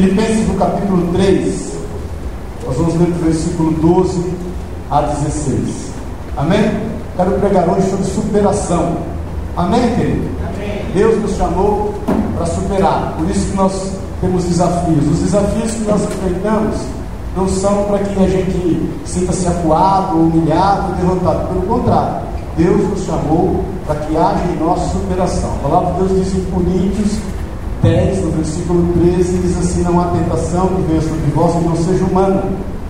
Filipenses 0.00 0.48
no 0.48 0.54
capítulo 0.54 1.12
3, 1.12 1.72
nós 2.64 2.74
vamos 2.74 2.94
ler 2.94 3.08
do 3.08 3.22
versículo 3.22 3.70
12 3.72 4.32
a 4.90 5.02
16. 5.02 5.90
Amém? 6.38 6.72
Quero 7.18 7.32
pregar 7.32 7.68
hoje 7.68 7.90
sobre 7.90 8.06
superação. 8.06 8.96
Amém, 9.54 9.94
querido? 9.94 10.26
Amém. 10.48 10.86
Deus 10.94 11.20
nos 11.20 11.36
chamou 11.36 11.92
para 12.34 12.46
superar, 12.46 13.14
por 13.18 13.28
isso 13.28 13.50
que 13.50 13.56
nós 13.58 13.92
temos 14.22 14.44
desafios. 14.44 15.06
Os 15.06 15.18
desafios 15.18 15.70
que 15.70 15.84
nós 15.84 16.02
enfrentamos 16.02 16.76
não 17.36 17.46
são 17.46 17.84
para 17.84 17.98
que 17.98 18.24
a 18.24 18.26
gente 18.26 18.90
sinta-se 19.04 19.48
acuado, 19.48 20.16
humilhado, 20.16 20.94
derrotado. 20.94 21.48
Pelo 21.48 21.62
contrário, 21.66 22.26
Deus 22.56 22.88
nos 22.88 23.04
chamou 23.04 23.62
para 23.86 23.96
que 23.96 24.16
haja 24.16 24.44
em 24.50 24.64
nós 24.64 24.80
superação. 24.92 25.50
A 25.56 25.68
palavra 25.68 25.92
de 25.92 26.14
Deus 26.14 26.24
diz 26.24 26.38
em 26.38 26.44
Coríntios 26.50 27.18
10, 27.82 28.24
no 28.24 28.30
versículo 28.32 28.92
13, 28.92 29.38
diz 29.38 29.58
assim: 29.58 29.82
Não 29.82 30.00
há 30.00 30.04
tentação 30.06 30.68
que 30.68 30.82
venha 30.82 31.00
sobre 31.00 31.30
vós 31.34 31.54
e 31.54 31.66
não 31.66 31.76
seja 31.76 32.04
humana, 32.04 32.44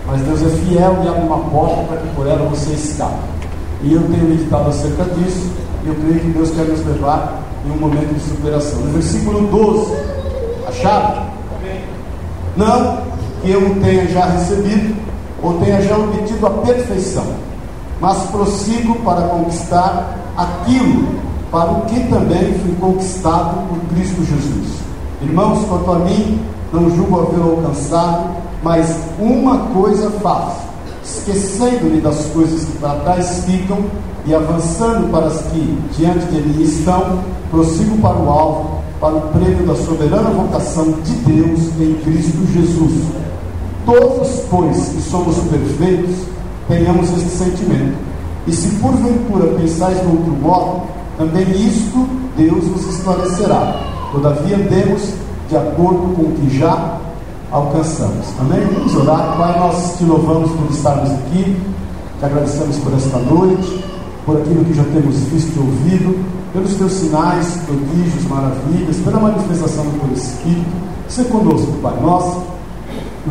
mas 0.05 0.21
Deus 0.21 0.41
é 0.41 0.49
fiel 0.49 0.97
e 1.03 1.07
abre 1.07 1.21
uma 1.21 1.39
porta 1.49 1.83
para 1.83 1.97
que 1.97 2.07
por 2.15 2.27
ela 2.27 2.49
você 2.49 2.71
escape. 2.73 3.15
E 3.83 3.93
eu 3.93 4.01
tenho 4.03 4.25
meditado 4.25 4.69
acerca 4.69 5.03
disso, 5.05 5.49
e 5.83 5.87
eu 5.87 5.95
creio 5.95 6.19
que 6.19 6.29
Deus 6.29 6.51
quer 6.51 6.65
nos 6.65 6.85
levar 6.85 7.41
em 7.65 7.71
um 7.71 7.77
momento 7.77 8.13
de 8.13 8.19
superação. 8.21 8.79
No 8.81 8.91
versículo 8.91 9.47
12, 9.47 9.93
a 10.67 10.71
chave. 10.71 11.31
Não 12.57 12.97
que 13.41 13.49
eu 13.49 13.75
tenha 13.81 14.07
já 14.07 14.25
recebido, 14.25 14.95
ou 15.41 15.53
tenha 15.59 15.81
já 15.81 15.97
obtido 15.97 16.45
a 16.45 16.49
perfeição, 16.49 17.25
mas 17.99 18.17
prossigo 18.29 18.95
para 18.99 19.21
conquistar 19.21 20.17
aquilo 20.37 21.21
para 21.49 21.71
o 21.71 21.81
que 21.81 21.99
também 22.07 22.53
fui 22.59 22.75
conquistado 22.79 23.67
por 23.67 23.79
Cristo 23.95 24.23
Jesus. 24.23 24.80
Irmãos, 25.23 25.65
quanto 25.67 25.91
a 25.91 25.99
mim, 25.99 26.39
não 26.73 26.89
julgo 26.89 27.19
haver 27.19 27.41
alcançado, 27.41 28.31
mas 28.63 28.97
uma 29.19 29.57
coisa 29.67 30.09
faço, 30.21 30.61
esquecendo-me 31.03 32.01
das 32.01 32.25
coisas 32.27 32.65
que 32.65 32.77
para 32.79 32.99
trás 33.01 33.43
ficam 33.45 33.77
e 34.25 34.33
avançando 34.33 35.11
para 35.11 35.27
as 35.27 35.41
que 35.43 35.77
diante 35.97 36.25
de 36.25 36.41
mim 36.41 36.63
estão, 36.63 37.19
prossigo 37.51 37.97
para 37.99 38.17
o 38.17 38.29
alvo, 38.29 38.81
para 38.99 39.15
o 39.15 39.21
prêmio 39.21 39.65
da 39.65 39.75
soberana 39.75 40.29
vocação 40.29 40.91
de 41.03 41.11
Deus 41.11 41.59
em 41.79 41.93
Cristo 42.03 42.45
Jesus. 42.53 43.03
Todos, 43.85 44.43
pois, 44.49 44.89
que 44.89 45.01
somos 45.01 45.35
perfeitos, 45.37 46.15
tenhamos 46.67 47.09
este 47.11 47.29
sentimento. 47.29 47.97
E 48.47 48.51
se 48.53 48.69
porventura 48.75 49.55
pensais 49.55 49.99
de 50.01 50.07
outro 50.07 50.31
modo, 50.41 50.81
também 51.17 51.43
isto 51.51 52.07
Deus 52.35 52.63
nos 52.65 52.87
esclarecerá. 52.95 54.00
Todavia, 54.11 54.57
demos 54.57 55.13
de 55.47 55.55
acordo 55.55 56.13
com 56.15 56.23
o 56.23 56.35
que 56.35 56.57
já 56.57 56.97
alcançamos. 57.49 58.27
Amém? 58.39 58.59
Vamos 58.73 58.95
orar. 58.95 59.37
Pai, 59.37 59.57
nós 59.59 59.97
te 59.97 60.03
louvamos 60.03 60.51
por 60.51 60.69
estarmos 60.69 61.09
aqui, 61.11 61.55
te 62.19 62.25
agradecemos 62.25 62.77
por 62.77 62.93
esta 62.93 63.17
noite, 63.19 63.83
por 64.25 64.37
aquilo 64.37 64.65
que 64.65 64.73
já 64.73 64.83
temos 64.83 65.15
visto 65.15 65.55
e 65.55 65.59
ouvido, 65.59 66.25
pelos 66.51 66.73
teus 66.75 66.91
sinais, 66.91 67.57
prodígios, 67.65 68.25
maravilhas, 68.29 68.97
pela 68.97 69.19
manifestação 69.19 69.85
do 69.85 70.05
teu 70.05 70.13
Espírito. 70.13 70.69
Se 71.07 71.23
conosco, 71.25 71.71
Pai. 71.81 71.93
Nós 72.01 72.37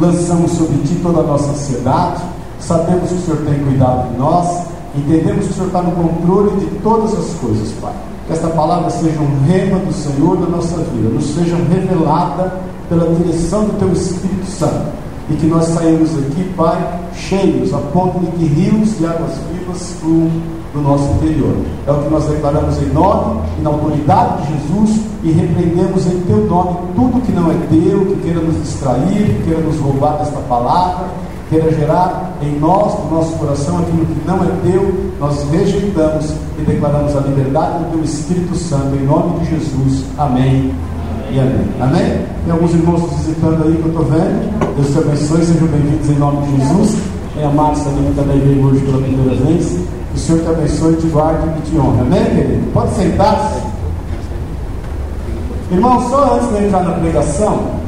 lançamos 0.00 0.52
sobre 0.52 0.78
ti 0.78 0.98
toda 1.02 1.20
a 1.20 1.24
nossa 1.24 1.50
ansiedade, 1.50 2.22
sabemos 2.58 3.08
que 3.08 3.16
o 3.16 3.20
Senhor 3.20 3.40
tem 3.44 3.64
cuidado 3.64 4.10
de 4.10 4.18
nós, 4.18 4.66
entendemos 4.94 5.46
que 5.46 5.52
o 5.52 5.54
Senhor 5.54 5.66
está 5.66 5.82
no 5.82 5.92
controle 5.92 6.60
de 6.60 6.66
todas 6.82 7.12
as 7.12 7.34
coisas, 7.40 7.70
Pai. 7.82 7.92
Que 8.30 8.34
esta 8.34 8.48
palavra 8.50 8.88
seja 8.90 9.18
um 9.18 9.44
rema 9.44 9.80
do 9.80 9.92
Senhor 9.92 10.38
na 10.38 10.46
nossa 10.46 10.76
vida, 10.76 11.08
nos 11.08 11.34
seja 11.34 11.56
revelada 11.56 12.60
pela 12.88 13.12
direção 13.16 13.64
do 13.64 13.76
Teu 13.76 13.90
Espírito 13.90 14.46
Santo. 14.46 14.86
E 15.28 15.34
que 15.34 15.46
nós 15.46 15.64
saímos 15.64 16.10
aqui, 16.16 16.44
Pai, 16.56 17.00
cheios, 17.12 17.74
a 17.74 17.78
ponto 17.78 18.20
de 18.20 18.26
que 18.28 18.44
rios 18.44 18.96
de 18.96 19.04
águas 19.04 19.32
vivas 19.52 19.96
fluam 20.00 20.30
do 20.72 20.80
nosso 20.80 21.10
interior. 21.14 21.56
É 21.88 21.90
o 21.90 22.02
que 22.04 22.08
nós 22.08 22.24
declaramos 22.26 22.80
em 22.80 22.90
nome 22.90 23.40
e 23.58 23.62
na 23.62 23.70
autoridade 23.70 24.46
de 24.46 24.52
Jesus 24.52 25.00
e 25.24 25.32
repreendemos 25.32 26.06
em 26.06 26.20
Teu 26.20 26.46
nome 26.46 26.76
tudo 26.94 27.20
que 27.22 27.32
não 27.32 27.50
é 27.50 27.54
Teu, 27.68 28.06
que 28.06 28.20
queira 28.22 28.38
nos 28.38 28.62
distrair, 28.62 29.26
que 29.26 29.42
queira 29.42 29.60
nos 29.60 29.76
roubar 29.80 30.18
desta 30.18 30.38
palavra, 30.42 31.08
queira 31.48 31.72
gerar 31.72 32.09
em 32.42 32.58
nós, 32.58 32.98
no 33.04 33.16
nosso 33.16 33.32
coração, 33.36 33.78
aquilo 33.78 34.06
que 34.06 34.26
não 34.26 34.42
é 34.42 34.48
Teu, 34.64 35.12
nós 35.18 35.44
rejeitamos 35.50 36.32
e 36.58 36.62
declaramos 36.62 37.16
a 37.16 37.20
liberdade 37.20 37.84
do 37.84 37.92
Teu 37.92 38.04
Espírito 38.04 38.54
Santo 38.56 38.96
em 38.96 39.04
nome 39.04 39.40
de 39.40 39.50
Jesus. 39.50 40.04
Amém 40.16 40.72
e 41.30 41.38
amém. 41.38 41.66
Amém? 41.80 42.26
Tem 42.44 42.52
alguns 42.52 42.72
irmãos 42.72 43.02
visitando 43.18 43.62
aí 43.64 43.76
que 43.76 43.82
eu 43.82 43.88
estou 43.88 44.04
vendo. 44.04 44.76
Deus 44.76 44.88
te 44.90 44.98
abençoe, 44.98 45.44
sejam 45.44 45.68
bem-vindos 45.68 46.08
em 46.08 46.14
nome 46.14 46.46
de 46.46 46.56
Jesus. 46.56 46.96
Tem 47.34 47.44
a 47.44 47.50
Márcia 47.50 47.90
ali 47.90 48.06
que 48.06 48.14
também 48.14 48.40
veio 48.40 48.66
hoje 48.66 48.80
pela 48.80 48.98
primeira 48.98 49.34
vez. 49.44 49.78
O 50.14 50.18
Senhor 50.18 50.40
te 50.42 50.48
abençoe, 50.48 50.96
te 50.96 51.06
guarde 51.08 51.46
e 51.58 51.70
te 51.70 51.76
honre. 51.78 52.00
Amém, 52.00 52.24
querido? 52.24 52.72
Pode 52.72 52.94
sentar-se. 52.94 53.60
Irmão, 55.70 56.08
só 56.08 56.36
antes 56.36 56.48
de 56.56 56.64
entrar 56.64 56.82
na 56.82 56.92
pregação, 56.92 57.60
é, 57.60 57.79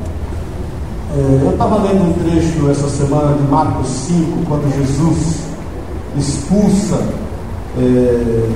eu 1.15 1.51
estava 1.51 1.77
lendo 1.83 2.09
um 2.09 2.13
trecho 2.25 2.71
essa 2.71 2.89
semana 2.89 3.37
de 3.37 3.43
Marcos 3.43 3.87
5, 3.87 4.47
quando 4.49 4.75
Jesus 4.75 5.41
expulsa 6.17 7.03
é, 7.79 8.49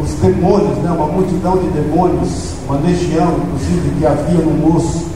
os 0.00 0.10
demônios, 0.20 0.78
né, 0.78 0.90
uma 0.92 1.06
multidão 1.06 1.56
de 1.58 1.66
demônios, 1.70 2.54
uma 2.68 2.78
legião, 2.78 3.38
inclusive, 3.38 3.90
que 3.98 4.06
havia 4.06 4.40
no 4.40 4.52
moço. 4.52 5.06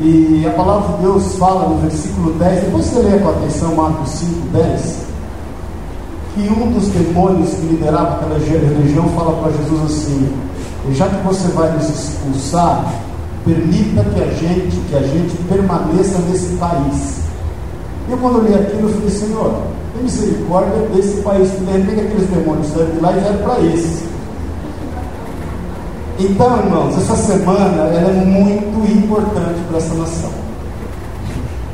E 0.00 0.44
a 0.46 0.50
palavra 0.50 0.96
de 0.96 1.02
Deus 1.02 1.36
fala 1.36 1.68
no 1.68 1.78
versículo 1.78 2.32
10, 2.32 2.64
depois 2.64 2.86
você 2.86 2.98
lê 3.00 3.18
com 3.20 3.28
atenção 3.28 3.74
Marcos 3.76 4.10
5, 4.10 4.32
10, 4.52 4.96
que 6.34 6.40
um 6.48 6.72
dos 6.72 6.88
demônios 6.88 7.50
que 7.50 7.66
liderava 7.66 8.16
aquela 8.16 8.36
religião 8.36 9.08
fala 9.10 9.40
para 9.40 9.52
Jesus 9.52 9.82
assim, 9.84 10.28
já 10.92 11.08
que 11.08 11.24
você 11.24 11.46
vai 11.48 11.70
nos 11.72 11.88
expulsar, 11.88 12.92
permita 13.44 14.04
que 14.04 14.20
a 14.20 14.26
gente, 14.26 14.76
que 14.88 14.96
a 14.96 15.02
gente 15.02 15.36
permaneça 15.48 16.18
nesse 16.28 16.56
país. 16.56 17.20
Eu 18.08 18.18
quando 18.18 18.46
li 18.46 18.54
aquilo, 18.54 18.88
eu 18.88 18.94
falei, 18.94 19.10
Senhor, 19.10 19.54
tem 19.94 20.02
misericórdia 20.02 20.86
desse 20.94 21.22
país, 21.22 21.50
de 21.50 21.64
repente 21.64 22.00
aqueles 22.00 22.28
demônios 22.28 22.66
saíram 22.68 22.90
de 22.90 23.00
lá 23.00 23.12
e 23.12 23.20
vieram 23.20 23.38
para 23.38 23.60
esse. 23.60 24.12
Então, 26.18 26.56
irmãos, 26.58 26.96
essa 26.98 27.16
semana 27.16 27.82
ela 27.84 28.10
é 28.10 28.24
muito 28.24 28.92
importante 28.92 29.60
para 29.68 29.78
essa 29.78 29.94
nação. 29.94 30.30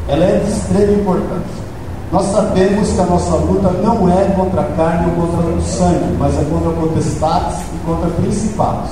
Ela 0.09 0.25
é 0.25 0.39
de 0.39 0.51
extrema 0.51 0.93
importância. 0.93 1.69
Nós 2.11 2.25
sabemos 2.33 2.89
que 2.89 3.01
a 3.01 3.05
nossa 3.05 3.37
luta 3.37 3.71
não 3.83 4.09
é 4.09 4.25
contra 4.35 4.63
a 4.63 4.65
carne 4.65 5.11
ou 5.11 5.27
contra 5.27 5.51
o 5.51 5.63
sangue, 5.63 6.17
mas 6.19 6.39
é 6.39 6.45
contra 6.45 6.71
potestades 6.71 7.59
e 7.75 7.87
contra 7.87 8.09
principados. 8.09 8.91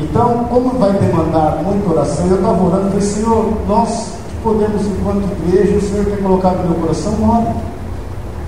Então, 0.00 0.44
como 0.44 0.78
vai 0.78 0.92
demandar 0.92 1.60
muita 1.64 1.90
oração, 1.90 2.26
eu 2.28 2.36
estava 2.36 2.64
orando 2.64 2.88
falei, 2.90 3.00
Senhor, 3.00 3.52
nós 3.66 4.12
podemos, 4.44 4.86
enquanto 4.86 5.24
igreja, 5.48 5.76
o 5.76 5.80
Senhor 5.80 6.04
tem 6.06 6.16
colocado 6.18 6.58
no 6.58 6.70
meu 6.70 6.80
coração, 6.80 7.12
ore. 7.28 7.54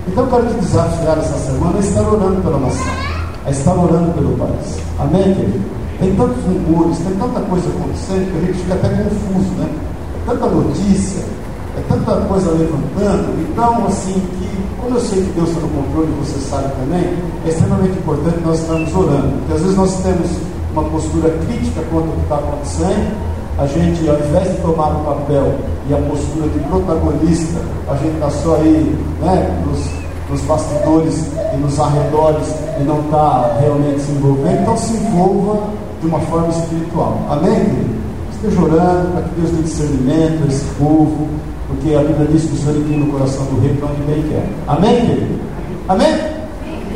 Então, 0.07 0.27
quero 0.27 0.47
te 0.47 0.53
desafiar 0.53 1.17
essa 1.17 1.37
semana 1.37 1.77
a 1.77 1.79
estar 1.81 2.01
orando 2.01 2.41
pela 2.41 2.57
nação, 2.57 2.87
a 3.45 3.51
estar 3.51 3.73
orando 3.73 4.13
pelo 4.13 4.37
país. 4.37 4.77
Amém, 4.97 5.35
querido? 5.35 5.61
Tem 5.99 6.15
tantos 6.15 6.43
rumores, 6.45 6.97
tem 6.99 7.13
tanta 7.15 7.41
coisa 7.41 7.67
acontecendo 7.69 8.31
que 8.31 8.37
a 8.37 8.41
gente 8.47 8.57
fica 8.57 8.73
até 8.73 8.89
confuso, 8.89 9.51
né? 9.59 9.69
Tanta 10.25 10.47
notícia, 10.47 11.23
é 11.77 11.81
tanta 11.87 12.15
coisa 12.27 12.49
levantando. 12.51 13.41
Então, 13.51 13.85
assim, 13.87 14.13
que, 14.13 14.81
como 14.81 14.95
eu 14.95 15.01
sei 15.01 15.21
que 15.21 15.31
Deus 15.33 15.49
está 15.49 15.61
no 15.61 15.69
controle, 15.69 16.11
você 16.19 16.39
sabe 16.49 16.71
também, 16.79 17.13
é 17.45 17.49
extremamente 17.49 17.99
importante 17.99 18.39
nós 18.43 18.59
estarmos 18.59 18.95
orando. 18.95 19.37
Porque 19.39 19.53
às 19.53 19.61
vezes 19.61 19.77
nós 19.77 19.93
temos 20.01 20.27
uma 20.73 20.83
postura 20.89 21.29
crítica 21.45 21.81
quanto 21.91 22.07
ao 22.07 22.15
que 22.15 22.21
está 22.21 22.35
acontecendo, 22.35 23.31
a 23.57 23.67
gente, 23.67 24.09
ao 24.09 24.15
invés 24.15 24.49
de 24.49 24.61
tomar 24.61 24.89
o 24.89 25.03
papel 25.03 25.53
e 25.87 25.93
a 25.93 25.97
postura 25.97 26.47
de 26.49 26.59
protagonista, 26.59 27.59
a 27.89 27.95
gente 27.95 28.13
está 28.13 28.29
só 28.29 28.55
aí 28.55 28.97
né, 29.21 29.63
nos, 29.65 29.79
nos 30.29 30.41
bastidores 30.47 31.27
e 31.53 31.57
nos 31.57 31.79
arredores 31.79 32.47
e 32.79 32.83
não 32.83 33.01
está 33.01 33.57
realmente 33.59 34.01
se 34.01 34.11
envolvendo, 34.11 34.61
então 34.61 34.77
se 34.77 34.93
envolva 34.93 35.59
de 35.99 36.07
uma 36.07 36.19
forma 36.21 36.47
espiritual. 36.47 37.19
Amém, 37.29 37.53
querido? 37.53 38.01
Esteja 38.31 38.61
orando 38.61 39.11
para 39.11 39.21
que 39.21 39.41
Deus 39.41 39.51
dê 39.51 39.61
discernimento 39.63 40.43
a 40.43 40.47
esse 40.47 40.65
povo, 40.79 41.27
porque 41.67 41.93
a 41.93 41.99
Bíblia 41.99 42.27
diz 42.31 42.43
que 42.45 42.53
o 42.53 42.57
Senhor 42.57 42.77
inclina 42.77 43.05
no 43.05 43.11
coração 43.11 43.45
do 43.45 43.61
rei 43.61 43.75
para 43.75 43.89
onde 43.89 44.01
bem 44.03 44.23
quer. 44.23 44.49
Amém, 44.67 45.05
querido? 45.05 45.39
Amém? 45.87 46.30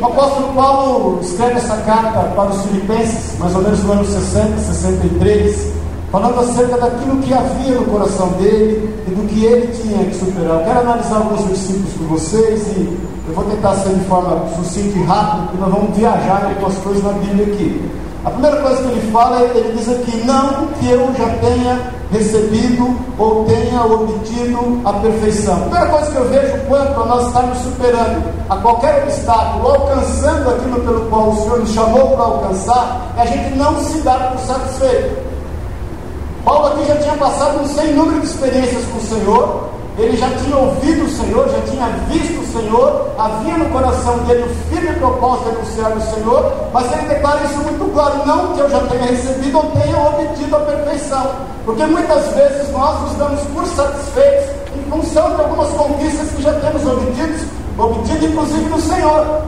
O 0.00 0.04
apóstolo 0.04 0.52
Paulo 0.54 1.20
escreve 1.22 1.54
essa 1.54 1.76
carta 1.78 2.20
para 2.34 2.50
os 2.50 2.62
filipenses, 2.62 3.38
mais 3.38 3.54
ou 3.54 3.62
menos 3.62 3.82
no 3.82 3.92
ano 3.92 4.04
60, 4.04 4.58
63, 4.58 5.72
falando 6.12 6.40
acerca 6.40 6.76
daquilo 6.76 7.16
que 7.22 7.32
havia 7.32 7.76
no 7.76 7.86
coração 7.86 8.28
dele 8.32 8.94
e 9.08 9.10
do 9.10 9.26
que 9.26 9.44
ele 9.44 9.68
tinha 9.68 10.04
que 10.04 10.14
superar. 10.14 10.60
Eu 10.60 10.64
quero 10.64 10.80
analisar 10.80 11.16
alguns 11.16 11.44
versículos 11.46 11.92
com 11.94 12.04
vocês 12.08 12.66
e 12.76 12.98
eu 13.26 13.34
vou 13.34 13.44
tentar 13.44 13.74
ser 13.76 13.94
de 13.94 14.04
forma 14.04 14.46
sucinta 14.56 14.98
e 14.98 15.02
rápida, 15.02 15.42
porque 15.44 15.60
nós 15.62 15.72
vamos 15.72 15.96
viajar 15.96 16.42
em 16.44 16.54
algumas 16.54 16.78
coisas 16.78 17.02
na 17.02 17.12
Bíblia 17.12 17.46
aqui. 17.46 17.90
A 18.24 18.30
primeira 18.30 18.56
coisa 18.60 18.82
que 18.82 18.88
ele 18.88 19.12
fala, 19.12 19.40
ele 19.42 19.76
diz 19.78 19.88
aqui: 19.88 20.16
não 20.26 20.66
que 20.78 20.90
eu 20.90 21.06
já 21.16 21.28
tenha 21.38 21.95
recebido 22.10 22.96
ou 23.18 23.44
tenha 23.44 23.84
obtido 23.84 24.80
a 24.84 24.92
perfeição. 24.94 25.54
A 25.54 25.60
primeira 25.60 25.86
coisa 25.86 26.10
que 26.10 26.16
eu 26.16 26.28
vejo 26.28 26.58
quanto 26.68 27.00
a 27.00 27.06
nós 27.06 27.26
estarmos 27.26 27.58
superando 27.58 28.22
a 28.48 28.56
qualquer 28.56 29.02
obstáculo, 29.02 29.68
alcançando 29.68 30.50
aquilo 30.50 30.80
pelo 30.80 31.00
qual 31.06 31.30
o 31.30 31.36
Senhor 31.36 31.58
nos 31.60 31.70
chamou 31.70 32.10
para 32.10 32.24
alcançar, 32.24 33.12
é 33.16 33.22
a 33.22 33.26
gente 33.26 33.56
não 33.56 33.78
se 33.82 33.98
dar 34.02 34.32
por 34.32 34.40
satisfeito. 34.40 35.26
Paulo 36.44 36.66
aqui 36.68 36.86
já 36.86 36.96
tinha 36.96 37.16
passado 37.16 37.60
um 37.60 37.66
sem 37.66 37.92
número 37.92 38.20
de 38.20 38.26
experiências 38.26 38.84
com 38.84 38.98
o 38.98 39.00
Senhor, 39.00 39.68
ele 39.98 40.16
já 40.16 40.28
tinha 40.28 40.56
ouvido 40.56 41.04
o 41.04 41.08
Senhor, 41.08 41.48
já 41.48 41.60
tinha 41.62 41.86
visto 42.10 42.40
o 42.40 42.46
Senhor, 42.52 43.10
havia 43.18 43.56
no 43.56 43.70
coração 43.70 44.18
dele 44.24 44.44
o 44.44 44.68
firme 44.68 44.92
propósito 44.96 45.50
de 45.50 45.56
anunciar 45.56 45.96
o 45.96 46.14
Senhor, 46.14 46.52
mas 46.72 46.92
ele 46.92 47.08
declara 47.08 47.44
isso 47.44 47.58
muito 47.58 47.92
claro: 47.94 48.26
não 48.26 48.52
que 48.52 48.60
eu 48.60 48.68
já 48.68 48.80
tenha 48.80 49.06
recebido 49.06 49.56
ou 49.56 49.64
tenha 49.70 49.98
obtido 49.98 50.56
a 50.56 50.60
perfeição, 50.60 51.30
porque 51.64 51.84
muitas 51.86 52.26
vezes 52.34 52.70
nós 52.72 53.00
nos 53.00 53.14
damos 53.14 53.40
por 53.54 53.66
satisfeitos 53.66 54.54
em 54.76 54.90
função 54.90 55.34
de 55.34 55.40
algumas 55.40 55.68
conquistas 55.70 56.28
que 56.30 56.42
já 56.42 56.52
temos 56.60 56.86
obtidos, 56.86 57.42
obtido 57.78 58.26
inclusive 58.26 58.68
no 58.68 58.80
Senhor. 58.80 59.42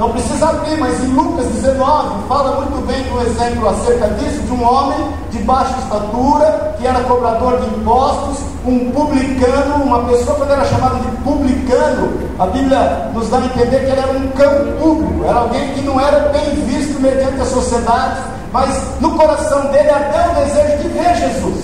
Não 0.00 0.08
precisa 0.12 0.48
abrir, 0.48 0.78
mas 0.78 0.98
em 1.04 1.08
Lucas 1.08 1.44
19 1.44 2.26
fala 2.26 2.62
muito 2.62 2.86
bem 2.86 3.02
do 3.02 3.20
exemplo 3.20 3.68
acerca 3.68 4.08
disso, 4.14 4.40
de 4.44 4.52
um 4.52 4.66
homem 4.66 4.96
de 5.30 5.38
baixa 5.40 5.76
estatura, 5.78 6.74
que 6.78 6.86
era 6.86 7.00
cobrador 7.00 7.60
de 7.60 7.66
impostos, 7.66 8.38
um 8.64 8.90
publicano, 8.92 9.84
uma 9.84 10.02
pessoa 10.04 10.38
quando 10.38 10.52
era 10.52 10.64
chamada 10.64 10.94
de 11.00 11.16
publicano, 11.18 12.14
a 12.38 12.46
Bíblia 12.46 13.10
nos 13.12 13.28
dá 13.28 13.36
a 13.36 13.44
entender 13.44 13.78
que 13.78 13.90
ele 13.90 14.00
era 14.00 14.12
um 14.12 14.28
cão 14.28 14.72
público, 14.80 15.22
era 15.22 15.38
alguém 15.38 15.68
que 15.74 15.82
não 15.82 16.00
era 16.00 16.30
bem 16.30 16.54
visto 16.64 16.98
mediante 16.98 17.38
a 17.38 17.44
sociedade, 17.44 18.22
mas 18.54 18.70
no 19.02 19.10
coração 19.18 19.66
dele 19.66 19.90
ardeu 19.90 20.32
o 20.32 20.46
desejo 20.46 20.78
de 20.78 20.88
ver 20.88 21.14
Jesus. 21.14 21.59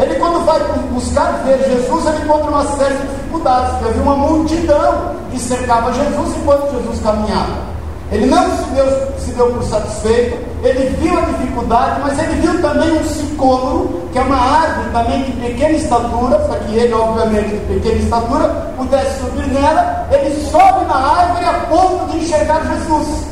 Ele, 0.00 0.14
quando 0.14 0.44
vai 0.46 0.58
buscar 0.92 1.42
ver 1.44 1.58
Jesus, 1.68 2.06
ele 2.06 2.24
encontra 2.24 2.50
uma 2.50 2.64
série 2.76 2.94
de 2.94 3.06
dificuldades, 3.06 3.74
havia 3.86 4.02
uma 4.02 4.16
multidão 4.16 5.14
que 5.30 5.38
cercava 5.38 5.92
Jesus 5.92 6.36
enquanto 6.36 6.72
Jesus 6.72 7.00
caminhava. 7.02 7.70
Ele 8.10 8.26
não 8.26 8.44
se 8.56 8.64
deu, 8.74 8.86
se 9.18 9.30
deu 9.32 9.46
por 9.52 9.62
satisfeito, 9.62 10.38
ele 10.64 10.96
viu 10.96 11.16
a 11.16 11.20
dificuldade, 11.20 12.00
mas 12.00 12.18
ele 12.18 12.40
viu 12.40 12.60
também 12.60 12.98
um 12.98 13.04
sicômoro, 13.04 14.02
que 14.12 14.18
é 14.18 14.22
uma 14.22 14.36
árvore 14.36 14.90
também 14.90 15.22
de 15.22 15.32
pequena 15.32 15.76
estatura, 15.76 16.38
para 16.38 16.58
que 16.60 16.76
ele, 16.76 16.92
obviamente, 16.92 17.50
de 17.50 17.74
pequena 17.74 17.96
estatura, 17.96 18.48
pudesse 18.76 19.20
subir 19.20 19.46
nela. 19.48 20.08
Ele 20.10 20.44
sobe 20.50 20.86
na 20.86 20.96
árvore 20.96 21.44
a 21.44 21.52
ponto 21.68 22.10
de 22.10 22.18
enxergar 22.18 22.62
Jesus. 22.66 23.26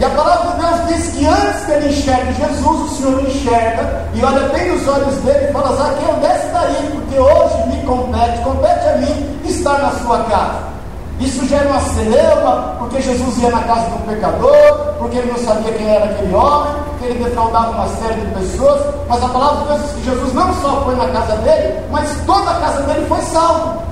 E 0.00 0.04
a 0.04 0.10
palavra 0.10 0.52
de 0.52 0.62
Deus 0.62 0.86
diz 0.86 1.16
que 1.16 1.26
antes 1.26 1.64
que 1.64 1.72
ele 1.72 1.88
enxergue 1.88 2.32
Jesus, 2.34 2.80
o 2.80 2.88
Senhor 2.94 3.20
enxerga 3.20 4.04
e 4.14 4.24
olha 4.24 4.48
bem 4.50 4.70
nos 4.70 4.86
olhos 4.86 5.16
dele 5.24 5.48
e 5.48 5.52
fala: 5.52 5.76
Zaqueu, 5.76 6.14
desce 6.20 6.46
daí, 6.52 6.90
porque 6.92 7.18
hoje 7.18 7.66
me 7.66 7.82
compete, 7.84 8.38
compete 8.44 8.88
a 8.88 8.96
mim 8.98 9.40
estar 9.44 9.78
na 9.78 9.90
sua 10.00 10.20
casa. 10.24 10.68
Isso 11.18 11.44
gera 11.48 11.68
uma 11.68 11.80
celeuma, 11.80 12.76
porque 12.78 13.02
Jesus 13.02 13.38
ia 13.38 13.50
na 13.50 13.60
casa 13.64 13.88
um 13.96 14.06
pecador, 14.06 14.94
porque 15.00 15.16
ele 15.16 15.32
não 15.32 15.38
sabia 15.38 15.72
quem 15.72 15.90
era 15.92 16.04
aquele 16.04 16.32
homem, 16.32 16.74
porque 16.90 17.06
ele 17.06 17.24
defraudava 17.24 17.70
uma 17.70 17.88
série 17.88 18.20
de 18.20 18.34
pessoas. 18.34 18.80
Mas 19.08 19.24
a 19.24 19.28
palavra 19.28 19.62
de 19.62 19.68
Deus 19.68 19.82
diz 19.82 19.92
que 19.94 20.10
Jesus 20.10 20.32
não 20.32 20.54
só 20.62 20.82
foi 20.84 20.94
na 20.94 21.08
casa 21.08 21.36
dele, 21.38 21.80
mas 21.90 22.08
toda 22.24 22.48
a 22.48 22.60
casa 22.60 22.82
dele 22.82 23.04
foi 23.08 23.20
salva. 23.22 23.87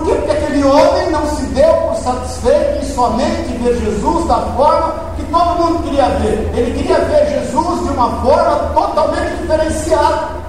Por? 0.00 0.16
Porque 0.16 0.30
aquele 0.30 0.64
homem 0.64 1.10
não 1.10 1.26
se 1.26 1.42
deu 1.46 1.72
por 1.74 1.96
satisfeito 1.96 2.84
em 2.84 2.94
somente 2.94 3.58
ver 3.62 3.78
Jesus 3.78 4.26
da 4.26 4.36
forma 4.56 4.94
que 5.16 5.24
todo 5.24 5.58
mundo 5.58 5.82
queria 5.84 6.08
ver. 6.08 6.50
Ele 6.54 6.78
queria 6.78 6.98
ver 6.98 7.40
Jesus 7.40 7.82
de 7.82 7.88
uma 7.90 8.10
forma 8.22 8.56
totalmente 8.74 9.36
diferenciada. 9.40 10.42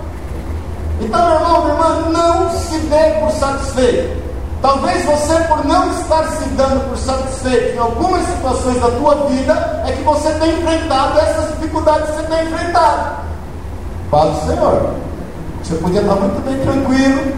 Então, 1.01 1.25
meu 1.25 1.35
irmão, 1.35 1.61
minha 1.63 1.73
irmã, 1.73 2.09
não 2.11 2.49
se 2.51 2.77
dê 2.77 3.19
por 3.19 3.31
satisfeito. 3.31 4.23
Talvez 4.61 5.03
você, 5.03 5.35
por 5.49 5.65
não 5.65 5.91
estar 5.91 6.23
se 6.23 6.45
dando 6.51 6.89
por 6.89 6.97
satisfeito 6.97 7.75
em 7.75 7.79
algumas 7.79 8.25
situações 8.27 8.79
da 8.79 8.87
tua 8.91 9.15
vida, 9.27 9.83
é 9.85 9.91
que 9.91 10.03
você 10.03 10.29
tem 10.35 10.51
enfrentado 10.51 11.19
essas 11.19 11.49
dificuldades 11.49 12.09
que 12.09 12.15
você 12.15 12.23
tem 12.23 12.45
enfrentado. 12.45 13.23
Paz 14.09 14.29
do 14.29 14.47
Senhor. 14.47 14.93
Você 15.61 15.75
podia 15.75 16.01
estar 16.01 16.15
muito 16.15 16.41
bem 16.45 16.59
tranquilo, 16.59 17.33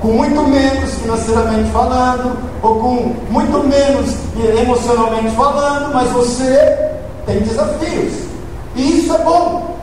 com 0.00 0.08
muito 0.08 0.42
menos 0.42 0.94
financeiramente 0.94 1.70
falando, 1.70 2.36
ou 2.62 2.74
com 2.76 3.16
muito 3.30 3.58
menos 3.66 4.14
emocionalmente 4.60 5.34
falando, 5.34 5.92
mas 5.92 6.10
você 6.10 6.92
tem 7.24 7.38
desafios. 7.40 8.12
E 8.74 9.00
isso 9.00 9.14
é 9.14 9.18
bom. 9.18 9.76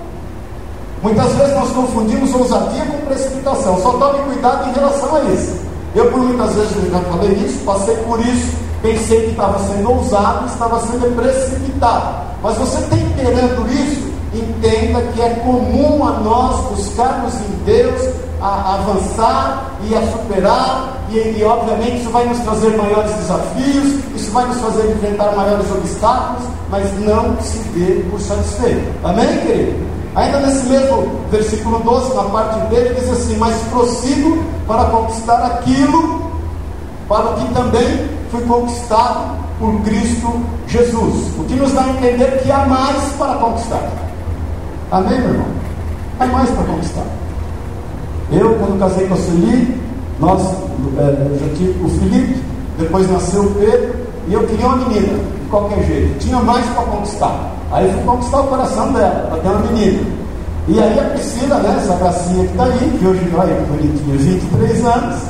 Muitas 1.01 1.33
vezes 1.33 1.53
nós 1.55 1.69
confundimos 1.71 2.33
ousadia 2.33 2.85
com 2.85 3.05
precipitação. 3.05 3.81
Só 3.81 3.91
tome 3.93 4.19
cuidado 4.23 4.69
em 4.69 4.73
relação 4.73 5.15
a 5.15 5.21
isso. 5.23 5.59
Eu, 5.95 6.09
por 6.11 6.19
muitas 6.19 6.53
vezes, 6.55 6.91
já 6.91 6.99
falei 7.01 7.31
isso, 7.33 7.59
passei 7.65 7.95
por 7.97 8.19
isso, 8.19 8.57
pensei 8.81 9.21
que 9.25 9.31
estava 9.31 9.59
sendo 9.67 9.91
ousado, 9.91 10.47
estava 10.47 10.79
sendo 10.79 11.15
precipitado. 11.15 12.23
Mas 12.41 12.57
você 12.57 12.77
temperando 12.87 13.67
isso, 13.71 14.11
entenda 14.33 15.01
que 15.13 15.21
é 15.21 15.29
comum 15.43 16.07
a 16.07 16.11
nós 16.19 16.61
buscarmos 16.71 17.33
em 17.35 17.63
Deus 17.65 18.22
a 18.43 18.75
avançar 18.75 19.71
e 19.87 19.95
a 19.95 20.01
superar, 20.01 20.97
e, 21.09 21.39
e, 21.39 21.43
obviamente 21.43 22.01
isso 22.01 22.09
vai 22.09 22.25
nos 22.25 22.39
trazer 22.39 22.75
maiores 22.75 23.13
desafios, 23.13 24.03
isso 24.15 24.31
vai 24.31 24.45
nos 24.47 24.57
fazer 24.57 24.91
enfrentar 24.91 25.35
maiores 25.35 25.69
obstáculos, 25.71 26.43
mas 26.69 26.99
não 26.99 27.39
se 27.41 27.59
dê 27.69 28.03
por 28.09 28.19
satisfeito. 28.19 28.83
Amém, 29.03 29.27
querido? 29.39 29.83
Ainda 30.15 30.39
nesse 30.41 30.65
mesmo 30.67 31.09
versículo 31.31 31.79
12, 31.79 32.15
na 32.15 32.23
parte 32.23 32.59
dele, 32.67 32.95
diz 32.99 33.09
assim: 33.09 33.37
Mas 33.37 33.55
prossigo 33.69 34.43
para 34.67 34.85
conquistar 34.85 35.43
aquilo 35.45 36.31
para 37.07 37.29
o 37.29 37.33
que 37.35 37.53
também 37.53 38.09
foi 38.29 38.41
conquistado 38.41 39.37
por 39.59 39.81
Cristo 39.81 40.41
Jesus. 40.67 41.33
O 41.39 41.43
que 41.45 41.55
nos 41.55 41.71
dá 41.71 41.83
a 41.83 41.89
entender 41.89 42.41
que 42.43 42.51
há 42.51 42.65
mais 42.65 43.13
para 43.13 43.35
conquistar. 43.35 43.89
Amém, 44.91 45.19
meu 45.19 45.29
irmão? 45.29 45.47
Há 46.19 46.27
mais 46.27 46.49
para 46.51 46.63
conquistar. 46.63 47.22
Eu, 48.31 48.55
quando 48.55 48.79
casei 48.79 49.07
com 49.07 49.13
a 49.13 49.17
Sueli, 49.17 49.81
nós, 50.19 50.41
é, 50.97 51.39
já 51.39 51.55
tive 51.55 51.83
o 51.83 51.89
Felipe, 51.89 52.39
depois 52.77 53.11
nasceu 53.11 53.43
o 53.43 53.51
Pedro, 53.51 53.95
e 54.27 54.33
eu 54.33 54.43
queria 54.43 54.67
uma 54.67 54.77
menina, 54.77 55.13
de 55.13 55.49
qualquer 55.49 55.83
jeito. 55.85 56.19
Tinha 56.19 56.39
mais 56.39 56.65
para 56.67 56.83
conquistar. 56.83 57.51
Aí 57.71 57.91
fui 57.91 58.03
conquistar 58.03 58.41
o 58.41 58.47
coração 58.47 58.93
dela, 58.93 59.27
para 59.29 59.39
ter 59.39 59.47
uma 59.49 59.59
menina. 59.71 60.01
E 60.67 60.79
aí 60.79 60.99
a 60.99 61.03
Priscila, 61.09 61.55
né, 61.57 61.75
essa 61.77 61.95
gracinha 61.95 62.45
que 62.45 62.51
está 62.51 62.63
aí, 62.63 62.97
que 62.99 63.05
hoje, 63.05 63.29
olha 63.35 63.53
que 63.53 63.63
bonitinha, 63.65 64.17
23 64.17 64.85
anos, 64.85 65.21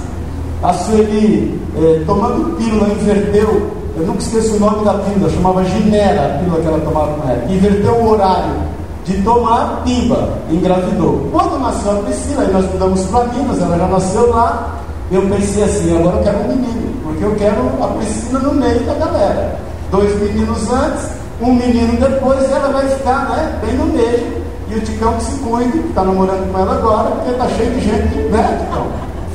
a 0.62 0.74
Sueli 0.74 1.60
é, 1.76 2.04
tomando 2.06 2.56
pílula, 2.58 2.88
inverteu, 2.90 3.72
eu 3.98 4.06
nunca 4.06 4.20
esqueço 4.20 4.56
o 4.56 4.60
nome 4.60 4.86
da 4.86 4.94
pílula, 4.94 5.30
chamava 5.32 5.64
Ginera, 5.66 6.26
a 6.26 6.40
pílula 6.40 6.62
que 6.62 6.68
ela 6.68 6.80
tomava 6.80 7.14
com 7.14 7.30
ela, 7.30 7.46
inverteu 7.52 7.94
o 7.94 8.10
horário 8.12 8.74
de 9.06 9.22
tomar 9.22 9.82
pimba, 9.84 10.30
engravidou. 10.50 11.30
Quando 11.32 11.60
nasceu 11.60 11.92
a 11.92 12.04
Priscila, 12.04 12.44
aí 12.44 12.54
nós 12.54 12.66
mudamos 12.72 13.06
para 13.06 13.26
Minas, 13.26 13.62
ela 13.62 13.78
já 13.78 13.88
nasceu 13.88 14.30
lá, 14.30 14.80
eu 15.12 15.22
pensei 15.24 15.64
assim, 15.64 15.98
agora 15.98 16.18
eu 16.18 16.24
quero 16.24 16.40
um 16.40 16.48
menino, 16.48 16.94
porque 17.04 17.24
eu 17.24 17.36
quero 17.36 17.84
a 17.84 17.88
Priscila 17.88 18.40
no 18.40 18.54
meio 18.54 18.80
da 18.82 18.94
galera. 18.94 19.60
Dois 19.92 20.22
meninos 20.22 20.72
antes, 20.72 21.10
um 21.42 21.54
menino 21.54 22.00
depois, 22.00 22.44
ela 22.52 22.70
vai 22.70 22.88
ficar 22.88 23.30
né, 23.30 23.60
bem 23.62 23.76
no 23.76 23.86
meio. 23.86 24.44
E 24.70 24.76
o 24.76 24.82
Ticão 24.82 25.14
que 25.16 25.24
se 25.24 25.38
cuide, 25.40 25.72
que 25.72 25.90
está 25.90 26.04
namorando 26.04 26.52
com 26.52 26.60
ela 26.60 26.74
agora, 26.74 27.12
porque 27.12 27.32
está 27.32 27.48
cheio 27.50 27.72
de 27.72 27.80
gente, 27.82 28.16
né, 28.30 28.60
Ticão? 28.62 28.88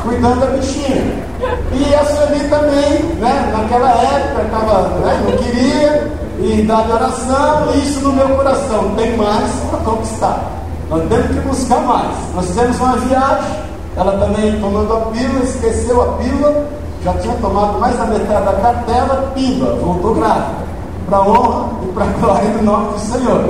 Cuidando 0.03 0.41
da 0.41 0.47
bichinha. 0.47 1.29
E 1.73 1.95
a 1.95 2.05
Sueli 2.05 2.49
também, 2.49 3.17
né, 3.21 3.53
naquela 3.53 3.91
época, 3.91 4.45
tava, 4.51 4.89
né, 5.01 5.23
não 5.25 5.37
queria, 5.37 6.11
e 6.41 6.63
dá 6.63 6.83
de 6.83 6.93
oração, 6.93 7.69
e 7.75 7.79
isso 7.79 8.01
no 8.01 8.13
meu 8.13 8.29
coração. 8.37 8.95
Tem 8.97 9.17
mais 9.17 9.51
para 9.71 9.79
conquistar. 9.81 10.53
Nós 10.89 11.03
temos 11.09 11.27
que 11.27 11.41
buscar 11.41 11.81
mais. 11.81 12.17
Nós 12.35 12.47
fizemos 12.47 12.79
uma 12.79 12.97
viagem, 12.97 13.57
ela 13.97 14.13
também 14.19 14.61
tomando 14.61 14.93
a 14.93 15.01
pílula, 15.07 15.45
esqueceu 15.45 16.01
a 16.01 16.07
pílula, 16.15 16.67
já 17.05 17.13
tinha 17.15 17.35
tomado 17.37 17.79
mais 17.79 17.97
da 17.99 18.07
metade 18.07 18.45
da 18.45 18.53
cartela, 18.53 19.33
pimba, 19.35 19.75
voltou 19.83 20.15
grávida. 20.15 20.69
Para 21.09 21.23
honra 21.23 21.71
e 21.83 21.93
para 21.93 22.05
glória 22.21 22.51
do 22.51 22.65
nome 22.65 22.93
do 22.93 22.99
Senhor. 23.01 23.45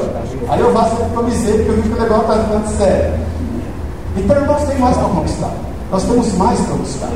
Aí 0.48 0.60
eu 0.60 0.72
faço 0.72 0.96
camiseta, 1.14 1.58
porque 1.58 1.70
eu 1.70 1.76
vi 1.76 1.82
que 1.82 1.94
o 1.94 2.02
negócio 2.02 2.22
está 2.22 2.44
ficando 2.44 2.78
sério. 2.78 3.14
Então, 4.16 4.36
irmãos, 4.36 4.62
tem 4.64 4.78
mais 4.78 4.96
para 4.96 5.08
conquistar. 5.08 5.50
Nós 5.90 6.02
temos 6.04 6.32
mais 6.34 6.60
para 6.60 6.74
conquistar. 6.74 7.08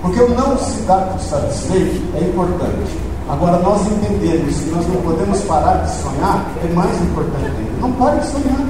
Porque 0.00 0.20
o 0.20 0.28
não 0.30 0.56
se 0.58 0.80
dar 0.82 1.00
por 1.08 1.20
satisfeito 1.20 2.16
é 2.16 2.20
importante. 2.20 3.07
Agora, 3.28 3.58
nós 3.58 3.86
entendemos 3.86 4.54
que 4.56 4.70
nós 4.70 4.86
não 4.88 5.02
podemos 5.02 5.40
parar 5.42 5.84
de 5.84 5.90
sonhar 6.02 6.46
é 6.64 6.72
mais 6.72 6.98
importante 7.02 7.44
ainda. 7.44 7.80
Não 7.80 7.92
pare 7.92 8.20
de 8.20 8.26
sonhar. 8.26 8.66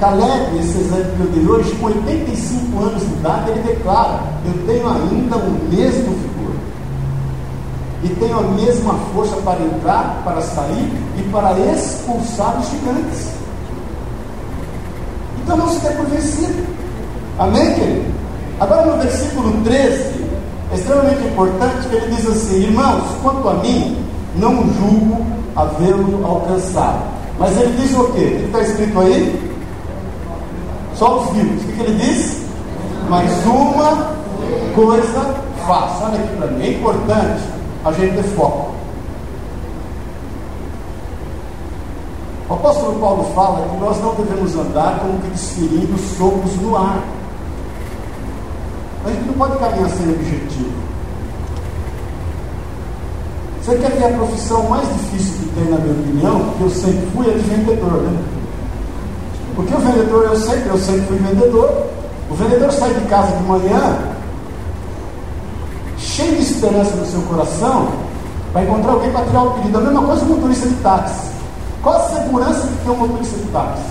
Caleb, 0.00 0.58
esse 0.58 0.78
exemplo 0.78 1.12
que 1.16 1.20
eu 1.20 1.26
dei 1.28 1.46
hoje, 1.46 1.70
com 1.76 1.86
85 1.86 2.82
anos 2.82 3.00
de 3.00 3.12
idade, 3.14 3.50
ele 3.50 3.62
declara: 3.62 4.20
Eu 4.44 4.66
tenho 4.66 4.88
ainda 4.88 5.36
o 5.36 5.50
mesmo 5.70 6.12
vigor. 6.14 6.54
e 8.02 8.08
tenho 8.08 8.38
a 8.38 8.42
mesma 8.42 8.94
força 9.14 9.36
para 9.36 9.62
entrar, 9.62 10.20
para 10.24 10.42
sair 10.42 10.92
e 11.16 11.22
para 11.30 11.52
expulsar 11.58 12.58
os 12.60 12.68
gigantes. 12.70 13.30
Então 15.42 15.56
não 15.56 15.68
se 15.68 15.78
dê 15.80 15.90
por 15.90 16.06
vencido. 16.06 16.66
Amém, 17.38 17.74
querido? 17.74 18.14
Agora 18.60 18.86
no 18.86 19.02
versículo 19.02 19.52
13, 19.64 20.23
é 20.70 20.74
extremamente 20.74 21.26
importante 21.26 21.88
que 21.88 21.96
ele 21.96 22.14
diz 22.14 22.26
assim: 22.26 22.62
Irmãos, 22.62 23.02
quanto 23.22 23.48
a 23.48 23.54
mim, 23.54 23.96
não 24.36 24.56
julgo 24.74 25.24
havê-lo 25.54 26.24
alcançado. 26.24 27.02
Mas 27.38 27.56
ele 27.58 27.76
diz 27.80 27.96
o 27.96 28.04
quê? 28.12 28.20
O 28.20 28.38
que 28.38 28.44
está 28.44 28.60
escrito 28.60 29.00
aí? 29.00 29.54
Só 30.94 31.20
os 31.20 31.30
vivos. 31.30 31.62
O 31.62 31.66
que 31.66 31.82
ele 31.82 31.98
diz? 31.98 32.44
Mas 33.08 33.30
uma 33.44 34.14
coisa 34.74 35.34
faço. 35.66 36.04
Olha 36.04 36.18
aqui 36.18 36.36
para 36.36 36.46
mim, 36.48 36.64
é 36.64 36.70
importante 36.72 37.42
a 37.84 37.92
gente 37.92 38.14
ter 38.14 38.22
foco. 38.34 38.72
O 42.48 42.54
apóstolo 42.54 42.98
Paulo 43.00 43.24
fala 43.34 43.66
que 43.68 43.76
nós 43.78 44.00
não 44.02 44.14
devemos 44.14 44.54
andar 44.54 45.00
como 45.00 45.18
que 45.18 45.28
desferindo 45.28 45.98
socos 45.98 46.54
no 46.60 46.76
ar. 46.76 47.02
A 49.04 49.10
gente 49.10 49.26
não 49.26 49.34
pode 49.34 49.58
caminhar 49.58 49.90
sem 49.90 50.10
objetivo. 50.10 50.72
Você 53.62 53.76
quer 53.76 53.90
ver 53.92 54.04
a 54.04 54.16
profissão 54.16 54.62
mais 54.64 54.88
difícil 54.88 55.34
que 55.40 55.54
tem, 55.54 55.64
na 55.70 55.78
minha 55.78 55.94
opinião, 55.94 56.54
que 56.56 56.62
eu 56.62 56.70
sempre 56.70 57.06
fui, 57.14 57.28
é 57.28 57.32
de 57.32 57.38
vendedor, 57.38 58.02
né? 58.02 58.18
Porque 59.56 59.74
o 59.74 59.78
vendedor, 59.78 60.24
eu 60.24 60.36
sempre, 60.36 60.68
eu 60.68 60.78
sempre 60.78 61.02
fui 61.02 61.18
vendedor. 61.18 61.86
O 62.30 62.34
vendedor 62.34 62.72
sai 62.72 62.94
de 62.94 63.00
casa 63.06 63.36
de 63.36 63.42
manhã, 63.44 63.98
cheio 65.98 66.36
de 66.36 66.42
esperança 66.42 66.96
no 66.96 67.06
seu 67.06 67.20
coração, 67.22 67.88
para 68.52 68.64
encontrar 68.64 68.92
alguém 68.92 69.10
para 69.12 69.24
tirar 69.26 69.42
o 69.42 69.50
pedido. 69.52 69.78
A 69.78 69.80
mesma 69.82 70.02
coisa 70.02 70.24
o 70.24 70.28
motorista 70.28 70.66
de 70.66 70.74
táxi. 70.76 71.28
Qual 71.82 71.96
a 71.96 72.08
segurança 72.08 72.66
que 72.66 72.84
tem 72.84 72.92
um 72.92 72.96
motorista 72.96 73.36
de 73.36 73.44
táxi? 73.50 73.82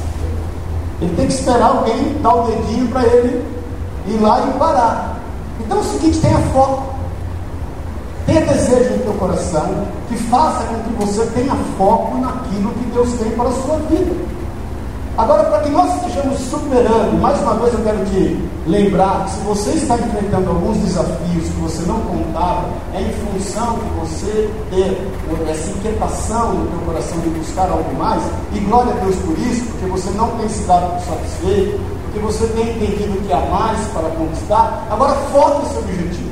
Ele 1.02 1.16
tem 1.16 1.28
que 1.28 1.34
esperar 1.34 1.68
alguém 1.68 2.18
dar 2.22 2.34
o 2.34 2.48
dedinho 2.48 2.88
para 2.88 3.04
ele 3.06 3.63
ir 4.08 4.20
lá 4.20 4.46
e 4.48 4.58
parar. 4.58 5.20
Então 5.60 5.78
é 5.78 5.82
o 5.82 5.84
seguinte, 5.84 6.20
tenha 6.20 6.40
foco. 6.54 6.94
Tenha 8.26 8.42
desejo 8.42 8.94
no 8.94 9.00
teu 9.04 9.14
coração 9.14 9.86
que 10.08 10.16
faça 10.16 10.64
com 10.64 10.80
que 10.84 11.06
você 11.06 11.26
tenha 11.28 11.56
foco 11.78 12.18
naquilo 12.18 12.72
que 12.72 12.86
Deus 12.92 13.12
tem 13.14 13.32
para 13.32 13.50
a 13.50 13.52
sua 13.52 13.78
vida. 13.90 14.16
Agora, 15.16 15.44
para 15.44 15.60
que 15.60 15.70
nós 15.70 15.94
estejamos 15.96 16.40
superando, 16.40 17.22
mais 17.22 17.40
uma 17.42 17.54
vez 17.56 17.72
eu 17.72 17.82
quero 17.84 18.04
te 18.06 18.50
lembrar 18.66 19.26
que 19.26 19.32
se 19.32 19.40
você 19.42 19.70
está 19.72 19.96
enfrentando 19.96 20.50
alguns 20.50 20.78
desafios 20.78 21.50
que 21.50 21.62
você 21.62 21.84
não 21.84 22.00
contava, 22.00 22.66
é 22.96 23.02
em 23.02 23.14
função 23.14 23.78
de 23.78 24.00
você 24.00 24.50
ter 24.72 25.08
essa 25.52 25.70
inquietação 25.70 26.54
no 26.54 26.66
teu 26.66 26.80
coração 26.80 27.20
de 27.20 27.30
buscar 27.30 27.70
algo 27.70 27.94
mais, 27.96 28.24
e 28.54 28.60
glória 28.62 28.92
a 28.92 29.06
Deus 29.06 29.16
por 29.18 29.38
isso, 29.38 29.64
porque 29.66 29.86
você 29.86 30.10
não 30.18 30.30
tem 30.38 30.50
se 30.50 30.64
dado 30.64 31.00
satisfeito, 31.06 31.80
porque 32.14 32.20
você 32.20 32.46
tem 32.48 32.70
entendido 32.70 33.20
que 33.26 33.34
há 33.34 33.40
mais 33.40 33.88
para 33.88 34.10
conquistar. 34.12 34.86
Agora, 34.92 35.16
foque 35.34 35.66
esse 35.66 35.80
objetivo. 35.80 36.32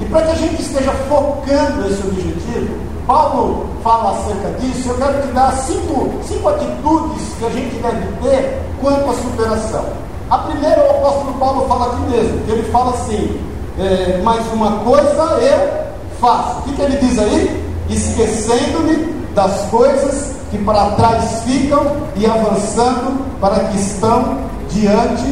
E 0.00 0.04
para 0.06 0.22
que 0.22 0.30
a 0.32 0.34
gente 0.34 0.60
esteja 0.60 0.90
focando 1.08 1.86
esse 1.86 2.02
objetivo, 2.04 2.74
Paulo 3.06 3.66
fala 3.84 4.18
acerca 4.18 4.58
disso, 4.58 4.88
eu 4.88 4.96
quero 4.96 5.22
te 5.22 5.28
dar 5.28 5.52
cinco, 5.52 6.10
cinco 6.24 6.48
atitudes 6.48 7.22
que 7.38 7.44
a 7.44 7.50
gente 7.50 7.76
deve 7.76 8.06
ter 8.22 8.62
quanto 8.80 9.08
à 9.08 9.14
superação. 9.14 9.84
A 10.28 10.38
primeira, 10.38 10.84
o 10.84 10.90
apóstolo 10.90 11.34
Paulo 11.34 11.68
fala 11.68 11.92
aqui 11.92 12.10
mesmo, 12.10 12.44
que 12.44 12.50
ele 12.50 12.72
fala 12.72 12.90
assim, 12.94 13.40
é, 13.78 14.20
mais 14.22 14.44
uma 14.52 14.78
coisa 14.78 15.22
eu 15.40 16.18
faço. 16.20 16.58
O 16.58 16.62
que, 16.62 16.74
que 16.74 16.82
ele 16.82 16.96
diz 16.96 17.18
aí? 17.20 17.72
Esquecendo-me 17.88 19.12
das 19.34 19.62
coisas 19.70 20.32
que 20.52 20.58
para 20.58 20.90
trás 20.90 21.42
ficam 21.44 21.80
e 22.14 22.26
avançando 22.26 23.40
para 23.40 23.64
que 23.64 23.78
estão 23.78 24.36
diante 24.68 25.24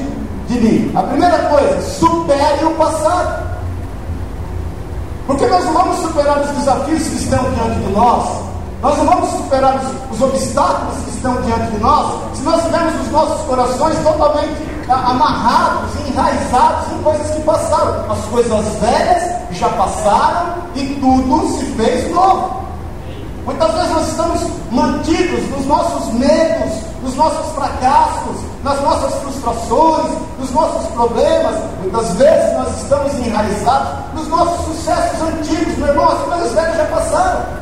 de 0.48 0.60
mim. 0.60 0.92
A 0.96 1.02
primeira 1.02 1.38
coisa, 1.50 1.82
supere 1.82 2.64
o 2.64 2.70
passado. 2.70 3.50
Porque 5.26 5.46
nós 5.46 5.62
não 5.66 5.74
vamos 5.74 5.98
superar 5.98 6.40
os 6.40 6.48
desafios 6.56 7.02
que 7.02 7.16
estão 7.16 7.38
diante 7.52 7.80
de 7.80 7.92
nós, 7.92 8.28
nós 8.82 8.96
não 8.96 9.04
vamos 9.04 9.30
superar 9.30 9.76
os, 9.76 10.16
os 10.16 10.22
obstáculos 10.22 11.04
que 11.04 11.10
estão 11.10 11.34
diante 11.42 11.70
de 11.70 11.80
nós, 11.80 12.22
se 12.34 12.42
nós 12.42 12.62
tivermos 12.62 13.00
os 13.02 13.12
nossos 13.12 13.46
corações 13.46 13.98
totalmente 13.98 14.70
amarrados, 14.88 15.90
enraizados 16.08 16.92
em 16.92 17.02
coisas 17.02 17.30
que 17.30 17.42
passaram. 17.42 18.10
As 18.10 18.24
coisas 18.24 18.66
velhas 18.80 19.36
já 19.52 19.68
passaram 19.68 20.54
e 20.74 20.98
tudo 20.98 21.58
se 21.58 21.66
fez 21.76 22.10
novo. 22.10 22.59
Muitas 23.44 23.72
vezes 23.72 23.90
nós 23.90 24.08
estamos 24.08 24.40
mantidos 24.70 25.50
nos 25.50 25.66
nossos 25.66 26.12
medos, 26.14 26.72
nos 27.02 27.14
nossos 27.16 27.52
fracassos, 27.54 28.36
nas 28.62 28.80
nossas 28.82 29.14
frustrações, 29.20 30.12
nos 30.38 30.50
nossos 30.50 30.86
problemas. 30.92 31.56
Muitas 31.80 32.12
vezes 32.14 32.52
nós 32.54 32.82
estamos 32.82 33.14
enraizados 33.14 34.14
nos 34.14 34.28
nossos 34.28 34.66
sucessos 34.66 35.22
antigos, 35.22 35.78
meu 35.78 35.88
irmão, 35.88 36.08
as 36.08 36.18
coisas 36.18 36.52
velhas 36.52 36.76
já 36.76 36.84
passaram. 36.84 37.60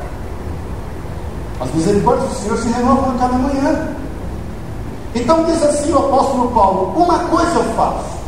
As 1.60 1.74
misericórdias 1.74 2.28
do 2.28 2.34
Senhor 2.36 2.58
se 2.58 2.68
renovam 2.68 3.14
a 3.14 3.18
cada 3.18 3.34
manhã. 3.34 3.88
Então 5.14 5.44
diz 5.44 5.62
assim 5.62 5.92
o 5.92 5.98
apóstolo 5.98 6.50
Paulo: 6.52 6.92
uma 6.96 7.18
coisa 7.20 7.54
eu 7.54 7.64
faço. 7.74 8.18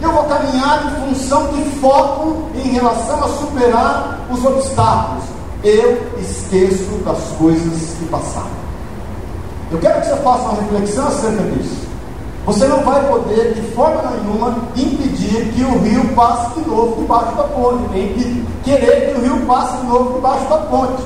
Eu 0.00 0.10
vou 0.10 0.24
caminhar 0.24 0.84
em 0.86 1.14
função 1.14 1.46
de 1.48 1.62
foco 1.78 2.48
em 2.54 2.72
relação 2.72 3.24
a 3.24 3.28
superar 3.28 4.18
os 4.30 4.44
obstáculos. 4.44 5.24
Eu 5.64 5.96
esqueço 6.20 6.90
das 7.04 7.18
coisas 7.38 7.96
que 7.98 8.06
passaram. 8.06 8.62
Eu 9.70 9.78
quero 9.78 10.00
que 10.00 10.08
você 10.08 10.16
faça 10.16 10.42
uma 10.42 10.60
reflexão 10.60 11.06
acerca 11.06 11.42
disso. 11.44 11.86
Você 12.44 12.66
não 12.66 12.80
vai 12.80 13.06
poder, 13.06 13.54
de 13.54 13.62
forma 13.72 14.02
nenhuma, 14.10 14.56
impedir 14.76 15.52
que 15.54 15.62
o 15.62 15.78
rio 15.78 16.04
passe 16.16 16.58
de 16.58 16.68
novo 16.68 17.00
debaixo 17.00 17.36
da 17.36 17.44
ponte, 17.44 17.88
nem 17.92 18.44
querer 18.64 19.12
que 19.12 19.20
o 19.20 19.22
rio 19.22 19.46
passe 19.46 19.76
de 19.76 19.86
novo 19.86 20.14
debaixo 20.14 20.48
da 20.48 20.58
ponte. 20.58 21.02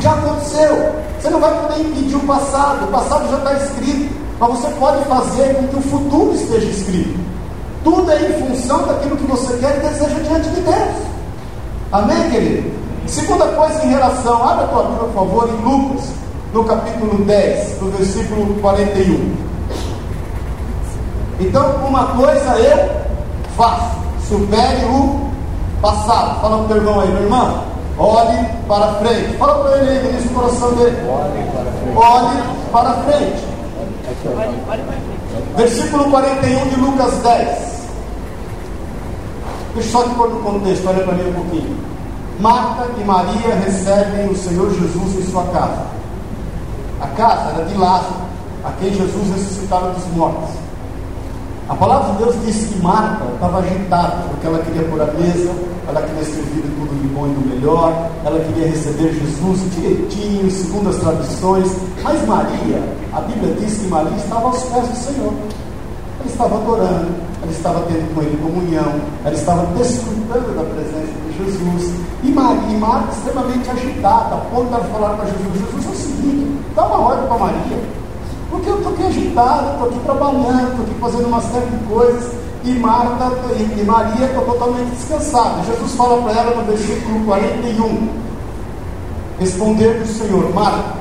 Já 0.00 0.12
aconteceu. 0.12 0.92
Você 1.20 1.30
não 1.30 1.38
vai 1.38 1.56
poder 1.60 1.80
impedir 1.82 2.16
o 2.16 2.26
passado. 2.26 2.84
O 2.84 2.88
passado 2.88 3.30
já 3.30 3.38
está 3.38 3.54
escrito. 3.54 4.12
Mas 4.40 4.50
você 4.50 4.68
pode 4.80 5.04
fazer 5.04 5.54
com 5.54 5.68
que 5.68 5.76
o 5.76 5.82
futuro 5.82 6.34
esteja 6.34 6.66
escrito. 6.66 7.20
Tudo 7.84 8.10
é 8.10 8.22
em 8.22 8.48
função 8.48 8.82
daquilo 8.88 9.16
que 9.16 9.26
você 9.26 9.56
quer 9.58 9.76
e 9.76 9.88
deseja 9.88 10.18
diante 10.18 10.48
de 10.48 10.60
Deus. 10.62 11.06
Amém, 11.92 12.30
querido? 12.30 12.81
Segunda 13.06 13.46
coisa 13.48 13.84
em 13.84 13.90
relação, 13.90 14.42
abra 14.42 14.64
a 14.64 14.68
tua 14.68 14.82
Bíblia, 14.84 15.08
por 15.08 15.12
favor, 15.12 15.48
em 15.48 15.62
Lucas 15.62 16.22
no 16.52 16.64
capítulo 16.64 17.24
10, 17.24 17.80
no 17.80 17.90
versículo 17.90 18.54
41. 18.60 19.34
Então, 21.40 21.76
uma 21.86 22.06
coisa 22.08 22.58
eu 22.58 22.90
faço, 23.56 23.96
supere 24.28 24.84
o 24.84 25.30
passado. 25.80 26.40
Fala 26.40 26.58
para 26.58 26.64
o 26.64 26.68
teu 26.68 26.76
irmão 26.76 27.00
aí, 27.00 27.08
meu 27.08 27.22
irmão, 27.22 27.64
olhe 27.98 28.46
para 28.68 28.94
frente. 28.94 29.36
Fala 29.38 29.64
para 29.64 29.78
ele 29.78 29.90
aí, 29.90 30.12
diz 30.12 30.30
o 30.30 30.34
coração 30.34 30.72
dele. 30.74 30.96
Olhe 31.96 32.42
para 32.70 32.92
frente. 33.02 33.44
Versículo 35.56 36.10
41 36.10 36.68
de 36.68 36.76
Lucas 36.76 37.12
10. 37.22 37.72
Deixa 39.74 39.88
eu 39.88 39.92
só 39.92 40.02
te 40.02 40.14
pôr 40.14 40.28
no 40.28 40.40
contexto, 40.40 40.86
olha 40.86 41.02
para 41.02 41.14
mim 41.14 41.30
um 41.30 41.32
pouquinho. 41.32 41.91
Marta 42.40 42.88
e 42.98 43.04
Maria 43.04 43.54
recebem 43.64 44.28
o 44.28 44.36
Senhor 44.36 44.70
Jesus 44.70 45.18
em 45.18 45.30
sua 45.30 45.44
casa. 45.44 45.86
A 47.00 47.06
casa 47.08 47.50
era 47.54 47.64
de 47.64 47.74
Lázaro, 47.76 48.22
a 48.64 48.70
quem 48.72 48.94
Jesus 48.94 49.28
ressuscitara 49.34 49.90
dos 49.90 50.06
mortos. 50.14 50.50
A 51.68 51.74
palavra 51.74 52.12
de 52.12 52.18
Deus 52.18 52.36
diz 52.44 52.68
que 52.68 52.82
Marta 52.82 53.24
estava 53.32 53.58
agitada, 53.58 54.24
porque 54.28 54.46
ela 54.46 54.58
queria 54.58 54.82
pôr 54.88 55.00
a 55.00 55.06
mesa, 55.06 55.52
ela 55.88 56.02
queria 56.02 56.24
servir 56.24 56.62
tudo 56.62 57.00
de 57.00 57.08
bom 57.08 57.26
e 57.26 57.30
do 57.30 57.48
melhor, 57.48 58.10
ela 58.24 58.40
queria 58.40 58.68
receber 58.68 59.12
Jesus 59.12 59.60
direitinho, 59.74 60.50
segundo 60.50 60.90
as 60.90 60.96
tradições. 60.96 61.68
Mas 62.02 62.26
Maria, 62.26 62.82
a 63.12 63.20
Bíblia 63.20 63.54
diz 63.54 63.78
que 63.78 63.86
Maria 63.86 64.16
estava 64.16 64.48
aos 64.48 64.62
pés 64.64 64.88
do 64.88 64.96
Senhor. 64.96 65.32
Estava 66.42 66.60
adorando, 66.60 67.08
ela 67.40 67.52
estava 67.52 67.80
tendo 67.86 68.14
com 68.16 68.20
ele 68.20 68.36
comunhão, 68.42 69.00
ela 69.24 69.32
estava 69.32 69.64
desfrutando 69.76 70.52
da 70.56 70.64
presença 70.64 71.12
de 71.24 71.38
Jesus. 71.38 71.94
E 72.24 72.32
Maria, 72.32 72.78
Marta 72.80 73.12
extremamente 73.12 73.70
agitada, 73.70 74.34
a 74.34 74.38
ponto 74.50 74.74
de 74.74 74.88
falar 74.90 75.10
para 75.10 75.26
Jesus: 75.26 75.54
Jesus 75.54 75.86
é 75.86 75.88
o 75.88 75.94
seguinte, 75.94 76.58
dá 76.74 76.84
uma 76.84 76.98
ordem 76.98 77.28
para 77.28 77.38
Maria, 77.38 77.78
porque 78.50 78.68
eu 78.68 78.76
estou 78.76 78.92
aqui 78.92 79.02
agitado, 79.04 79.70
estou 79.70 79.88
aqui 79.88 80.00
trabalhando, 80.00 80.70
estou 80.70 80.84
aqui 80.84 80.94
fazendo 81.00 81.26
uma 81.28 81.40
série 81.42 81.66
de 81.66 81.84
coisas. 81.84 82.32
E 82.64 82.70
Marta 82.72 83.30
e, 83.56 83.80
e 83.80 83.84
Maria 83.84 84.26
estão 84.26 84.44
totalmente 84.44 84.90
descansadas. 84.90 85.64
Jesus 85.66 85.94
fala 85.94 86.20
para 86.22 86.40
ela 86.40 86.56
no 86.56 86.64
versículo 86.64 87.24
41. 87.24 88.08
Responder 89.38 90.02
o 90.02 90.06
Senhor, 90.08 90.52
Marta, 90.52 90.94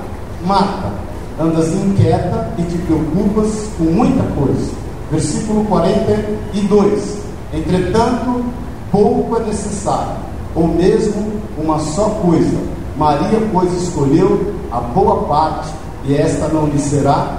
Marta, 0.45 0.91
andas 1.39 1.73
inquieta 1.73 2.53
e 2.59 2.61
te 2.61 2.77
preocupas 2.77 3.69
com 3.79 3.85
muita 3.85 4.21
coisa 4.39 4.80
versículo 5.11 5.65
42. 5.65 7.19
Entretanto, 7.53 8.45
pouco 8.91 9.35
é 9.37 9.41
necessário, 9.41 10.15
ou 10.55 10.67
mesmo 10.67 11.33
uma 11.57 11.79
só 11.79 12.05
coisa. 12.21 12.57
Maria, 12.97 13.39
pois, 13.51 13.71
escolheu 13.73 14.53
a 14.71 14.79
boa 14.79 15.23
parte, 15.23 15.69
e 16.05 16.15
esta 16.15 16.47
não 16.47 16.67
lhe 16.67 16.79
será 16.79 17.37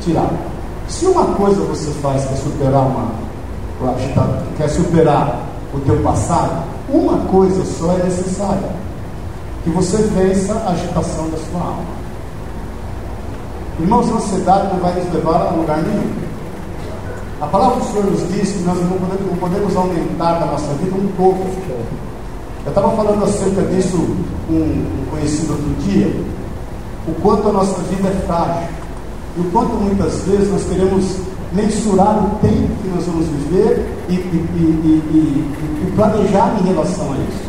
tirada. 0.00 0.36
Se 0.88 1.06
uma 1.06 1.26
coisa 1.26 1.60
você 1.62 1.90
faz 2.02 2.24
que 2.24 2.34
é 2.34 2.36
superar 2.36 2.86
uma, 2.86 3.10
quer 4.56 4.68
superar 4.68 5.40
o 5.72 5.78
teu 5.80 6.02
passado, 6.02 6.64
uma 6.88 7.18
coisa 7.26 7.64
só 7.64 7.92
é 7.92 8.04
necessária: 8.04 8.70
que 9.62 9.70
você 9.70 9.98
vença 9.98 10.54
a 10.54 10.70
agitação 10.70 11.28
da 11.28 11.36
sua 11.36 11.60
alma. 11.60 11.98
Irmãos, 13.78 14.10
a 14.10 14.16
ansiedade 14.16 14.72
não 14.72 14.80
vai 14.80 14.92
nos 14.94 15.12
levar 15.12 15.46
a 15.46 15.50
lugar 15.50 15.78
nenhum. 15.82 16.27
A 17.40 17.46
palavra 17.46 17.78
do 17.78 17.84
Senhor 17.84 18.04
nos 18.04 18.28
diz 18.32 18.50
que 18.50 18.64
nós 18.64 18.76
não 18.78 18.98
podemos, 18.98 19.26
não 19.30 19.36
podemos 19.36 19.76
aumentar 19.76 20.40
da 20.40 20.46
nossa 20.46 20.72
vida 20.74 20.96
um 20.96 21.06
pouco. 21.16 21.46
Eu 22.64 22.68
estava 22.68 22.90
falando 22.96 23.22
acerca 23.22 23.62
disso 23.62 23.96
com 24.48 24.54
um 24.54 25.06
conhecido 25.08 25.52
outro 25.52 25.70
dia, 25.84 26.12
o 27.06 27.12
quanto 27.22 27.48
a 27.48 27.52
nossa 27.52 27.80
vida 27.82 28.08
é 28.08 28.26
frágil, 28.26 28.68
e 29.36 29.40
o 29.40 29.44
quanto 29.52 29.72
muitas 29.74 30.20
vezes 30.22 30.50
nós 30.50 30.64
queremos 30.64 31.16
mensurar 31.52 32.24
o 32.24 32.30
tempo 32.40 32.68
que 32.82 32.88
nós 32.88 33.04
vamos 33.06 33.26
viver 33.26 33.86
e, 34.08 34.14
e, 34.14 34.16
e, 34.16 35.86
e 35.86 35.92
planejar 35.94 36.56
em 36.60 36.66
relação 36.66 37.12
a 37.12 37.16
isso. 37.18 37.48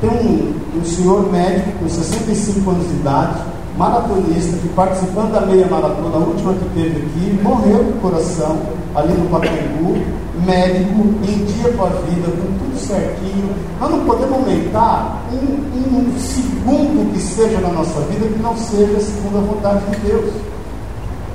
Tem 0.00 0.10
um, 0.10 0.78
um 0.78 0.84
senhor 0.84 1.32
médico 1.32 1.72
com 1.80 1.88
65 1.88 2.70
anos 2.70 2.86
de 2.86 2.94
idade, 2.94 3.40
maratonista, 3.76 4.56
que 4.58 4.68
participando 4.68 5.32
da 5.32 5.40
meia 5.42 5.66
maratona, 5.66 6.16
a 6.16 6.18
última 6.18 6.54
que 6.54 6.68
teve 6.74 7.06
aqui, 7.06 7.40
morreu 7.42 7.84
do 7.84 8.00
coração, 8.00 8.58
ali 8.94 9.12
no 9.12 9.28
Pacaembu, 9.28 9.96
médico, 10.44 11.00
em 11.22 11.44
dia 11.44 11.72
com 11.72 11.84
a 11.84 11.88
vida, 11.88 12.28
com 12.28 12.58
tudo 12.58 12.78
certinho. 12.78 13.50
Nós 13.80 13.90
não 13.90 14.04
podemos 14.04 14.38
aumentar 14.38 15.22
um, 15.32 15.96
um 15.96 16.18
segundo 16.18 17.12
que 17.12 17.20
seja 17.20 17.60
na 17.60 17.68
nossa 17.68 18.00
vida 18.02 18.26
que 18.26 18.42
não 18.42 18.56
seja 18.56 19.00
segundo 19.00 19.38
a 19.38 19.40
vontade 19.40 19.80
de 19.90 20.08
Deus. 20.08 20.32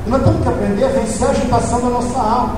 E 0.06 0.10
nós 0.10 0.24
temos 0.24 0.42
que 0.42 0.50
aprender 0.50 0.86
a 0.86 0.90
vencer 0.90 1.28
a 1.28 1.32
agitação 1.32 1.82
da 1.82 1.90
nossa 1.90 2.20
alma. 2.20 2.58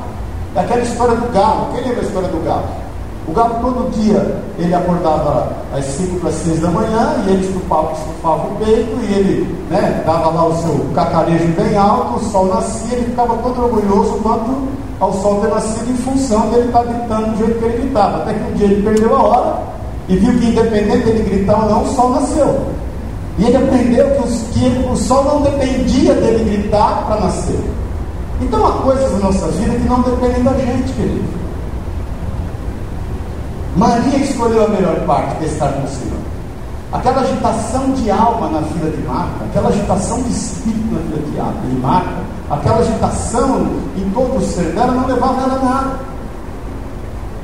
É 0.55 0.59
aquela 0.59 0.81
história 0.81 1.15
do 1.15 1.33
galo. 1.33 1.73
Quem 1.73 1.83
lembra 1.83 2.01
a 2.01 2.05
história 2.05 2.29
do 2.29 2.45
galo? 2.45 2.82
O 3.27 3.32
galo 3.32 3.56
todo 3.62 3.92
dia 3.92 4.42
ele 4.60 4.75
acordava 4.75 5.48
às 5.74 5.86
5 5.86 6.20
para 6.20 6.30
as 6.30 6.36
6 6.36 6.60
da 6.60 6.70
manhã 6.70 7.24
e 7.25 7.30
ele 7.30 7.46
estufava, 7.46 7.94
o 8.48 8.56
peito 8.60 9.00
e 9.01 9.13
ele 9.13 9.58
né, 9.70 10.03
dava 10.06 10.30
lá 10.30 10.48
o 10.48 10.56
seu 10.58 10.86
cacarejo 10.94 11.48
bem 11.58 11.77
alto, 11.77 12.18
o 12.18 12.30
sol 12.30 12.48
nascia, 12.48 12.98
ele 12.98 13.06
ficava 13.06 13.38
todo 13.38 13.63
orgulhoso 13.63 14.20
quanto 14.22 14.68
ao 15.00 15.13
sol 15.13 15.39
ter 15.42 15.48
nascido 15.48 15.89
em 15.89 15.98
função 15.98 16.50
dele 16.50 16.68
estar 16.68 16.84
gritando 16.84 17.32
do 17.32 17.38
jeito 17.38 17.60
que 17.60 17.65
ele 17.65 17.77
gritava. 17.84 18.18
Até 18.18 18.34
que 18.34 18.51
um 18.51 18.53
dia 18.56 18.65
ele 18.68 18.84
perdeu 18.84 19.15
a 19.15 19.24
hora 19.24 19.60
e 20.10 20.18
viu 20.18 20.39
que 20.39 20.46
independente 20.48 21.06
dele 21.06 21.24
gritar 21.24 21.63
ou 21.63 21.70
não, 21.70 21.84
o 21.84 21.96
sol 21.96 22.10
nasceu. 22.10 22.62
E 23.39 23.46
ele 23.46 23.58
aprendeu 23.58 24.12
que, 24.12 24.27
os, 24.27 24.42
que 24.53 24.88
o 24.92 24.96
sol 24.96 25.24
não 25.24 25.42
dependia 25.42 26.13
dele 26.13 26.44
gritar 26.44 27.06
para 27.08 27.22
nascer. 27.22 27.60
Então 28.42 28.65
há 28.65 28.72
coisas 28.84 29.12
na 29.13 29.20
nossa 29.20 29.48
vida 29.48 29.75
que 29.75 29.88
não 29.88 30.01
dependem 30.01 30.44
da 30.44 30.53
gente, 30.53 30.94
querido. 30.94 31.44
Maria 33.75 34.18
escolheu 34.18 34.65
a 34.65 34.70
melhor 34.70 35.00
parte, 35.06 35.44
é 35.44 35.48
estar 35.48 35.70
com 35.74 35.84
o 35.84 35.88
Senhor. 35.88 36.20
Aquela 36.92 37.22
agitação 37.22 37.92
de 37.94 38.12
alma 38.12 38.50
na 38.50 38.60
vida 38.60 38.92
de 38.92 39.01
Marta, 39.01 39.46
aquela 39.46 39.70
agitação 39.70 40.22
de 40.22 40.32
espírito 40.32 40.94
na 40.94 41.00
vida 41.00 41.68
de 41.68 41.75
Marta, 41.82 42.22
aquela 42.51 42.80
agitação 42.80 43.68
em 43.98 44.10
todo 44.12 44.38
o 44.38 44.42
ser 44.42 44.74
dela 44.74 44.92
não 44.92 45.08
levava 45.08 45.42
ela 45.42 45.56
a 45.56 45.65
nada. 45.65 46.00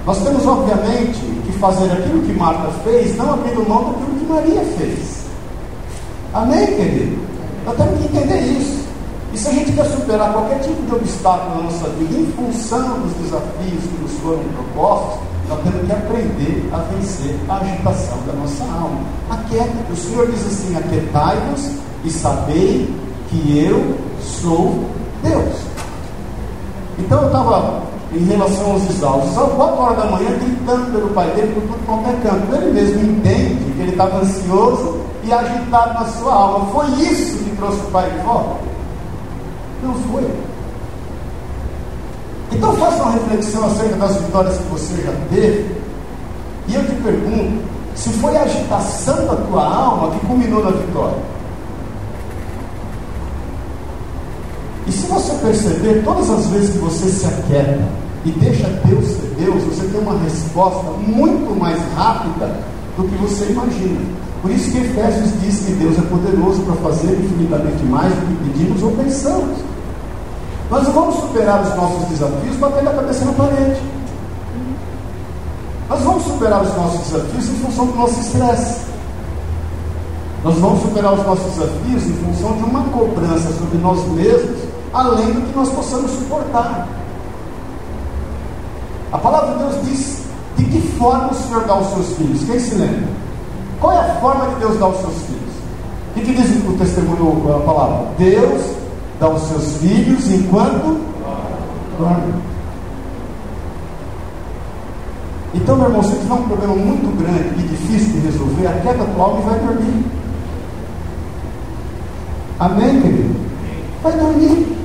Nós 0.05 0.19
temos, 0.19 0.45
obviamente, 0.45 1.19
que 1.45 1.51
fazer 1.53 1.91
aquilo 1.91 2.21
que 2.21 2.33
Marta 2.33 2.69
fez, 2.83 3.17
não 3.17 3.33
abrindo 3.33 3.67
mão 3.67 3.93
daquilo 3.93 4.19
que 4.19 4.25
Maria 4.25 4.63
fez. 4.77 5.25
Amém, 6.33 6.67
querido? 6.67 7.19
Nós 7.65 7.75
temos 7.75 7.99
que 7.99 8.17
entender 8.17 8.39
isso. 8.39 8.87
E 9.33 9.37
se 9.37 9.47
a 9.47 9.51
gente 9.51 9.71
quer 9.71 9.85
superar 9.85 10.31
qualquer 10.31 10.59
tipo 10.59 10.81
de 10.83 10.95
obstáculo 10.95 11.57
na 11.57 11.63
nossa 11.63 11.89
vida, 11.89 12.19
em 12.19 12.25
função 12.33 12.99
dos 12.99 13.13
desafios 13.23 13.83
que 13.83 14.01
nos 14.01 14.11
foram 14.19 14.43
propostos, 14.55 15.19
nós 15.49 15.59
temos 15.63 15.85
que 15.85 15.91
aprender 15.91 16.69
a 16.71 16.77
vencer 16.93 17.35
a 17.49 17.55
agitação 17.57 18.17
da 18.27 18.33
nossa 18.33 18.63
alma. 18.63 19.01
Aquieta. 19.29 19.91
O 19.91 19.95
Senhor 19.95 20.27
diz 20.27 20.45
assim: 20.45 20.77
Aquietai-vos 20.77 21.71
e 22.05 22.09
sabei 22.11 22.93
que 23.29 23.57
eu 23.57 23.97
sou 24.21 24.85
Deus. 25.23 25.55
Então 26.99 27.21
eu 27.21 27.27
estava 27.27 27.81
em 28.13 28.25
relação 28.25 28.71
aos 28.71 28.89
exaustos, 28.89 29.37
às 29.37 29.51
4 29.53 29.81
horas 29.81 29.97
da 29.97 30.05
manhã, 30.05 30.29
gritando 30.39 30.91
pelo 30.91 31.09
pai 31.09 31.29
dele 31.31 31.53
por 31.53 31.61
tudo 31.63 31.85
quanto 31.85 32.09
é 32.09 32.13
canto. 32.21 32.55
Ele 32.55 32.71
mesmo 32.71 33.11
entende 33.11 33.73
que 33.73 33.81
ele 33.81 33.91
estava 33.91 34.19
ansioso 34.19 34.99
e 35.23 35.33
agitado 35.33 35.93
na 35.93 36.05
sua 36.05 36.33
alma. 36.33 36.65
Foi 36.67 36.85
isso 37.03 37.43
que 37.43 37.55
trouxe 37.55 37.79
o 37.79 37.91
pai 37.91 38.09
de 38.09 38.17
volta? 38.19 38.55
Não 39.83 39.93
foi. 39.93 40.27
Então 42.59 42.75
faça 42.75 43.03
uma 43.03 43.13
reflexão 43.13 43.65
acerca 43.67 43.95
das 43.95 44.17
vitórias 44.17 44.57
que 44.57 44.63
você 44.63 45.01
já 45.01 45.13
teve. 45.29 45.75
E 46.67 46.75
eu 46.75 46.85
te 46.85 46.91
pergunto, 47.01 47.63
se 47.95 48.09
foi 48.09 48.35
a 48.35 48.41
agitação 48.41 49.15
da 49.27 49.35
tua 49.37 49.63
alma 49.63 50.11
que 50.11 50.27
culminou 50.27 50.61
na 50.61 50.71
vitória. 50.71 51.17
E 54.85 54.91
se 54.91 55.07
você 55.07 55.33
perceber, 55.35 56.03
todas 56.03 56.29
as 56.29 56.47
vezes 56.47 56.71
que 56.71 56.79
você 56.79 57.07
se 57.07 57.25
aquieta 57.27 57.79
e 58.25 58.31
deixa 58.31 58.67
Deus 58.85 59.05
ser 59.05 59.35
Deus, 59.39 59.63
você 59.63 59.87
tem 59.87 60.01
uma 60.01 60.19
resposta 60.19 60.91
muito 61.07 61.57
mais 61.57 61.79
rápida 61.95 62.59
do 62.97 63.07
que 63.07 63.15
você 63.23 63.45
imagina. 63.51 64.01
Por 64.41 64.51
isso 64.51 64.69
que 64.69 64.79
Efésios 64.79 65.31
diz 65.41 65.59
que 65.59 65.71
Deus 65.71 65.97
é 65.97 66.01
poderoso 66.01 66.61
para 66.63 66.75
fazer 66.75 67.13
infinitamente 67.13 67.85
mais 67.85 68.13
do 68.13 68.19
que 68.27 68.49
pedimos 68.49 68.83
ou 68.83 68.91
pensamos. 68.91 69.68
Nós 70.69 70.87
vamos 70.89 71.15
superar 71.15 71.61
os 71.63 71.75
nossos 71.75 72.07
desafios 72.09 72.55
batendo 72.57 72.89
a 72.89 72.93
cabeça 72.93 73.25
na 73.25 73.33
parede. 73.33 73.81
Nós 75.89 76.01
vamos 76.01 76.23
superar 76.23 76.61
os 76.61 76.75
nossos 76.75 77.07
desafios 77.07 77.49
em 77.49 77.55
função 77.55 77.87
do 77.87 77.95
nosso 77.95 78.19
estresse. 78.19 78.81
Nós 80.43 80.55
vamos 80.59 80.81
superar 80.83 81.13
os 81.13 81.25
nossos 81.25 81.53
desafios 81.55 82.05
em 82.05 82.13
função 82.13 82.53
de 82.53 82.63
uma 82.63 82.83
cobrança 82.89 83.51
sobre 83.53 83.79
nós 83.79 84.07
mesmos, 84.09 84.59
além 84.93 85.33
do 85.33 85.41
que 85.41 85.57
nós 85.57 85.69
possamos 85.69 86.11
suportar. 86.11 86.87
A 89.11 89.17
palavra 89.17 89.53
de 89.53 89.63
Deus 89.63 89.85
diz 89.85 90.19
de 90.55 90.65
que 90.65 90.81
forma 90.97 91.31
o 91.31 91.33
Senhor 91.33 91.63
dá 91.65 91.73
aos 91.73 91.87
seus 91.87 92.15
filhos. 92.15 92.43
Quem 92.43 92.59
se 92.59 92.75
lembra? 92.75 93.09
Qual 93.81 93.91
é 93.91 93.97
a 93.97 94.15
forma 94.21 94.47
de 94.49 94.55
Deus 94.55 94.77
dar 94.77 94.85
aos 94.85 94.97
seus 94.97 95.15
filhos? 95.23 95.39
O 96.11 96.13
que, 96.13 96.33
diz 96.33 96.63
o 96.67 96.73
testemunho, 96.73 97.55
a 97.55 97.59
palavra? 97.61 98.07
Deus 98.19 98.78
dá 99.19 99.27
aos 99.27 99.41
seus 99.43 99.77
filhos 99.77 100.29
enquanto 100.31 100.99
dorme. 101.97 102.33
Então, 105.53 105.75
meu 105.75 105.87
irmão, 105.87 106.03
se 106.03 106.15
tiver 106.15 106.33
um 106.33 106.47
problema 106.47 106.75
muito 106.75 107.17
grande 107.17 107.59
e 107.59 107.67
difícil 107.67 108.13
de 108.13 108.27
resolver, 108.27 108.67
a 108.67 108.71
tua 108.93 109.23
alma 109.23 109.39
e 109.39 109.43
vai 109.43 109.59
dormir. 109.59 110.05
Amém, 112.59 113.01
querido? 113.01 113.35
Vai 114.03 114.13
dormir. 114.13 114.77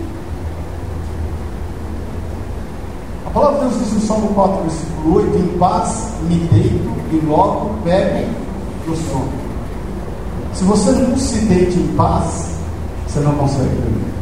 A 3.26 3.30
palavra 3.30 3.68
de 3.68 3.74
Deus 3.74 3.84
diz 3.84 3.92
no 3.94 4.00
Salmo 4.00 4.28
4, 4.28 4.62
versículo 4.62 5.16
8: 5.16 5.38
Em 5.38 5.58
paz 5.58 6.12
me 6.22 6.36
deito 6.36 6.94
e 7.12 7.26
logo 7.26 7.74
pego 7.84 8.30
no 8.86 8.96
sono. 8.96 9.32
Se 10.54 10.64
você 10.64 10.92
não 10.92 11.16
se 11.16 11.38
deite 11.46 11.78
em 11.78 11.88
paz, 11.96 12.54
você 13.06 13.20
não 13.20 13.34
consegue 13.34 13.74
dormir. 13.74 14.13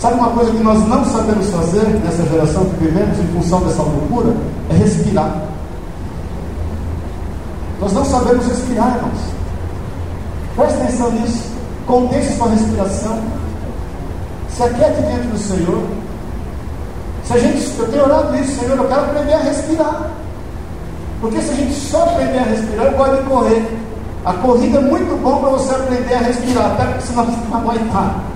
Sabe 0.00 0.14
uma 0.14 0.30
coisa 0.30 0.50
que 0.50 0.62
nós 0.62 0.88
não 0.88 1.04
sabemos 1.04 1.50
fazer 1.50 1.86
nessa 2.02 2.22
geração 2.24 2.64
que 2.64 2.84
vivemos 2.84 3.18
em 3.18 3.26
função 3.34 3.60
dessa 3.60 3.82
loucura? 3.82 4.34
É 4.70 4.74
respirar. 4.74 5.42
Nós 7.78 7.92
não 7.92 8.04
sabemos 8.06 8.46
respirar, 8.46 8.96
irmãos. 8.96 9.20
Preste 10.56 10.80
atenção 10.80 11.12
nisso. 11.12 11.44
Condense 11.86 12.34
sua 12.34 12.48
respiração. 12.48 13.18
Se 14.48 14.62
aquiete 14.62 15.02
diante 15.02 15.26
do 15.26 15.38
Senhor. 15.38 15.82
Se 17.24 17.34
a 17.34 17.38
gente, 17.38 17.78
eu 17.78 17.88
tenho 17.88 18.04
orado 18.04 18.34
isso, 18.36 18.58
Senhor, 18.58 18.78
eu 18.78 18.88
quero 18.88 19.02
aprender 19.02 19.34
a 19.34 19.38
respirar. 19.38 20.10
Porque 21.20 21.42
se 21.42 21.50
a 21.50 21.54
gente 21.54 21.74
só 21.74 22.04
aprender 22.04 22.38
a 22.38 22.44
respirar, 22.44 22.86
eu 22.86 22.96
gosto 22.96 23.16
de 23.16 23.28
correr. 23.28 23.78
A 24.24 24.32
corrida 24.32 24.78
é 24.78 24.80
muito 24.80 25.22
bom 25.22 25.40
para 25.40 25.50
você 25.50 25.74
aprender 25.74 26.14
a 26.14 26.20
respirar, 26.20 26.72
até 26.72 26.84
porque 26.84 27.06
senão 27.06 27.26
você 27.26 27.36
não 27.50 27.60
vai 27.60 27.76
aguentar. 27.76 28.29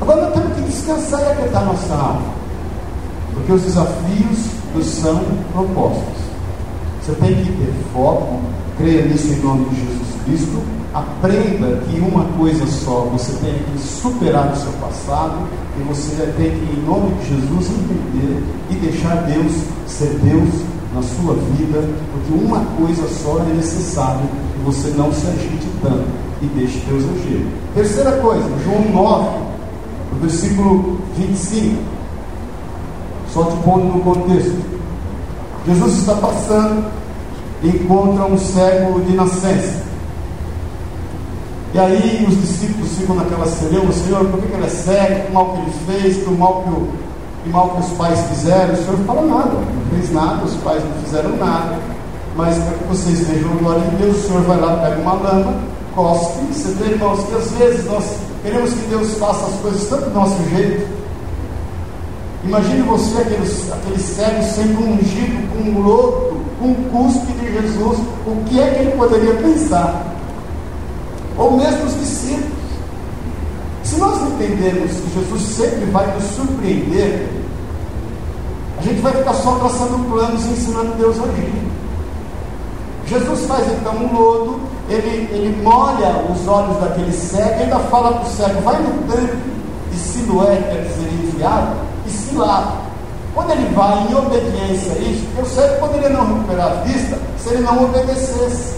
Agora 0.00 0.22
nós 0.22 0.34
temos 0.34 0.54
que 0.54 0.62
descansar 0.62 1.20
e 1.20 1.32
aquietar 1.32 1.64
nossa 1.64 1.94
alma. 1.94 2.22
Porque 3.34 3.52
os 3.52 3.62
desafios 3.62 4.38
nos 4.74 4.86
são 4.86 5.20
propostos. 5.52 6.26
Você 7.02 7.12
tem 7.12 7.34
que 7.36 7.52
ter 7.52 7.72
foco, 7.92 8.40
creia 8.78 9.04
nisso 9.06 9.28
em 9.32 9.42
nome 9.42 9.64
de 9.66 9.76
Jesus 9.76 10.22
Cristo. 10.24 10.62
Aprenda 10.92 11.78
que 11.84 12.00
uma 12.00 12.24
coisa 12.38 12.66
só, 12.66 13.08
você 13.12 13.32
tem 13.44 13.54
que 13.54 13.78
superar 13.78 14.52
o 14.52 14.56
seu 14.56 14.72
passado 14.72 15.36
e 15.78 15.82
você 15.82 16.10
tem 16.36 16.50
que, 16.50 16.78
em 16.78 16.84
nome 16.86 17.14
de 17.16 17.28
Jesus, 17.28 17.70
entender 17.70 18.42
e 18.70 18.74
deixar 18.76 19.14
Deus 19.22 19.52
ser 19.86 20.18
Deus 20.22 20.48
na 20.94 21.02
sua 21.02 21.34
vida, 21.34 21.84
porque 22.12 22.44
uma 22.44 22.64
coisa 22.76 23.06
só 23.22 23.38
é 23.40 23.54
necessário 23.54 24.22
que 24.54 24.64
você 24.64 24.88
não 24.96 25.12
se 25.12 25.26
agite 25.26 25.66
tanto 25.82 26.06
e 26.42 26.46
deixe 26.46 26.78
Deus 26.88 27.04
agir. 27.04 27.46
Terceira 27.74 28.12
coisa, 28.12 28.48
João 28.64 28.90
9, 28.92 29.45
no 30.16 30.20
versículo 30.20 30.98
25. 31.16 31.76
Só 33.32 33.44
te 33.44 33.56
pondo 33.58 33.84
no 33.84 34.00
contexto. 34.00 34.56
Jesus 35.66 35.98
está 35.98 36.14
passando 36.14 36.86
e 37.62 37.68
encontra 37.68 38.24
um 38.24 38.38
cego 38.38 39.00
de 39.00 39.14
nascença. 39.14 39.84
E 41.74 41.78
aí 41.78 42.24
os 42.26 42.40
discípulos 42.40 42.96
ficam 42.96 43.16
naquela 43.16 43.46
celeuma, 43.46 43.92
Senhor, 43.92 44.24
por 44.26 44.40
que 44.40 44.52
ele 44.52 44.64
é 44.64 44.68
cego? 44.68 45.26
Que 45.26 45.32
mal 45.32 45.52
que 45.52 45.60
ele 45.60 45.72
fez? 45.86 46.24
Que 46.24 46.30
mal 46.30 46.62
que, 46.62 46.70
o, 46.70 46.88
que 47.42 47.50
mal 47.50 47.70
que 47.70 47.80
os 47.80 47.98
pais 47.98 48.20
fizeram? 48.28 48.72
O 48.72 48.76
Senhor 48.76 48.96
fala 49.06 49.22
nada, 49.22 49.52
não 49.52 49.90
fez 49.90 50.12
nada, 50.12 50.44
os 50.44 50.54
pais 50.56 50.82
não 50.82 51.02
fizeram 51.02 51.36
nada. 51.36 51.78
Mas 52.36 52.56
para 52.58 52.78
que 52.78 52.84
vocês 52.84 53.20
vejam 53.26 53.50
a 53.52 53.56
glória 53.56 53.90
de 53.90 53.96
Deus, 53.96 54.16
o 54.16 54.26
Senhor 54.26 54.42
vai 54.42 54.60
lá, 54.60 54.76
pega 54.76 55.00
uma 55.00 55.14
lama, 55.14 55.54
cospe. 55.94 56.44
Você 56.52 56.72
vê, 56.74 56.92
irmãos, 56.92 57.24
que 57.24 57.34
às 57.34 57.50
vezes 57.52 57.84
nós 57.86 58.04
queremos 58.46 58.72
que 58.72 58.86
Deus 58.88 59.14
faça 59.18 59.46
as 59.46 59.60
coisas 59.60 59.88
tanto 59.88 60.04
do 60.04 60.14
nosso 60.14 60.42
jeito. 60.50 60.86
Imagine 62.44 62.82
você, 62.82 63.18
aquele, 63.22 63.72
aquele 63.72 63.98
cego 63.98 64.42
sendo 64.42 64.80
ungido 64.80 65.52
com 65.52 65.70
um 65.70 65.82
lodo, 65.82 66.40
com 66.60 66.68
um 66.68 66.74
cuspe 66.90 67.32
de 67.32 67.52
Jesus. 67.52 67.98
O 68.26 68.44
que 68.46 68.60
é 68.60 68.70
que 68.70 68.80
ele 68.80 68.92
poderia 68.92 69.34
pensar? 69.34 70.16
ou 71.36 71.52
mesmo 71.52 71.84
os 71.84 71.94
discípulos. 71.98 72.56
Se 73.84 73.96
nós 73.96 74.20
entendermos 74.22 74.92
que 74.92 75.14
Jesus 75.14 75.42
sempre 75.42 75.84
vai 75.90 76.12
nos 76.14 76.24
surpreender, 76.24 77.28
a 78.78 78.82
gente 78.82 79.00
vai 79.00 79.12
ficar 79.12 79.34
só 79.34 79.56
traçando 79.56 80.10
planos 80.10 80.44
e 80.44 80.48
ensinando 80.48 80.96
Deus 80.96 81.18
a 81.20 81.24
agir. 81.24 81.52
Jesus 83.06 83.46
faz 83.46 83.64
então 83.72 83.94
um 83.96 84.12
lodo, 84.12 84.60
ele, 84.88 85.28
ele 85.32 85.62
molha 85.62 86.24
os 86.30 86.46
olhos 86.46 86.76
daquele 86.78 87.12
cego 87.12 87.60
e 87.60 87.62
ainda 87.64 87.78
fala 87.90 88.12
para 88.12 88.22
o 88.22 88.30
cego: 88.30 88.60
vai 88.62 88.80
no 88.80 89.12
tanque 89.12 89.36
de 89.90 89.98
Siloé, 89.98 90.56
quer 90.56 90.82
dizer, 90.82 91.12
enviado, 91.12 91.76
e 92.06 92.10
se 92.10 92.34
lava. 92.34 92.86
Quando 93.34 93.50
ele 93.50 93.74
vai 93.74 94.06
em 94.08 94.14
obediência 94.14 94.92
a 94.92 94.98
isso, 94.98 95.26
o 95.40 95.44
cego 95.44 95.80
poderia 95.80 96.10
não 96.10 96.26
recuperar 96.26 96.72
a 96.72 96.74
vista 96.82 97.18
se 97.38 97.50
ele 97.50 97.62
não 97.62 97.84
obedecesse. 97.84 98.76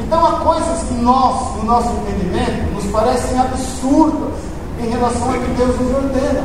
Então 0.00 0.24
há 0.24 0.32
coisas 0.40 0.82
que 0.84 0.94
nós, 0.94 1.56
no 1.56 1.64
nosso 1.64 1.88
entendimento, 1.88 2.72
nos 2.74 2.84
parecem 2.86 3.38
absurdas 3.38 4.34
em 4.80 4.90
relação 4.90 5.30
a 5.30 5.38
que 5.38 5.50
Deus 5.56 5.80
nos 5.80 5.94
ordena. 5.94 6.44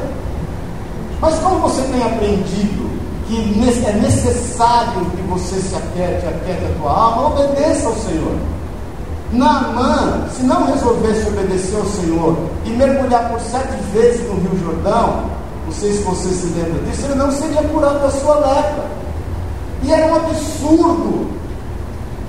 Mas 1.22 1.40
como 1.40 1.60
você 1.60 1.82
tem 1.84 2.04
aprendido 2.04 2.83
que 3.42 3.86
é 3.86 3.94
necessário 3.94 5.06
que 5.12 5.22
você 5.24 5.60
se 5.60 5.76
aquiete, 5.76 6.26
aquiete 6.28 6.66
a 6.66 6.80
tua 6.80 6.92
alma, 6.92 7.28
obedeça 7.28 7.88
ao 7.88 7.96
Senhor. 7.96 8.36
Naamã, 9.32 10.28
se 10.36 10.44
não 10.44 10.66
resolvesse 10.66 11.28
obedecer 11.28 11.76
ao 11.76 11.86
Senhor 11.86 12.38
e 12.66 12.70
mergulhar 12.70 13.30
por 13.30 13.40
sete 13.40 13.76
vezes 13.92 14.28
no 14.28 14.36
Rio 14.36 14.60
Jordão, 14.64 15.24
não 15.66 15.74
sei 15.74 15.94
se 15.94 16.04
você 16.04 16.30
se 16.30 16.48
lembra 16.48 16.84
disso, 16.84 17.06
ele 17.06 17.16
não 17.16 17.32
seria 17.32 17.64
curado 17.64 18.00
da 18.00 18.12
sua 18.12 18.36
lepra. 18.36 18.86
E 19.82 19.92
era 19.92 20.14
um 20.14 20.16
absurdo 20.16 21.28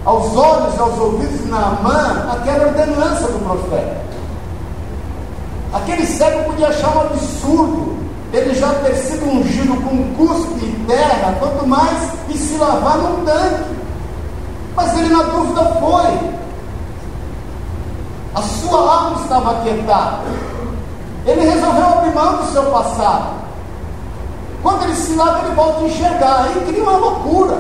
aos 0.05 0.37
olhos 0.37 0.79
aos 0.79 0.99
ouvidos 0.99 1.41
de 1.41 1.51
Naamã 1.51 2.31
aquela 2.33 2.69
ordenança 2.69 3.27
do 3.27 3.45
profeta. 3.45 4.05
Aquele 5.75 6.07
cego 6.07 6.45
podia 6.45 6.69
achar 6.69 6.97
um 6.97 7.01
absurdo 7.01 8.04
ele 8.35 8.53
já 8.55 8.69
ter 8.81 8.97
sido 8.97 9.27
ungido 9.27 9.81
com 9.83 10.15
cuspe 10.17 10.65
e 10.65 10.85
terra, 10.89 11.37
quanto 11.39 11.67
mais 11.67 12.11
e 12.29 12.37
se 12.37 12.57
lavar 12.57 12.99
num 12.99 13.25
tanque. 13.25 13.75
Mas 14.75 14.99
ele 14.99 15.15
na 15.15 15.23
dúvida 15.23 15.65
foi. 15.79 16.35
A 18.35 18.43
sua 18.43 18.81
alma 18.81 19.21
estava 19.23 19.53
aquietada. 19.53 20.19
Ele 21.25 21.49
resolveu 21.49 21.85
abrir 21.85 22.13
mão 22.13 22.37
do 22.39 22.53
seu 22.53 22.65
passado. 22.65 23.35
Quando 24.63 24.83
ele 24.83 24.97
se 24.97 25.15
lava, 25.15 25.47
ele 25.47 25.55
volta 25.55 25.81
a 25.81 25.85
enxergar. 25.85 26.45
Aí 26.45 26.65
cria 26.67 26.83
uma 26.83 26.97
loucura. 26.97 27.57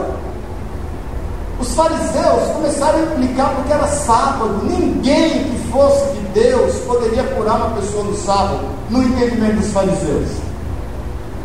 Os 1.60 1.72
fariseus 1.72 2.48
começaram 2.52 2.98
a 2.98 3.02
implicar 3.02 3.54
porque 3.54 3.72
era 3.72 3.86
sábado. 3.86 4.60
Ninguém 4.64 5.44
que 5.44 5.70
fosse 5.70 6.04
de 6.14 6.20
Deus 6.40 6.74
poderia 6.80 7.22
curar 7.22 7.58
uma 7.58 7.76
pessoa 7.76 8.02
no 8.02 8.16
sábado, 8.16 8.60
no 8.90 9.04
entendimento 9.04 9.60
dos 9.60 9.72
fariseus. 9.72 10.53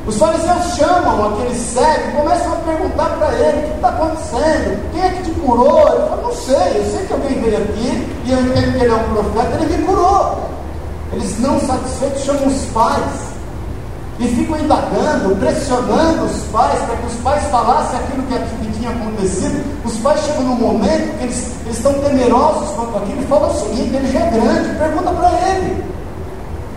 Os 0.08 0.18
fariseus 0.18 0.76
chamam 0.76 1.34
aquele 1.34 1.56
cego 1.56 2.10
e 2.10 2.12
começam 2.14 2.54
a 2.54 2.56
perguntar 2.56 3.10
para 3.18 3.34
ele: 3.36 3.60
o 3.60 3.70
que 3.70 3.76
está 3.76 3.90
acontecendo? 3.90 4.92
Quem 4.92 5.02
é 5.04 5.10
que 5.10 5.24
te 5.24 5.32
curou? 5.40 5.88
Ele 5.88 6.08
fala: 6.08 6.22
não 6.24 6.34
sei, 6.34 6.78
eu 6.78 6.92
sei 6.92 7.06
que 7.06 7.14
alguém 7.14 7.42
veio 7.42 7.58
aqui 7.58 8.08
e 8.26 8.32
eu 8.32 8.40
entendo 8.40 8.78
que 8.78 8.84
ele 8.84 8.92
é 8.92 8.96
um 8.96 9.14
profeta, 9.14 9.64
ele 9.64 9.78
me 9.78 9.86
curou. 9.86 10.50
Eles 11.12 11.40
não 11.40 11.60
satisfeitos 11.60 12.24
chamam 12.24 12.48
os 12.48 12.66
pais 12.66 13.30
e 14.20 14.28
ficam 14.28 14.60
indagando, 14.60 15.36
pressionando 15.38 16.26
os 16.26 16.44
pais 16.52 16.80
para 16.82 16.98
que 16.98 17.06
os 17.06 17.16
pais 17.22 17.44
falassem 17.46 18.00
aquilo 18.00 18.24
que, 18.24 18.60
tinha 18.80 18.90
acontecido. 18.90 19.64
Os 19.86 19.98
pais 19.98 20.22
chegam 20.22 20.44
num 20.44 20.56
momento 20.56 21.18
que 21.18 21.24
eles, 21.26 21.52
eles 21.66 21.78
estão 21.78 21.94
temerosos 21.94 22.70
quanto 22.76 22.98
aquilo 22.98 23.22
e 23.22 23.26
falam 23.26 23.52
o 23.52 23.54
seguinte: 23.54 23.96
ele 23.96 24.12
já 24.12 24.20
é 24.20 24.32
grande, 24.32 24.78
pergunta 24.78 25.12
para 25.12 25.32
ele. 25.50 25.84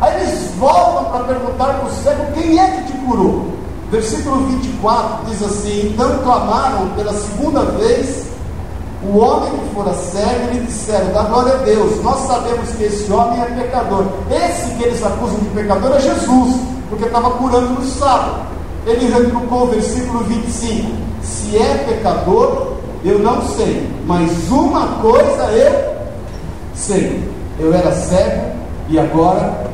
Aí 0.02 0.20
eles 0.20 0.50
voltam 0.58 1.04
para 1.12 1.24
perguntar 1.24 1.74
para 1.74 1.86
o 1.86 1.92
cego: 2.02 2.32
quem 2.34 2.58
é 2.58 2.66
que 2.72 2.92
te 2.92 2.98
curou? 2.98 3.52
Versículo 3.88 4.48
24 4.48 5.26
diz 5.26 5.42
assim: 5.44 5.92
Então 5.92 6.18
clamaram 6.24 6.88
pela 6.96 7.12
segunda 7.12 7.60
vez 7.60 8.26
o 9.04 9.16
homem 9.16 9.52
que 9.52 9.74
fora 9.76 9.94
cego 9.94 10.50
e 10.50 10.54
lhe 10.54 10.66
disseram: 10.66 11.12
Da 11.12 11.22
glória 11.22 11.54
a 11.54 11.58
Deus, 11.58 12.02
nós 12.02 12.18
sabemos 12.26 12.68
que 12.70 12.82
esse 12.82 13.12
homem 13.12 13.42
é 13.42 13.44
pecador. 13.44 14.06
Esse 14.28 14.74
que 14.74 14.82
eles 14.82 15.04
acusam 15.04 15.38
de 15.38 15.48
pecador 15.50 15.92
é 15.92 16.00
Jesus 16.00 16.56
porque 16.88 17.04
estava 17.04 17.30
curando 17.30 17.68
no 17.68 17.86
sábado. 17.86 18.46
Ele 18.84 19.06
retrucou 19.08 19.62
o 19.62 19.66
versículo 19.68 20.24
25: 20.24 20.90
Se 21.22 21.56
é 21.56 21.84
pecador, 21.88 22.72
eu 23.04 23.20
não 23.20 23.40
sei, 23.50 23.88
mas 24.04 24.50
uma 24.50 25.00
coisa 25.00 25.44
eu 25.52 25.94
sei: 26.74 27.22
eu 27.60 27.72
era 27.72 27.92
cego 27.92 28.50
e 28.88 28.98
agora 28.98 29.70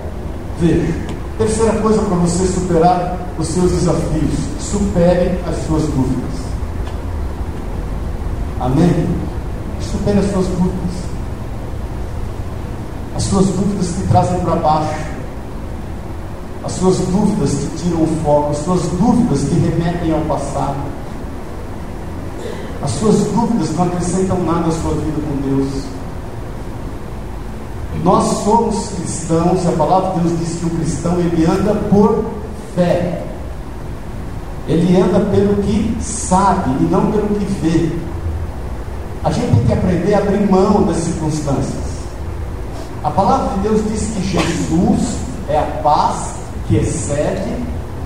vejo. 0.60 0.94
Terceira 1.38 1.72
coisa 1.80 2.02
para 2.02 2.16
você 2.16 2.46
superar 2.46 3.16
os 3.38 3.46
seus 3.46 3.70
desafios: 3.70 4.32
supere 4.60 5.38
as 5.46 5.66
suas 5.66 5.82
dúvidas. 5.84 6.48
Amém? 8.60 9.08
Supere 9.80 10.18
as 10.18 10.30
suas 10.30 10.46
dúvidas. 10.46 11.08
As 13.16 13.22
suas 13.24 13.46
dúvidas 13.46 13.86
te 13.88 14.02
trazem 14.08 14.40
para 14.40 14.56
baixo 14.56 15.18
as 16.68 16.72
suas 16.72 16.98
dúvidas 16.98 17.50
que 17.50 17.82
tiram 17.82 18.02
o 18.02 18.06
foco, 18.22 18.50
as 18.50 18.58
suas 18.58 18.82
dúvidas 18.82 19.40
que 19.40 19.54
remetem 19.54 20.12
ao 20.12 20.20
passado, 20.22 20.76
as 22.82 22.90
suas 22.90 23.16
dúvidas 23.16 23.70
não 23.74 23.84
acrescentam 23.84 24.38
nada 24.44 24.68
à 24.68 24.72
sua 24.72 24.92
vida 24.94 25.16
com 25.26 25.48
Deus. 25.48 25.84
Nós 28.04 28.44
somos 28.44 28.90
cristãos, 28.90 29.66
a 29.66 29.72
palavra 29.72 30.12
de 30.12 30.28
Deus 30.28 30.38
diz 30.38 30.58
que 30.60 30.66
o 30.66 30.70
cristão 30.70 31.18
ele 31.18 31.44
anda 31.44 31.74
por 31.90 32.24
fé. 32.74 33.22
Ele 34.68 35.00
anda 35.00 35.20
pelo 35.30 35.62
que 35.62 35.96
sabe 36.00 36.70
e 36.80 36.88
não 36.90 37.10
pelo 37.10 37.28
que 37.28 37.44
vê. 37.60 37.98
A 39.24 39.32
gente 39.32 39.54
tem 39.54 39.66
que 39.66 39.72
aprender 39.72 40.14
a 40.14 40.18
abrir 40.18 40.50
mão 40.50 40.82
das 40.82 40.98
circunstâncias. 40.98 41.88
A 43.02 43.10
palavra 43.10 43.54
de 43.54 43.60
Deus 43.60 43.82
diz 43.90 44.10
que 44.14 44.22
Jesus 44.22 45.16
é 45.48 45.58
a 45.58 45.80
paz 45.82 46.34
que 46.68 46.76
excede 46.76 47.56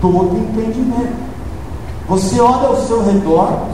todo 0.01 0.39
entendimento. 0.39 1.17
Você 2.09 2.41
olha 2.41 2.69
ao 2.69 2.77
seu 2.87 3.05
redor, 3.05 3.67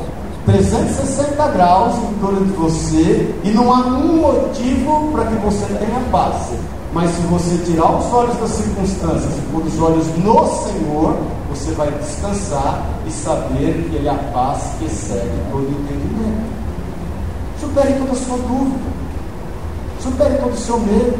360 0.49 1.49
graus 1.49 1.95
em 1.99 2.15
torno 2.21 2.47
de 2.47 2.53
você, 2.53 3.35
e 3.45 3.51
não 3.51 3.71
há 3.71 3.81
um 3.81 4.17
motivo 4.17 5.13
para 5.13 5.27
que 5.27 5.35
você 5.37 5.67
tenha 5.75 6.01
paz. 6.11 6.53
Mas 6.91 7.11
se 7.11 7.21
você 7.23 7.59
tirar 7.71 7.99
os 7.99 8.11
olhos 8.15 8.35
das 8.39 8.51
circunstâncias 8.53 9.37
e 9.37 9.41
pôr 9.53 9.63
os 9.63 9.79
olhos 9.79 10.07
no 10.17 10.47
Senhor, 10.47 11.19
você 11.51 11.73
vai 11.73 11.91
descansar 11.91 12.83
e 13.07 13.11
saber 13.11 13.89
que 13.91 13.97
Ele 13.97 14.09
é 14.09 14.11
a 14.11 14.15
paz 14.33 14.73
que 14.79 14.87
excede 14.87 15.39
todo 15.53 15.69
entendimento. 15.69 16.49
Supere 17.61 17.93
toda 17.99 18.13
a 18.13 18.15
sua 18.15 18.39
dúvida, 18.39 18.91
supere 20.01 20.35
todo 20.39 20.53
o 20.53 20.57
seu 20.57 20.79
medo, 20.81 21.19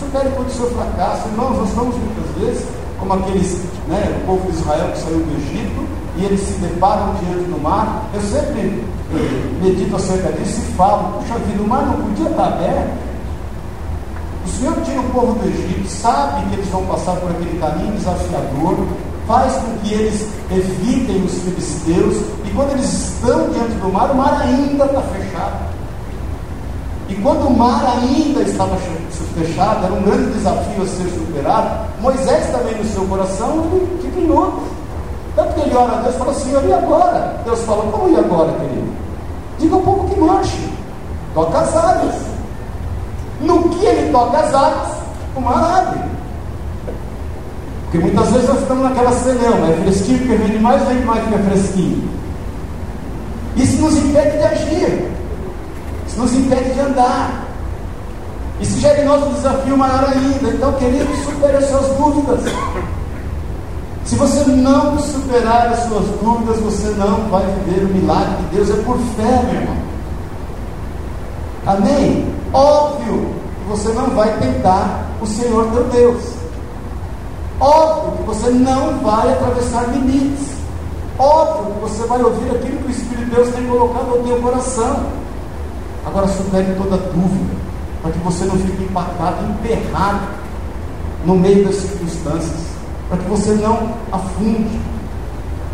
supere 0.00 0.30
todo 0.30 0.48
o 0.48 0.50
seu 0.50 0.70
fracasso. 0.70 1.28
Irmãos, 1.28 1.58
nós 1.58 1.68
estamos 1.68 1.94
muitas 1.94 2.42
vezes 2.42 2.66
como 2.98 3.12
aqueles, 3.12 3.62
né, 3.86 4.20
o 4.20 4.26
povo 4.26 4.50
de 4.50 4.58
Israel 4.58 4.90
que 4.90 4.98
saiu 4.98 5.18
do 5.18 5.36
Egito 5.36 5.97
e 6.18 6.24
eles 6.24 6.40
se 6.40 6.52
deparam 6.54 7.14
diante 7.14 7.48
do 7.48 7.62
mar. 7.62 8.08
Eu 8.12 8.20
sempre 8.20 8.84
eh, 9.14 9.62
medito 9.62 9.94
acerca 9.96 10.32
disso 10.32 10.60
e 10.60 10.74
falo, 10.74 11.12
puxa 11.18 11.38
vida, 11.38 11.62
o 11.62 11.66
mar 11.66 11.86
não 11.86 11.94
podia 12.08 12.28
estar 12.28 12.46
aberto. 12.48 13.08
O 14.44 14.48
Senhor 14.48 14.74
tira 14.84 15.00
o 15.00 15.10
povo 15.10 15.38
do 15.38 15.46
Egito, 15.46 15.88
sabe 15.88 16.48
que 16.48 16.54
eles 16.56 16.68
vão 16.68 16.84
passar 16.86 17.14
por 17.16 17.30
aquele 17.30 17.58
caminho 17.60 17.92
desafiador, 17.92 18.76
faz 19.26 19.52
com 19.54 19.78
que 19.78 19.94
eles 19.94 20.26
evitem 20.50 21.22
os 21.22 21.34
filisteus, 21.34 22.16
e 22.44 22.50
quando 22.56 22.72
eles 22.72 22.92
estão 22.92 23.50
diante 23.50 23.74
do 23.74 23.92
mar, 23.92 24.10
o 24.10 24.16
mar 24.16 24.40
ainda 24.42 24.86
está 24.86 25.02
fechado. 25.02 25.68
E 27.08 27.14
quando 27.16 27.46
o 27.46 27.56
mar 27.56 27.84
ainda 28.02 28.42
estava 28.42 28.76
fechado, 29.34 29.84
era 29.84 29.94
um 29.94 30.02
grande 30.02 30.32
desafio 30.32 30.82
a 30.82 30.86
ser 30.86 31.08
superado, 31.10 31.86
Moisés 32.00 32.50
também 32.50 32.74
no 32.76 32.84
seu 32.84 33.04
coração, 33.04 33.64
ele 34.02 34.30
outro. 34.30 34.77
Tanto 35.38 35.54
que 35.54 35.60
ele 35.60 35.76
ora 35.76 35.92
a 35.92 36.00
Deus 36.00 36.16
e 36.16 36.18
fala, 36.18 36.34
Senhor, 36.34 36.64
e 36.64 36.72
agora? 36.72 37.40
Deus 37.44 37.60
fala, 37.60 37.92
como 37.92 38.08
e 38.08 38.16
agora, 38.16 38.50
querido? 38.54 38.92
Diga 39.60 39.76
ao 39.76 39.82
povo 39.82 40.08
que 40.08 40.18
marche, 40.18 40.72
toca 41.32 41.58
as 41.58 41.76
águas. 41.76 42.14
No 43.42 43.68
que 43.68 43.86
ele 43.86 44.10
toca 44.10 44.36
as 44.36 44.52
águas, 44.52 44.88
o 45.36 45.40
mar 45.40 45.78
abre. 45.78 46.00
Porque 47.84 47.98
muitas 47.98 48.32
vezes 48.32 48.48
nós 48.48 48.58
estamos 48.58 48.82
naquela 48.82 49.12
celeuma, 49.12 49.68
é 49.68 49.76
fresquinho 49.84 50.18
porque 50.18 50.34
vem 50.34 50.58
mais, 50.58 50.82
vem 50.88 51.04
mais 51.04 51.28
que 51.28 51.34
é 51.34 51.38
fresquinho. 51.38 52.08
Isso 53.54 53.80
nos 53.80 53.96
impede 53.96 54.38
de 54.38 54.42
agir, 54.42 55.10
isso 56.08 56.18
nos 56.18 56.34
impede 56.34 56.74
de 56.74 56.80
andar. 56.80 57.44
Isso 58.60 58.80
gera 58.80 59.02
em 59.02 59.04
nós 59.04 59.22
um 59.22 59.34
desafio 59.34 59.76
maior 59.76 60.04
ainda. 60.04 60.48
Então, 60.48 60.72
querido, 60.72 61.06
supere 61.24 61.58
as 61.58 61.66
suas 61.66 61.86
dúvidas. 61.96 62.40
Se 64.08 64.14
você 64.14 64.42
não 64.52 64.98
superar 64.98 65.68
as 65.68 65.80
suas 65.80 66.06
dúvidas, 66.22 66.58
você 66.60 66.88
não 66.96 67.28
vai 67.28 67.44
viver 67.44 67.84
o 67.84 67.88
milagre 67.88 68.36
de 68.36 68.56
Deus. 68.56 68.70
É 68.70 68.82
por 68.82 68.96
fé, 68.96 69.42
meu 69.44 69.60
irmão. 69.60 69.76
Amém? 71.66 72.34
Óbvio 72.54 73.34
que 73.58 73.68
você 73.68 73.90
não 73.90 74.08
vai 74.16 74.34
tentar 74.38 75.04
o 75.20 75.26
Senhor 75.26 75.70
teu 75.72 75.84
Deus. 75.90 76.24
Óbvio 77.60 78.12
que 78.12 78.22
você 78.22 78.48
não 78.48 78.98
vai 79.00 79.30
atravessar 79.30 79.90
limites. 79.90 80.56
Óbvio 81.18 81.74
que 81.74 81.80
você 81.80 82.06
vai 82.06 82.22
ouvir 82.22 82.50
aquilo 82.50 82.78
que 82.78 82.88
o 82.88 82.90
Espírito 82.90 83.26
de 83.26 83.30
Deus 83.36 83.54
tem 83.54 83.66
colocado 83.66 84.06
no 84.06 84.26
teu 84.26 84.40
coração. 84.40 85.04
Agora 86.06 86.28
supere 86.28 86.74
toda 86.76 86.96
dúvida, 86.96 87.54
para 88.00 88.12
que 88.12 88.18
você 88.20 88.46
não 88.46 88.56
fique 88.56 88.84
empacado, 88.84 89.44
emperrado 89.50 90.28
no 91.26 91.34
meio 91.34 91.66
das 91.66 91.74
circunstâncias, 91.74 92.77
para 93.08 93.18
que 93.18 93.28
você 93.28 93.52
não 93.52 93.94
afunde. 94.12 94.78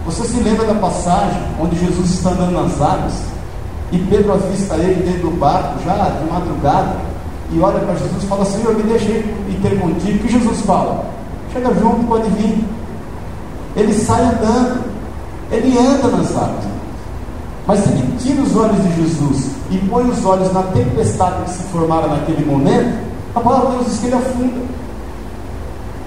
Você 0.07 0.25
se 0.25 0.41
lembra 0.41 0.67
da 0.67 0.75
passagem 0.75 1.41
onde 1.61 1.79
Jesus 1.79 2.11
está 2.11 2.31
andando 2.31 2.53
nas 2.53 2.81
águas 2.81 3.15
e 3.93 3.99
Pedro 3.99 4.33
avista 4.33 4.75
ele 4.75 5.03
dentro 5.03 5.31
do 5.31 5.39
barco, 5.39 5.83
já 5.85 5.95
de 5.95 6.31
madrugada, 6.31 6.97
e 7.53 7.61
olha 7.61 7.79
para 7.81 7.95
Jesus 7.95 8.23
e 8.23 8.27
fala: 8.27 8.45
Senhor, 8.45 8.75
me 8.75 8.83
deixe 8.83 9.07
ir 9.09 9.59
ter 9.63 9.79
contigo. 9.81 10.19
O 10.19 10.21
que 10.21 10.33
Jesus 10.33 10.61
fala? 10.63 11.05
Chega 11.53 11.73
junto, 11.75 12.05
pode 12.07 12.29
vir. 12.31 12.65
Ele 13.77 13.93
sai 13.93 14.23
andando, 14.23 14.85
ele 15.51 15.79
anda 15.79 16.09
nas 16.09 16.37
águas. 16.37 16.65
Mas 17.67 17.81
se 17.81 17.89
ele 17.91 18.19
tira 18.19 18.43
os 18.43 18.57
olhos 18.57 18.83
de 18.83 19.03
Jesus 19.03 19.51
e 19.71 19.79
põe 19.89 20.05
os 20.11 20.25
olhos 20.25 20.53
na 20.53 20.63
tempestade 20.65 21.45
que 21.45 21.51
se 21.51 21.63
formara 21.65 22.09
naquele 22.09 22.45
momento, 22.45 22.99
a 23.35 23.41
palavra 23.41 23.71
de 23.71 23.77
Deus 23.77 23.87
diz 23.91 24.01
que 24.01 24.07
ele 24.07 24.17
afunda. 24.17 24.84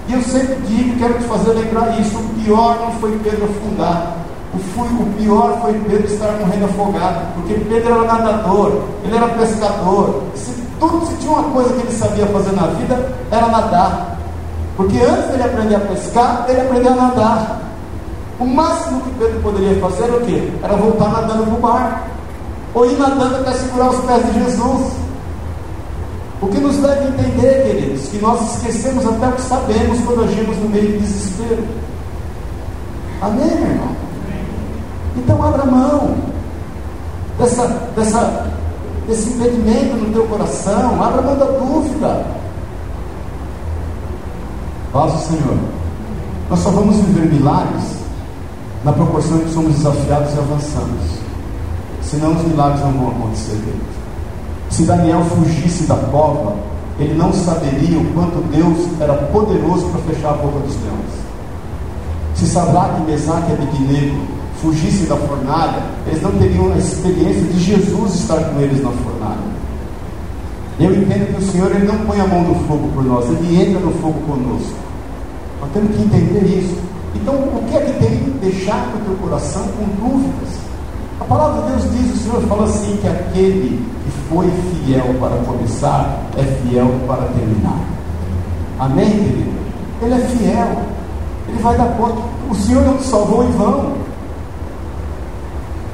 E 0.08 0.14
eu 0.14 0.22
sempre 0.22 0.56
digo, 0.66 0.98
quero 0.98 1.14
te 1.18 1.24
fazer 1.24 1.52
lembrar 1.52 2.00
isso: 2.00 2.16
o 2.18 2.42
pior 2.42 2.78
não 2.80 2.92
foi 2.92 3.18
Pedro 3.22 3.44
afundar, 3.44 4.16
o, 4.54 4.58
fui, 4.58 4.88
o 4.88 5.06
pior 5.18 5.60
foi 5.60 5.74
Pedro 5.74 6.06
estar 6.06 6.32
morrendo 6.40 6.64
afogado, 6.64 7.34
porque 7.34 7.54
Pedro 7.54 7.94
era 7.94 8.04
nadador, 8.04 8.84
ele 9.04 9.14
era 9.14 9.28
pescador. 9.28 10.22
Se, 10.34 10.50
tudo, 10.80 11.04
se 11.06 11.14
tinha 11.16 11.32
uma 11.32 11.50
coisa 11.50 11.74
que 11.74 11.80
ele 11.80 11.92
sabia 11.92 12.26
fazer 12.26 12.52
na 12.52 12.68
vida, 12.68 13.12
era 13.30 13.48
nadar. 13.48 14.18
Porque 14.78 14.96
antes 14.96 15.30
dele 15.30 15.42
aprender 15.42 15.74
a 15.74 15.80
pescar, 15.80 16.46
ele 16.48 16.60
aprendeu 16.60 16.92
a 16.92 16.96
nadar. 16.96 17.60
O 18.40 18.46
máximo 18.46 19.00
que 19.00 19.10
Pedro 19.18 19.40
poderia 19.40 19.78
fazer 19.80 20.04
era 20.04 20.16
o 20.16 20.20
quê? 20.20 20.52
Era 20.62 20.76
voltar 20.76 21.08
nadando 21.08 21.44
para 21.44 21.54
o 21.54 21.60
mar. 21.60 22.08
Ou 22.74 22.86
ir 22.86 22.96
nadando 22.96 23.36
até 23.36 23.52
segurar 23.52 23.90
os 23.90 24.00
pés 24.04 24.24
de 24.26 24.44
Jesus. 24.44 24.92
O 26.40 26.46
que 26.46 26.58
nos 26.58 26.76
deve 26.76 27.08
entender, 27.08 27.64
queridos, 27.66 28.08
que 28.08 28.18
nós 28.18 28.54
esquecemos 28.54 29.04
até 29.04 29.28
o 29.28 29.32
que 29.32 29.42
sabemos 29.42 30.00
quando 30.04 30.24
agimos 30.24 30.56
no 30.58 30.68
meio 30.68 30.92
de 30.92 30.98
desespero. 30.98 31.64
Amém, 33.20 33.46
meu 33.46 33.70
irmão? 33.70 33.96
Então 35.16 35.42
abra 35.42 35.64
mão 35.64 36.14
dessa, 37.38 37.66
dessa, 37.96 38.46
desse 39.08 39.30
impedimento 39.30 39.96
no 39.96 40.12
teu 40.12 40.26
coração, 40.26 41.02
abra 41.02 41.22
mão 41.22 41.36
da 41.36 41.46
dúvida. 41.46 42.24
Paz 44.92 45.14
o 45.14 45.18
Senhor. 45.18 45.58
Nós 46.48 46.60
só 46.60 46.70
vamos 46.70 46.96
viver 46.96 47.32
milagres 47.32 47.98
na 48.84 48.92
proporção 48.92 49.40
que 49.40 49.50
somos 49.50 49.74
desafiados 49.74 50.34
e 50.34 50.38
avançamos. 50.38 51.18
Senão 52.00 52.32
os 52.32 52.42
milagres 52.44 52.80
não 52.80 52.92
vão 52.92 53.08
acontecer. 53.08 53.58
Se 54.78 54.84
Daniel 54.84 55.24
fugisse 55.24 55.88
da 55.88 55.96
cova, 55.96 56.54
ele 57.00 57.12
não 57.14 57.32
saberia 57.32 57.98
o 57.98 58.04
quanto 58.14 58.40
Deus 58.48 58.86
era 59.00 59.12
poderoso 59.12 59.84
para 59.86 60.00
fechar 60.02 60.30
a 60.30 60.34
boca 60.34 60.60
dos 60.60 60.76
leões. 60.76 61.18
Se 62.36 62.46
Sadraque, 62.46 63.00
Mesaque 63.00 63.50
e 63.50 63.54
Abednego 63.54 64.20
fugissem 64.62 65.08
da 65.08 65.16
fornalha, 65.16 65.82
eles 66.06 66.22
não 66.22 66.30
teriam 66.30 66.72
a 66.72 66.76
experiência 66.76 67.42
de 67.42 67.58
Jesus 67.58 68.14
estar 68.20 68.36
com 68.36 68.60
eles 68.60 68.80
na 68.80 68.90
fornalha. 68.90 69.48
Eu 70.78 70.94
entendo 70.94 71.34
que 71.34 71.42
o 71.42 71.50
Senhor 71.50 71.74
ele 71.74 71.84
não 71.84 71.98
põe 72.06 72.20
a 72.20 72.26
mão 72.28 72.42
no 72.44 72.54
fogo 72.68 72.88
por 72.94 73.02
nós, 73.02 73.28
ele 73.30 73.60
entra 73.60 73.80
no 73.80 73.90
fogo 73.94 74.20
conosco. 74.28 74.76
Nós 75.60 75.70
temos 75.74 75.96
que 75.96 76.02
entender 76.02 76.56
isso. 76.56 76.78
Então, 77.16 77.34
o 77.34 77.64
que 77.68 77.76
é 77.76 77.80
que 77.80 77.98
tem 77.98 78.16
que 78.16 78.30
deixar 78.38 78.86
no 78.94 79.04
teu 79.04 79.14
coração 79.16 79.64
com 79.76 80.08
dúvidas? 80.08 80.67
A 81.20 81.24
palavra 81.24 81.62
de 81.62 81.68
Deus 81.68 81.92
diz, 81.92 82.14
o 82.14 82.24
Senhor 82.24 82.42
fala 82.42 82.64
assim, 82.64 82.96
que 82.98 83.08
aquele 83.08 83.84
que 84.04 84.10
foi 84.28 84.50
fiel 84.50 85.14
para 85.20 85.36
começar, 85.44 86.22
é 86.36 86.42
fiel 86.42 86.88
para 87.06 87.24
terminar. 87.28 87.80
Amém, 88.78 89.10
querido? 89.10 89.58
Ele 90.00 90.14
é 90.14 90.18
fiel. 90.18 90.82
Ele 91.48 91.58
vai 91.60 91.76
dar 91.76 91.88
conta. 91.96 92.22
O 92.48 92.54
Senhor 92.54 92.84
não 92.84 92.96
te 92.98 93.04
salvou 93.04 93.44
em 93.44 93.50
vão. 93.52 93.94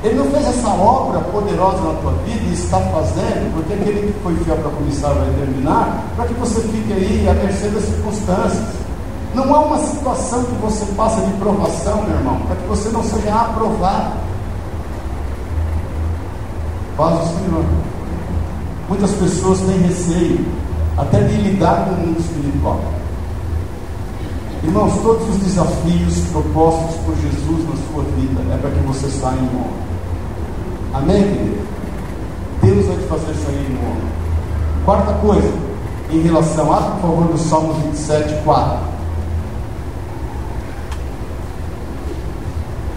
Ele 0.02 0.16
não 0.16 0.26
fez 0.26 0.46
essa 0.46 0.68
obra 0.68 1.18
poderosa 1.20 1.78
na 1.78 1.94
tua 2.00 2.12
vida 2.26 2.44
e 2.50 2.52
está 2.52 2.78
fazendo, 2.78 3.54
porque 3.54 3.72
aquele 3.72 4.12
que 4.12 4.20
foi 4.22 4.36
fiel 4.36 4.56
para 4.56 4.70
começar 4.70 5.08
vai 5.08 5.30
terminar, 5.38 6.04
para 6.14 6.26
que 6.26 6.34
você 6.34 6.60
fique 6.60 6.92
aí 6.92 7.26
à 7.26 7.32
mercê 7.32 7.68
das 7.68 7.84
circunstâncias. 7.84 8.74
Não 9.34 9.54
há 9.54 9.60
uma 9.60 9.78
situação 9.78 10.44
que 10.44 10.54
você 10.56 10.84
passa 10.92 11.22
de 11.22 11.32
provação, 11.34 12.02
meu 12.02 12.16
irmão, 12.16 12.36
para 12.46 12.56
que 12.56 12.68
você 12.68 12.90
não 12.90 13.02
seja 13.02 13.34
aprovado. 13.34 14.23
Paz 16.96 17.14
o 17.14 17.38
Senhor. 17.38 17.64
Muitas 18.88 19.10
pessoas 19.12 19.60
têm 19.60 19.78
receio 19.78 20.46
até 20.96 21.20
de 21.22 21.36
lidar 21.36 21.86
com 21.86 21.94
o 21.94 22.06
mundo 22.06 22.20
espiritual. 22.20 22.80
Irmãos, 24.62 24.94
todos 25.02 25.28
os 25.28 25.36
desafios 25.38 26.18
propostos 26.30 26.96
por 27.04 27.14
Jesus 27.16 27.68
na 27.68 27.76
sua 27.86 28.04
vida 28.16 28.40
é 28.54 28.56
para 28.58 28.70
que 28.70 28.80
você 28.86 29.08
saia 29.08 29.36
em 29.36 29.56
honra. 29.56 29.84
Amém, 30.94 31.22
querido? 31.22 31.66
Deus 32.62 32.86
vai 32.86 32.96
te 32.96 33.06
fazer 33.06 33.34
sair 33.34 33.66
em 33.70 33.78
honra. 33.78 34.14
Quarta 34.84 35.12
coisa, 35.14 35.52
em 36.10 36.20
relação 36.20 36.72
a, 36.72 36.80
por 36.80 37.00
favor, 37.00 37.24
do 37.24 37.38
Salmo 37.38 37.74
27, 37.74 38.42
4. 38.44 38.78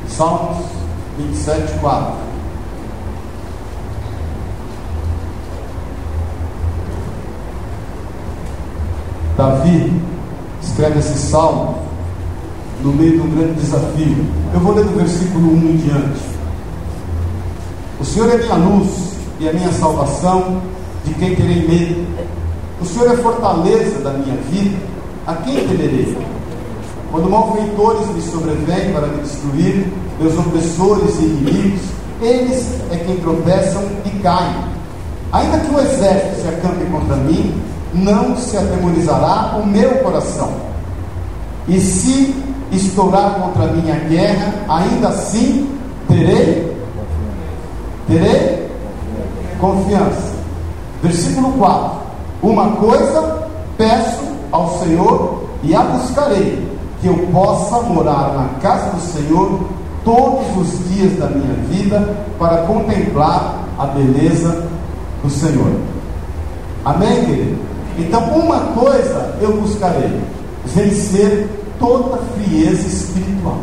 Salmos 0.07 0.65
27, 1.17 1.79
4. 1.79 2.26
Davi 9.37 9.93
escreve 10.63 10.97
esse 10.97 11.17
salmo 11.19 11.75
no 12.83 12.91
meio 12.91 13.13
de 13.13 13.21
um 13.21 13.29
grande 13.29 13.53
desafio. 13.61 14.25
Eu 14.51 14.59
vou 14.59 14.73
ler 14.73 14.83
do 14.83 14.97
versículo 14.97 15.53
1 15.53 15.57
em 15.57 15.77
diante. 15.77 16.19
O 17.99 18.05
Senhor 18.05 18.31
é 18.31 18.37
minha 18.37 18.55
luz 18.55 19.13
e 19.39 19.47
a 19.47 19.53
minha 19.53 19.71
salvação, 19.71 20.61
de 21.05 21.13
quem 21.13 21.35
terei 21.35 21.67
medo? 21.67 22.07
O 22.81 22.85
Senhor 22.85 23.11
é 23.11 23.17
fortaleza 23.17 23.99
da 23.99 24.11
minha 24.13 24.35
vida, 24.51 24.77
a 25.27 25.35
quem 25.35 25.67
temerei? 25.67 26.17
Quando 27.11 27.29
malfeitores 27.29 28.07
me 28.07 28.21
sobrevêm 28.21 28.91
para 28.91 29.07
me 29.07 29.21
destruir, 29.21 29.87
meus 30.19 30.37
opressores 30.37 31.15
e 31.19 31.23
inimigos, 31.23 31.81
eles 32.21 32.67
é 32.91 32.97
quem 32.97 33.17
tropeçam 33.17 33.83
e 34.03 34.09
caem. 34.19 34.55
Ainda 35.31 35.59
que 35.59 35.73
o 35.73 35.79
exército 35.79 36.41
se 36.41 36.47
acampe 36.47 36.85
contra 36.85 37.15
mim, 37.17 37.53
não 37.93 38.35
se 38.37 38.57
atemorizará 38.57 39.57
o 39.61 39.65
meu 39.65 39.99
coração. 39.99 40.51
E 41.67 41.79
se 41.79 42.35
estourar 42.71 43.35
contra 43.35 43.67
mim 43.67 43.89
a 43.91 43.95
guerra, 43.95 44.53
ainda 44.67 45.09
assim 45.09 45.69
terei 46.07 46.77
terei 48.07 48.69
confiança. 49.59 50.35
Versículo 51.03 51.53
4. 51.53 51.97
Uma 52.41 52.71
coisa 52.77 53.47
peço 53.77 54.23
ao 54.51 54.79
Senhor 54.79 55.43
e 55.63 55.75
a 55.75 55.81
buscarei 55.81 56.67
que 57.01 57.07
eu 57.07 57.27
possa 57.31 57.81
morar 57.81 58.33
na 58.33 58.59
casa 58.59 58.91
do 58.91 59.01
Senhor 59.01 59.59
todos 60.03 60.57
os 60.57 60.89
dias 60.89 61.17
da 61.19 61.27
minha 61.27 61.53
vida 61.69 62.15
para 62.39 62.63
contemplar 62.63 63.59
a 63.77 63.85
beleza 63.87 64.63
do 65.21 65.29
Senhor. 65.29 65.71
Amém, 66.85 67.25
querido? 67.25 67.57
Então, 67.97 68.21
uma 68.39 68.59
coisa 68.73 69.35
eu 69.41 69.59
buscarei: 69.59 70.21
vencer 70.65 71.47
toda 71.79 72.17
frieza 72.35 72.87
espiritual. 72.87 73.59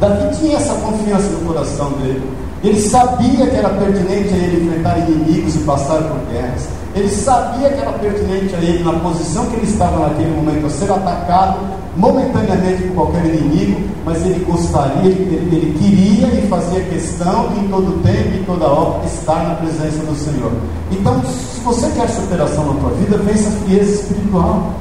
Davi 0.00 0.36
tinha 0.36 0.56
essa 0.56 0.74
confiança 0.74 1.28
no 1.28 1.46
coração 1.46 1.90
dele. 1.92 2.22
Ele 2.66 2.80
sabia 2.80 3.46
que 3.46 3.54
era 3.54 3.68
pertinente 3.68 4.34
a 4.34 4.36
ele 4.36 4.66
enfrentar 4.66 4.98
inimigos 4.98 5.54
e 5.54 5.58
passar 5.60 6.02
por 6.02 6.18
guerras. 6.32 6.66
Ele 6.96 7.08
sabia 7.08 7.70
que 7.70 7.80
era 7.80 7.92
pertinente 7.92 8.56
a 8.56 8.58
ele, 8.58 8.82
na 8.82 8.92
posição 8.94 9.46
que 9.46 9.54
ele 9.54 9.66
estava 9.66 10.08
naquele 10.08 10.34
momento, 10.34 10.66
a 10.66 10.70
ser 10.70 10.90
atacado 10.90 11.60
momentaneamente 11.96 12.82
por 12.88 12.94
qualquer 12.94 13.24
inimigo, 13.26 13.82
mas 14.04 14.20
ele 14.26 14.44
gostaria, 14.44 15.08
ele, 15.08 15.48
ele 15.52 15.78
queria 15.78 16.26
e 16.26 16.48
fazia 16.48 16.80
questão 16.80 17.52
em 17.56 17.68
todo 17.68 18.02
tempo, 18.02 18.36
em 18.36 18.42
toda 18.42 18.66
hora, 18.66 19.06
estar 19.06 19.46
na 19.46 19.54
presença 19.54 19.98
do 19.98 20.16
Senhor. 20.16 20.50
Então, 20.90 21.22
se 21.24 21.60
você 21.60 21.88
quer 21.90 22.08
superação 22.08 22.74
na 22.74 22.80
tua 22.80 22.90
vida, 22.94 23.16
vença 23.18 23.48
a 23.48 23.52
frieza 23.64 23.92
espiritual. 23.92 24.72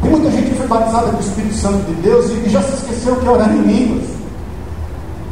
Tem 0.00 0.10
muita 0.10 0.30
gente 0.30 0.52
que 0.52 0.56
foi 0.56 0.66
batizada 0.66 1.10
com 1.10 1.18
o 1.18 1.20
Espírito 1.20 1.54
Santo 1.54 1.84
de 1.84 2.00
Deus 2.00 2.30
e 2.30 2.48
já 2.48 2.62
se 2.62 2.76
esqueceu 2.76 3.16
que 3.16 3.28
orar 3.28 3.54
em 3.54 3.60
línguas. 3.60 4.15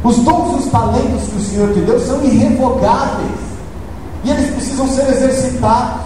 Os 0.05 0.17
dons 0.17 0.53
e 0.53 0.59
os 0.59 0.71
talentos 0.71 1.23
que 1.29 1.35
o 1.35 1.41
Senhor 1.41 1.73
te 1.73 1.79
deu 1.79 1.99
são 1.99 2.23
irrevogáveis. 2.23 3.39
E 4.23 4.29
eles 4.29 4.51
precisam 4.51 4.87
ser 4.87 5.09
exercitados. 5.09 6.05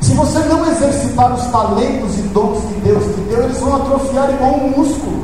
Se 0.00 0.12
você 0.12 0.40
não 0.40 0.66
exercitar 0.66 1.32
os 1.32 1.44
talentos 1.52 2.18
e 2.18 2.22
dons 2.22 2.58
que 2.64 2.80
Deus 2.80 3.04
te 3.14 3.20
deu, 3.28 3.44
eles 3.44 3.60
vão 3.60 3.76
atrofiar 3.76 4.30
igual 4.30 4.54
um 4.54 4.70
músculo. 4.70 5.22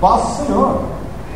Paz 0.00 0.24
o 0.24 0.46
Senhor. 0.46 0.82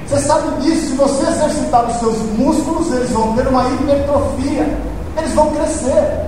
Você 0.09 0.19
sabe 0.27 0.63
disso, 0.63 0.89
se 0.89 0.95
você 0.97 1.23
exercitar 1.29 1.89
os 1.89 1.97
seus 2.01 2.17
músculos, 2.37 2.93
eles 2.93 3.11
vão 3.11 3.35
ter 3.35 3.47
uma 3.47 3.69
hipertrofia. 3.69 4.77
Eles 5.17 5.33
vão 5.35 5.53
crescer. 5.53 6.27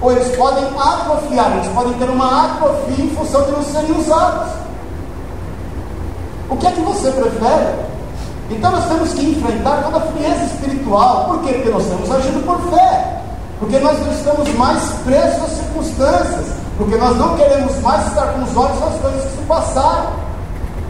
Ou 0.00 0.12
eles 0.12 0.34
podem 0.36 0.64
atrofiar, 0.64 1.52
eles 1.52 1.68
podem 1.74 1.92
ter 1.94 2.08
uma 2.08 2.46
atrofia 2.46 3.04
em 3.04 3.10
função 3.10 3.44
de 3.44 3.50
não 3.50 3.62
serem 3.62 3.92
usados. 3.98 4.59
O 6.50 6.56
que 6.56 6.66
é 6.66 6.70
que 6.72 6.80
você 6.80 7.10
prefere? 7.12 7.90
Então 8.50 8.72
nós 8.72 8.84
temos 8.86 9.12
que 9.12 9.30
enfrentar 9.30 9.84
toda 9.84 9.98
a 9.98 10.00
frieza 10.00 10.44
espiritual. 10.44 11.26
Por 11.26 11.42
quê? 11.42 11.52
Porque 11.54 11.70
nós 11.70 11.82
estamos 11.84 12.10
agindo 12.10 12.44
por 12.44 12.60
fé. 12.70 13.22
Porque 13.60 13.78
nós 13.78 13.98
não 14.00 14.12
estamos 14.12 14.54
mais 14.56 14.82
presos 15.04 15.42
às 15.44 15.50
circunstâncias. 15.50 16.46
Porque 16.76 16.96
nós 16.96 17.16
não 17.16 17.36
queremos 17.36 17.78
mais 17.80 18.06
estar 18.08 18.26
com 18.32 18.42
os 18.42 18.56
olhos 18.56 18.80
nas 18.80 19.00
coisas 19.00 19.22
que 19.22 19.36
se 19.36 19.42
passaram. 19.46 20.10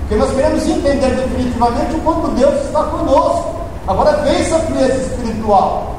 Porque 0.01 0.15
nós 0.17 0.31
queremos 0.31 0.67
entender 0.67 1.15
definitivamente 1.15 1.95
o 1.95 2.01
quanto 2.01 2.29
Deus 2.29 2.55
está 2.65 2.83
conosco. 2.85 3.61
Agora 3.87 4.17
vença 4.23 4.57
a 4.57 4.61
frieza 4.61 4.95
espiritual. 4.95 5.97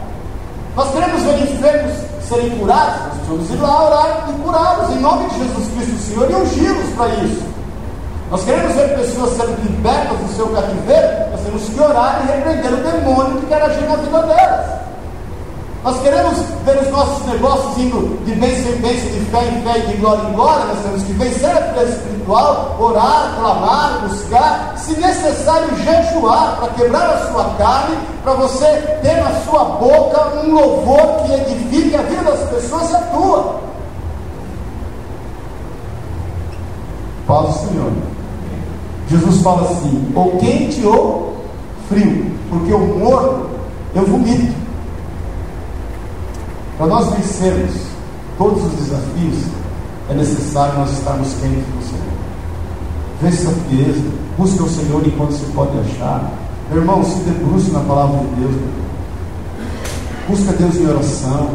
Nós 0.75 0.89
queremos 0.91 1.21
ver 1.21 1.41
enfermos 1.41 2.11
serem 2.31 2.49
curados, 2.51 3.01
nós 3.01 3.37
precisamos 3.37 3.49
ir 3.51 3.61
lá 3.61 3.85
orar 3.87 4.29
e 4.29 4.41
curá-los 4.41 4.89
em 4.95 4.99
nome 5.01 5.27
de 5.27 5.39
Jesus 5.39 5.67
Cristo, 5.75 5.97
Senhor, 6.07 6.31
e 6.31 6.35
ungí-los 6.35 6.89
para 6.95 7.09
isso. 7.25 7.50
Nós 8.31 8.45
queremos 8.45 8.73
ver 8.73 8.95
pessoas 8.95 9.31
sendo 9.31 9.61
libertas 9.61 10.17
do 10.17 10.35
seu 10.37 10.47
cativeiro, 10.47 11.31
nós 11.31 11.41
temos 11.41 11.63
que 11.67 11.81
orar 11.81 12.21
e 12.23 12.31
repreender 12.31 12.73
o 12.73 12.77
demônio 12.77 13.41
que 13.41 13.47
quer 13.47 13.61
agir 13.61 13.83
na 13.89 13.97
vida 13.97 14.21
delas. 14.21 14.81
Nós 15.83 15.99
queremos 15.99 16.37
ver 16.63 16.77
os 16.77 16.91
nossos 16.91 17.25
negócios 17.25 17.77
indo 17.77 18.23
de 18.23 18.33
bênção 18.35 18.71
em 18.71 18.75
bênção, 18.77 19.09
de 19.09 19.19
fé 19.31 19.43
em 19.43 19.61
fé 19.63 19.79
e 19.79 19.87
de 19.87 19.97
glória 19.97 20.29
em 20.29 20.31
glória. 20.31 20.65
Nós 20.65 20.79
temos 20.79 21.03
que 21.03 21.11
vencer 21.11 21.49
a 21.49 21.73
frieza 21.73 21.91
espiritual, 21.91 22.77
orar, 22.79 23.35
clamar, 23.35 24.07
buscar, 24.07 24.75
se 24.77 24.93
necessário, 24.97 25.67
jejuar 25.83 26.55
para 26.55 26.69
quebrar 26.69 27.09
a 27.09 27.31
sua 27.31 27.43
carne, 27.57 27.97
para 28.23 28.33
você 28.35 28.65
ter 29.01 29.21
na 29.21 29.31
sua 29.41 29.65
boca 29.65 30.37
um 30.45 30.53
louvor 30.53 31.25
que 31.25 31.33
edifique 31.33 31.95
a 31.97 32.01
vida 32.03 32.23
das 32.23 32.49
pessoas 32.49 32.91
e 32.91 32.95
a 32.95 32.99
tua. 32.99 33.59
Paz 37.27 37.47
do 37.47 37.67
Senhor. 37.67 38.10
Jesus 39.11 39.41
fala 39.41 39.69
assim: 39.69 40.07
ou 40.15 40.37
quente 40.37 40.85
ou 40.85 41.35
frio, 41.89 42.31
porque 42.49 42.73
o 42.73 42.79
morno 42.79 43.49
eu 43.93 44.05
vomito. 44.05 44.55
Para 46.77 46.87
nós 46.87 47.13
vencermos 47.13 47.71
todos 48.37 48.63
os 48.63 48.71
desafios, 48.71 49.45
é 50.09 50.13
necessário 50.13 50.79
nós 50.79 50.91
estarmos 50.93 51.27
quentes 51.33 51.65
no 51.75 51.81
Senhor. 51.83 52.11
Vença 53.21 53.49
a 53.49 53.53
frieza, 53.67 54.09
busca 54.37 54.63
o 54.63 54.69
Senhor 54.69 55.05
enquanto 55.05 55.33
se 55.33 55.45
pode 55.51 55.77
achar. 55.77 56.31
Meu 56.69 56.79
irmão, 56.79 57.03
se 57.03 57.19
debruce 57.19 57.69
na 57.71 57.81
palavra 57.81 58.17
de 58.19 58.41
Deus. 58.41 58.55
Busca 60.29 60.53
Deus 60.53 60.75
em 60.77 60.87
oração. 60.87 61.49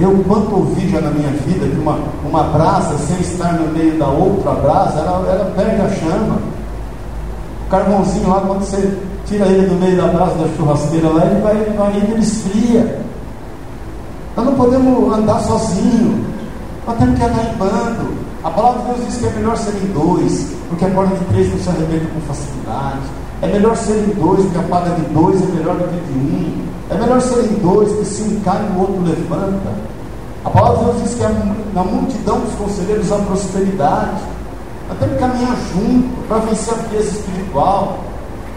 Eu, 0.00 0.24
quanto 0.26 0.54
ouvi 0.54 0.88
já 0.88 0.98
na 1.00 1.10
minha 1.10 1.30
vida 1.30 1.66
que 1.66 1.78
uma, 1.78 1.98
uma 2.24 2.44
brasa, 2.44 2.96
sem 2.98 3.20
estar 3.20 3.52
no 3.52 3.70
meio 3.70 3.98
da 3.98 4.08
outra 4.08 4.52
brasa, 4.52 5.00
ela, 5.00 5.26
ela 5.30 5.52
perde 5.54 5.82
a 5.82 5.88
chama. 5.90 6.38
O 7.66 7.70
carvãozinho 7.70 8.30
lá, 8.30 8.40
quando 8.40 8.60
você 8.60 8.96
tira 9.26 9.46
ele 9.46 9.66
do 9.66 9.74
meio 9.74 9.98
da 9.98 10.08
brasa 10.08 10.36
da 10.36 10.48
churrasqueira 10.56 11.08
lá, 11.08 11.26
ele 11.26 11.40
vai, 11.42 11.54
vai 11.76 11.98
indo, 11.98 12.12
ele 12.12 12.22
esfria. 12.22 13.00
Nós 14.34 14.46
não 14.46 14.54
podemos 14.54 15.12
andar 15.12 15.38
sozinho. 15.40 16.24
Nós 16.86 16.96
temos 16.98 17.18
que 17.18 17.24
andar 17.24 17.44
em 17.44 17.58
bando. 17.58 18.14
A 18.42 18.50
palavra 18.50 18.80
de 18.80 18.86
Deus 18.86 19.06
diz 19.06 19.16
que 19.18 19.26
é 19.26 19.30
melhor 19.32 19.56
serem 19.58 19.86
dois, 19.92 20.50
porque 20.70 20.84
a 20.86 20.88
porta 20.88 21.14
de 21.14 21.24
três 21.26 21.50
não 21.52 21.58
se 21.58 21.68
arrebenta 21.68 22.06
com 22.14 22.20
facilidade. 22.22 23.00
É 23.42 23.46
melhor 23.48 23.76
serem 23.76 24.14
dois, 24.14 24.42
porque 24.44 24.58
a 24.58 24.62
paga 24.62 24.94
de 24.94 25.02
dois 25.12 25.42
é 25.42 25.46
melhor 25.46 25.76
do 25.76 25.84
que 25.84 26.12
de 26.12 26.18
um. 26.18 26.64
É 26.88 26.94
melhor 26.94 27.20
serem 27.20 27.52
dois, 27.62 27.88
porque 27.90 28.04
se 28.06 28.22
um 28.22 28.40
cai, 28.40 28.62
o 28.74 28.80
outro 28.80 29.02
levanta. 29.02 29.89
A 30.42 30.48
palavra 30.48 30.78
de 30.78 30.84
Deus 30.84 31.02
diz 31.02 31.14
que 31.14 31.74
na 31.74 31.84
multidão 31.84 32.40
dos 32.40 32.54
conselheiros 32.54 33.12
há 33.12 33.16
prosperidade. 33.16 34.22
Temos 34.98 35.14
que 35.14 35.20
caminhar 35.20 35.56
junto 35.72 36.28
para 36.28 36.38
vencer 36.38 36.74
a 36.74 36.76
frieza 36.78 37.10
espiritual. 37.10 37.98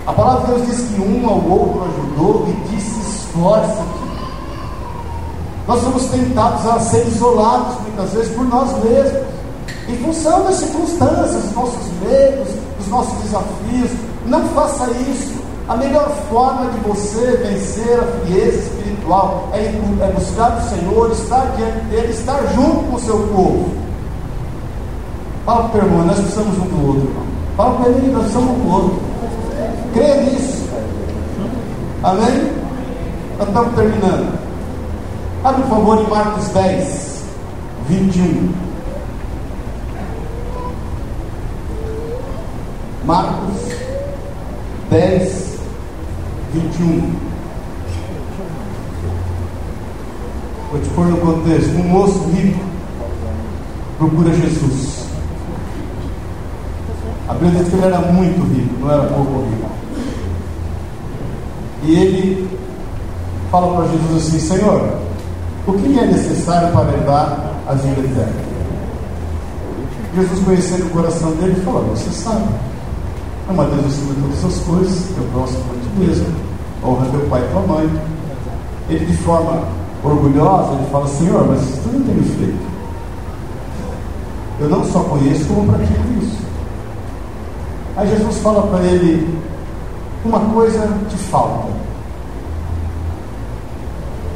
A 0.07 0.13
palavra 0.13 0.41
de 0.41 0.51
Deus 0.51 0.67
diz 0.67 0.87
que 0.87 1.01
um 1.01 1.27
ao 1.27 1.43
outro 1.43 1.83
ajudou 1.83 2.47
e 2.47 2.69
disse: 2.69 2.99
esforça-te. 3.01 4.03
Nós 5.67 5.81
somos 5.81 6.05
tentados 6.05 6.65
a 6.67 6.79
ser 6.79 7.05
isolados 7.07 7.81
muitas 7.81 8.09
vezes 8.11 8.35
por 8.35 8.45
nós 8.45 8.71
mesmos, 8.83 9.23
em 9.87 9.97
função 9.97 10.43
das 10.43 10.55
circunstâncias, 10.55 11.43
dos 11.43 11.53
nossos 11.53 11.91
medos, 12.01 12.47
dos 12.77 12.87
nossos 12.87 13.13
desafios. 13.23 13.91
Não 14.25 14.43
faça 14.49 14.89
isso. 14.91 15.42
A 15.67 15.77
melhor 15.77 16.09
forma 16.29 16.69
de 16.71 16.79
você 16.79 17.37
vencer 17.37 17.97
a 17.97 18.03
frieza 18.03 18.57
espiritual 18.57 19.49
é, 19.53 19.59
é 19.59 20.11
buscar 20.13 20.57
o 20.57 20.69
Senhor, 20.69 21.11
estar 21.11 21.55
diante 21.55 21.85
dele, 21.85 22.11
estar 22.11 22.39
junto 22.53 22.83
com 22.89 22.95
o 22.95 22.99
seu 22.99 23.17
povo. 23.27 23.69
Fala 25.45 25.69
para 25.69 25.83
o 25.83 25.87
irmão, 25.87 26.05
nós 26.05 26.19
precisamos 26.19 26.57
um 26.57 26.67
do 26.67 26.87
outro. 26.87 27.11
Fala 27.55 27.75
para 27.77 27.89
ele, 27.89 28.11
nós 28.11 28.31
somos 28.31 28.49
um 28.51 28.59
do 28.59 28.73
outro. 28.73 29.01
Crê 29.93 30.21
nisso. 30.21 30.69
Amém? 32.03 32.51
Nós 33.37 33.47
estamos 33.47 33.75
terminando. 33.75 34.39
Abre, 35.45 35.61
por 35.63 35.69
favor, 35.69 35.97
em 35.99 36.07
Marcos 36.09 36.47
10, 36.49 37.23
21. 37.87 38.53
Marcos 43.05 43.61
10, 44.89 45.42
21. 46.83 47.11
Vou 50.71 50.81
te 50.81 50.89
pôr 50.89 51.05
no 51.05 51.17
contexto. 51.17 51.71
Um 51.75 51.83
moço 51.83 52.19
rico 52.29 52.59
procura 53.97 54.33
Jesus. 54.33 55.03
A 57.27 57.33
Bíblia 57.33 57.63
diz 57.63 57.69
que 57.69 57.75
ele 57.75 57.85
era 57.85 57.99
muito 57.99 58.43
rico, 58.53 58.79
não 58.81 58.91
era 58.91 59.03
pouco 59.03 59.45
rico. 59.49 59.69
E 61.83 61.95
ele 61.95 62.49
fala 63.49 63.75
para 63.75 63.87
Jesus 63.87 64.27
assim: 64.27 64.39
Senhor, 64.39 64.97
o 65.67 65.73
que 65.73 65.99
é 65.99 66.05
necessário 66.05 66.73
para 66.73 66.91
herdar 66.91 67.51
a 67.67 67.73
vida 67.73 68.01
eterna? 68.01 68.53
Jesus, 70.15 70.39
conhecendo 70.43 70.85
o 70.87 70.89
coração 70.89 71.31
dele, 71.33 71.55
falou: 71.63 71.83
Você 71.95 72.11
sabe. 72.11 72.45
Ama 73.49 73.65
Deus 73.65 73.85
acima 73.85 74.13
de 74.13 74.21
todas 74.21 74.45
as 74.45 74.63
coisas, 74.63 75.15
teu 75.15 75.23
próximo 75.33 75.63
ti 75.83 75.99
mesmo, 75.99 76.25
honra 76.85 77.07
teu 77.11 77.21
pai 77.29 77.41
e 77.41 77.51
tua 77.51 77.61
mãe. 77.61 77.89
Ele, 78.89 79.05
de 79.05 79.17
forma 79.17 79.63
orgulhosa, 80.03 80.73
ele 80.73 80.89
fala: 80.91 81.07
Senhor, 81.07 81.47
mas 81.47 81.61
tu 81.61 81.89
não 81.91 82.03
tem 82.03 82.23
feito. 82.23 82.73
Eu 84.59 84.69
não 84.69 84.83
só 84.85 84.99
conheço, 85.01 85.45
como 85.45 85.71
pratico 85.71 85.99
isso. 86.21 86.37
Aí 87.95 88.07
Jesus 88.07 88.37
fala 88.39 88.67
para 88.67 88.83
ele: 88.83 89.39
Uma 90.25 90.39
coisa 90.39 90.87
te 91.09 91.17
falta. 91.17 91.67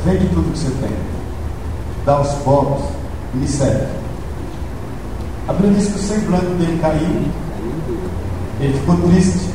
Vende 0.05 0.27
tudo 0.27 0.51
que 0.51 0.59
você 0.59 0.71
tem 0.81 1.17
dá 2.07 2.13
aos 2.13 2.31
pobres 2.35 2.85
e 3.33 3.37
me 3.37 3.47
serve. 3.47 3.85
A 5.45 5.53
Bíblia 5.53 5.73
diz 5.73 5.89
que 5.89 5.99
o 5.99 6.01
semblante 6.01 6.45
dele 6.45 6.79
caiu, 6.81 7.25
ele 8.61 8.79
ficou 8.79 8.95
triste, 9.09 9.49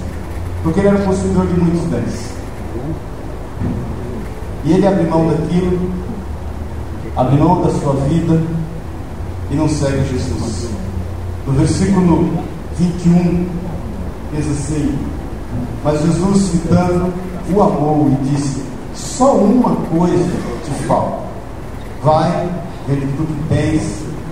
porque 0.63 0.81
ele 0.81 0.89
era 0.89 0.99
possuidor 0.99 1.47
de 1.47 1.55
muitos 1.55 1.81
bens. 1.89 2.42
E 4.65 4.73
ele 4.73 4.87
abre 4.87 5.05
mão 5.05 5.29
daquilo, 5.29 5.91
abre 7.17 7.37
mão 7.37 7.63
da 7.63 7.71
sua 7.71 7.95
vida 8.09 8.41
e 9.51 9.55
não 9.55 9.69
segue 9.69 10.09
Jesus. 10.09 10.69
No 11.47 11.53
versículo 11.55 12.31
21, 12.79 13.47
diz 14.35 14.47
assim: 14.51 14.99
Mas 15.83 16.01
Jesus, 16.03 16.39
citando, 16.43 17.13
o 17.53 17.63
amou 17.63 18.09
e 18.09 18.29
disse: 18.31 18.63
Só 18.95 19.35
uma 19.35 19.75
coisa 19.87 20.31
te 20.65 20.71
falta. 20.87 21.23
Vai, 22.03 22.49
vende 22.87 23.07
tudo 23.17 23.27
que 23.27 23.55
tens, 23.55 23.83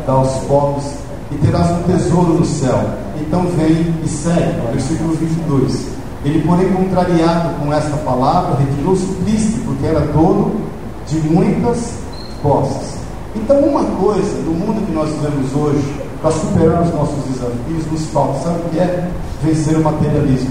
dá 0.06 0.12
aos 0.12 0.32
pobres 0.44 0.94
e 1.32 1.34
terás 1.36 1.70
um 1.70 1.82
tesouro 1.82 2.34
no 2.34 2.44
céu. 2.44 2.78
Então 3.20 3.46
vem 3.56 3.94
e 4.04 4.08
segue. 4.08 4.60
Versículo 4.72 5.14
22. 5.14 5.99
Ele, 6.24 6.46
porém, 6.46 6.70
contrariado 6.72 7.54
com 7.58 7.72
esta 7.72 7.96
palavra, 7.98 8.56
retirou-se 8.56 9.06
triste, 9.24 9.58
porque 9.60 9.86
era 9.86 10.00
dono 10.00 10.60
de 11.06 11.18
muitas 11.20 11.94
posses. 12.42 12.98
Então, 13.34 13.58
uma 13.60 13.84
coisa 13.84 14.42
do 14.42 14.50
mundo 14.50 14.84
que 14.84 14.92
nós 14.92 15.08
vivemos 15.10 15.54
hoje, 15.54 16.02
para 16.20 16.30
superar 16.32 16.82
os 16.82 16.92
nossos 16.92 17.24
desafios, 17.24 17.86
nos 17.90 18.06
falta, 18.06 18.40
sabe 18.40 18.58
o 18.58 18.68
que 18.70 18.78
é? 18.78 19.10
Vencer 19.42 19.76
o 19.76 19.82
materialismo. 19.82 20.50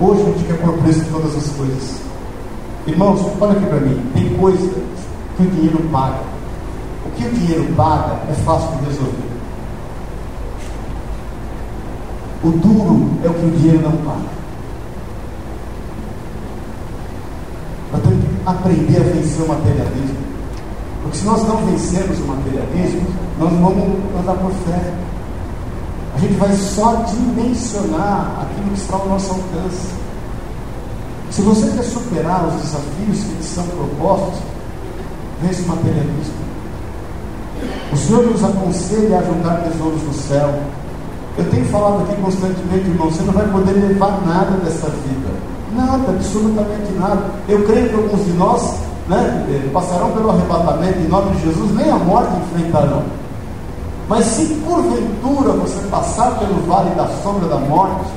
Hoje 0.00 0.22
a 0.22 0.24
gente 0.24 0.44
quer 0.44 0.58
pôr 0.60 0.72
preço 0.78 1.00
em 1.00 1.12
todas 1.12 1.36
as 1.36 1.48
coisas. 1.50 2.00
Irmãos, 2.86 3.20
olha 3.40 3.52
aqui 3.52 3.66
para 3.66 3.80
mim, 3.80 4.10
tem 4.14 4.36
coisa 4.38 4.70
que 5.36 5.42
o 5.42 5.46
dinheiro 5.46 5.78
paga. 5.92 6.20
O 7.06 7.10
que 7.10 7.26
o 7.26 7.30
dinheiro 7.30 7.72
paga 7.76 8.18
é 8.28 8.34
fácil 8.42 8.76
de 8.78 8.86
resolver. 8.86 9.29
O 12.42 12.50
duro 12.50 13.10
é 13.22 13.28
o 13.28 13.34
que 13.34 13.46
o 13.46 13.50
dinheiro 13.50 13.82
não 13.82 13.92
paga. 13.98 14.40
Nós 17.92 18.02
temos 18.02 18.24
que 18.24 18.30
aprender 18.46 18.96
a 18.96 19.14
vencer 19.14 19.44
o 19.44 19.48
materialismo. 19.48 20.16
Porque 21.02 21.18
se 21.18 21.24
nós 21.24 21.46
não 21.46 21.56
vencermos 21.66 22.18
o 22.18 22.24
materialismo, 22.24 23.06
nós 23.38 23.52
vamos 23.52 23.98
andar 24.18 24.34
por 24.34 24.52
fé. 24.52 24.94
A 26.14 26.18
gente 26.18 26.34
vai 26.34 26.52
só 26.54 27.04
dimensionar 27.04 28.42
aquilo 28.42 28.70
que 28.70 28.80
está 28.80 28.96
ao 28.96 29.08
nosso 29.08 29.32
alcance. 29.32 29.88
Se 31.30 31.42
você 31.42 31.70
quer 31.70 31.84
superar 31.84 32.46
os 32.46 32.54
desafios 32.54 33.24
que 33.36 33.44
são 33.44 33.64
propostos, 33.66 34.40
vence 35.42 35.62
o 35.62 35.68
materialismo. 35.68 36.40
O 37.92 37.96
Senhor 37.96 38.24
nos 38.24 38.42
aconselha 38.42 39.18
a 39.18 39.22
juntar 39.22 39.62
tesouros 39.62 40.02
no 40.02 40.12
céu 40.14 40.60
eu 41.40 41.50
tenho 41.50 41.64
falado 41.66 42.02
aqui 42.02 42.20
constantemente, 42.20 42.88
irmão, 42.88 43.10
você 43.10 43.22
não 43.22 43.32
vai 43.32 43.48
poder 43.48 43.72
levar 43.72 44.20
nada 44.26 44.56
dessa 44.64 44.88
vida. 44.88 45.30
Nada, 45.74 46.10
absolutamente 46.10 46.92
nada. 46.98 47.22
Eu 47.48 47.64
creio 47.64 47.88
que 47.88 47.94
alguns 47.94 48.24
de 48.24 48.32
nós 48.32 48.76
né, 49.08 49.46
eh, 49.48 49.70
passarão 49.72 50.10
pelo 50.12 50.30
arrebatamento 50.30 50.98
em 50.98 51.08
nome 51.08 51.34
de 51.36 51.44
Jesus, 51.44 51.74
nem 51.74 51.90
a 51.90 51.96
morte 51.96 52.30
enfrentarão. 52.36 53.02
Mas 54.08 54.24
se 54.26 54.46
porventura 54.66 55.52
você 55.52 55.80
passar 55.88 56.38
pelo 56.38 56.60
vale 56.66 56.90
da 56.90 57.06
sombra 57.22 57.48
da 57.48 57.56
morte, 57.56 58.10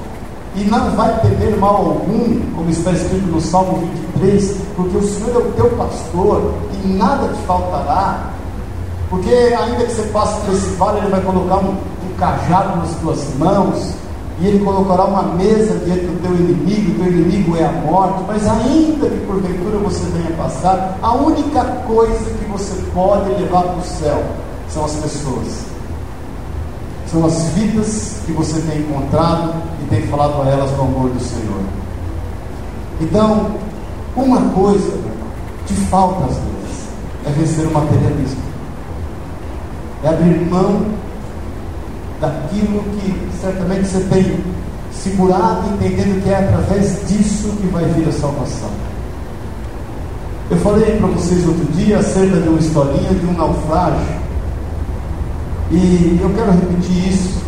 e 0.55 0.63
não 0.65 0.91
vai 0.91 1.19
temer 1.21 1.57
mal 1.57 1.75
algum, 1.77 2.39
como 2.55 2.69
está 2.69 2.91
escrito 2.91 3.25
no 3.25 3.41
Salmo 3.41 3.79
23, 4.19 4.57
porque 4.75 4.97
o 4.97 5.03
Senhor 5.03 5.33
é 5.33 5.37
o 5.37 5.51
teu 5.53 5.69
pastor 5.71 6.53
e 6.83 6.87
nada 6.89 7.27
te 7.29 7.39
faltará, 7.47 8.29
porque 9.09 9.31
ainda 9.31 9.85
que 9.85 9.91
você 9.91 10.03
passe 10.09 10.39
por 10.41 10.53
esse 10.53 10.69
vale, 10.75 10.99
Ele 10.99 11.09
vai 11.09 11.21
colocar 11.21 11.57
um, 11.57 11.75
cajado 12.17 12.77
nas 12.77 12.95
tuas 12.95 13.19
mãos, 13.37 13.93
e 14.39 14.47
ele 14.47 14.65
colocará 14.65 15.05
uma 15.05 15.23
mesa 15.23 15.77
diante 15.85 16.05
do 16.05 16.21
teu 16.21 16.35
inimigo, 16.35 16.91
o 16.91 17.03
teu 17.03 17.13
inimigo 17.13 17.55
é 17.55 17.65
a 17.65 17.71
morte, 17.71 18.23
mas 18.27 18.47
ainda 18.47 19.07
que 19.07 19.25
porventura 19.25 19.77
você 19.77 20.03
venha 20.11 20.31
passar, 20.35 20.97
a 21.01 21.13
única 21.13 21.63
coisa 21.87 22.25
que 22.25 22.45
você 22.45 22.81
pode 22.93 23.29
levar 23.29 23.63
para 23.63 23.77
o 23.77 23.83
céu 23.83 24.23
são 24.69 24.85
as 24.85 24.95
pessoas. 24.95 25.65
São 27.11 27.25
as 27.25 27.43
vidas 27.49 28.21
que 28.25 28.31
você 28.31 28.59
tem 28.61 28.79
encontrado 28.79 29.53
e 29.83 29.89
tem 29.89 30.01
falado 30.07 30.41
a 30.41 30.49
elas 30.49 30.71
do 30.71 30.81
amor 30.81 31.09
do 31.11 31.19
Senhor. 31.19 31.61
Então, 32.99 33.51
uma 34.15 34.41
coisa 34.49 34.97
te 35.67 35.73
falta 35.73 36.25
às 36.25 36.35
vezes 36.35 36.53
é 37.25 37.29
vencer 37.29 37.67
o 37.67 37.71
materialismo. 37.71 38.41
É 40.03 40.09
abrir 40.09 40.49
mão 40.49 40.85
daquilo 42.23 42.83
que 42.83 43.29
certamente 43.41 43.85
você 43.85 43.99
tem 44.09 44.39
segurado, 44.91 45.73
entendendo 45.73 46.23
que 46.23 46.29
é 46.29 46.37
através 46.37 47.05
disso 47.07 47.49
que 47.59 47.67
vai 47.67 47.83
vir 47.83 48.07
a 48.07 48.11
salvação. 48.13 48.69
Eu 50.49 50.57
falei 50.57 50.97
para 50.97 51.07
vocês 51.07 51.45
outro 51.45 51.65
dia 51.73 51.99
acerca 51.99 52.37
de 52.37 52.47
uma 52.47 52.59
historinha 52.59 53.09
de 53.09 53.25
um 53.25 53.33
naufrágio. 53.33 54.23
E 55.71 56.19
eu 56.21 56.29
quero 56.29 56.51
repetir 56.51 57.09
isso. 57.09 57.43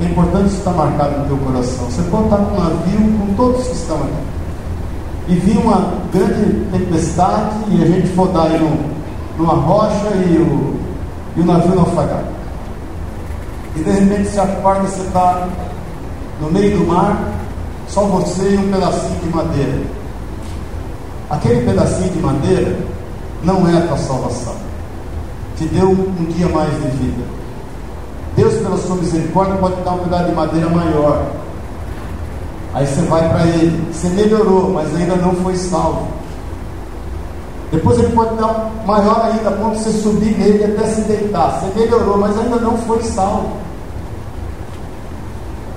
É 0.00 0.04
importante 0.04 0.48
isso 0.48 0.58
estar 0.58 0.72
marcado 0.72 1.20
no 1.20 1.26
teu 1.26 1.36
coração. 1.38 1.86
Você 1.86 2.02
pode 2.10 2.24
estar 2.24 2.38
num 2.38 2.58
navio 2.58 3.18
com 3.18 3.34
todos 3.34 3.66
que 3.68 3.74
estão 3.74 3.96
aqui. 3.96 4.32
E 5.28 5.34
vir 5.36 5.56
uma 5.58 5.94
grande 6.12 6.66
tempestade 6.72 7.54
e 7.70 7.82
a 7.82 7.86
gente 7.86 8.08
for 8.08 8.28
dar 8.28 8.48
aí 8.48 8.88
numa 9.38 9.54
rocha 9.54 10.08
e 10.16 10.36
o, 10.36 10.74
e 11.36 11.40
o 11.40 11.44
navio 11.46 11.74
naufragar. 11.76 12.41
E 13.76 13.80
de 13.80 13.90
repente 13.90 14.28
se 14.28 14.38
acorda, 14.38 14.82
você 14.82 15.02
está 15.02 15.48
no 16.40 16.50
meio 16.50 16.78
do 16.78 16.86
mar, 16.86 17.32
só 17.88 18.02
você 18.02 18.50
e 18.50 18.58
um 18.58 18.70
pedacinho 18.70 19.20
de 19.20 19.28
madeira. 19.28 19.82
Aquele 21.30 21.64
pedacinho 21.64 22.10
de 22.10 22.18
madeira 22.18 22.78
não 23.42 23.66
é 23.68 23.78
a 23.78 23.86
tua 23.86 23.96
salvação. 23.96 24.54
Te 25.56 25.64
deu 25.66 25.90
um 25.90 26.24
dia 26.36 26.48
mais 26.48 26.70
de 26.70 26.88
vida. 26.88 27.24
Deus, 28.36 28.54
pela 28.54 28.78
sua 28.78 28.96
misericórdia, 28.96 29.56
pode 29.56 29.82
dar 29.82 29.92
um 29.92 29.98
pedaço 29.98 30.24
de 30.24 30.32
madeira 30.32 30.68
maior. 30.68 31.26
Aí 32.74 32.86
você 32.86 33.02
vai 33.02 33.28
para 33.28 33.46
ele. 33.46 33.92
Você 33.92 34.08
melhorou, 34.08 34.70
mas 34.70 34.94
ainda 34.96 35.16
não 35.16 35.34
foi 35.36 35.56
salvo. 35.56 36.08
Depois 37.72 37.98
ele 37.98 38.12
pode 38.14 38.36
dar 38.36 38.70
maior 38.86 39.22
ainda, 39.24 39.48
a 39.48 39.52
ponto 39.52 39.78
de 39.78 39.82
você 39.82 39.92
subir 39.92 40.36
nele 40.36 40.62
até 40.62 40.86
se 40.88 41.00
deitar. 41.02 41.58
Você 41.58 41.80
melhorou, 41.80 42.18
mas 42.18 42.38
ainda 42.38 42.56
não 42.56 42.76
foi 42.76 43.02
salvo. 43.02 43.48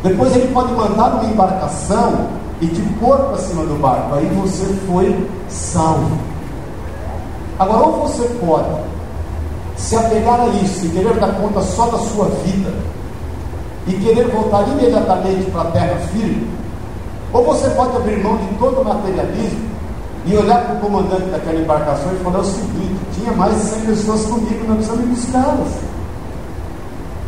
Depois 0.03 0.35
ele 0.35 0.53
pode 0.53 0.73
mandar 0.73 1.15
uma 1.15 1.23
embarcação 1.23 2.27
e 2.59 2.67
te 2.67 2.81
pôr 2.99 3.17
para 3.17 3.37
cima 3.37 3.63
do 3.63 3.81
barco. 3.81 4.13
Aí 4.13 4.25
você 4.35 4.65
foi 4.85 5.27
salvo. 5.47 6.17
Agora, 7.57 7.87
ou 7.87 8.01
você 8.01 8.23
pode 8.45 8.75
se 9.77 9.95
apegar 9.95 10.41
a 10.41 10.47
isso 10.47 10.85
e 10.85 10.89
querer 10.89 11.13
dar 11.13 11.33
conta 11.39 11.61
só 11.61 11.85
da 11.85 11.97
sua 11.97 12.25
vida 12.43 12.73
e 13.87 13.93
querer 13.93 14.27
voltar 14.27 14.67
imediatamente 14.67 15.49
para 15.49 15.61
a 15.61 15.71
terra 15.71 15.95
firme, 16.11 16.49
ou 17.31 17.45
você 17.45 17.69
pode 17.69 17.95
abrir 17.95 18.21
mão 18.21 18.35
de 18.35 18.47
todo 18.57 18.81
o 18.81 18.85
materialismo 18.85 19.74
e 20.25 20.35
olhar 20.35 20.65
para 20.65 20.75
o 20.75 20.79
comandante 20.79 21.29
daquela 21.29 21.59
embarcação 21.59 22.11
e 22.13 22.23
falar 22.23 22.39
o 22.39 22.45
seguinte: 22.45 22.99
tinha 23.13 23.31
mais 23.33 23.53
de 23.55 23.61
100 23.61 23.81
pessoas 23.81 24.25
comigo, 24.25 24.65
nós 24.67 24.77
precisamos 24.77 25.05
buscá-las, 25.09 25.71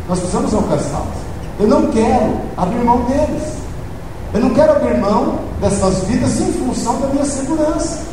nós 0.08 0.18
precisamos 0.18 0.54
alcançá-las. 0.54 1.28
Eu 1.60 1.66
não 1.66 1.86
quero 1.90 2.36
abrir 2.56 2.84
mão 2.84 3.04
deles. 3.04 3.58
Eu 4.32 4.40
não 4.40 4.50
quero 4.50 4.72
abrir 4.72 4.98
mão 4.98 5.38
dessas 5.60 6.04
vidas 6.04 6.38
em 6.40 6.52
função 6.52 7.00
da 7.00 7.08
minha 7.08 7.24
segurança. 7.24 8.06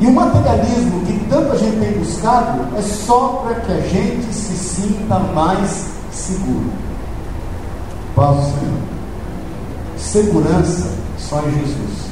E 0.00 0.06
o 0.06 0.12
materialismo 0.12 1.00
que 1.06 1.12
tanta 1.30 1.56
gente 1.56 1.78
tem 1.78 1.92
buscado 1.92 2.76
é 2.76 2.82
só 2.82 3.44
para 3.44 3.54
que 3.60 3.72
a 3.72 3.80
gente 3.80 4.34
se 4.34 4.56
sinta 4.56 5.18
mais 5.18 5.86
seguro. 6.10 6.72
Paz 8.16 8.36
do 8.36 8.42
Senhor. 8.42 8.82
Segurança 9.96 10.90
só 11.18 11.38
em 11.38 11.52
Jesus. 11.52 12.11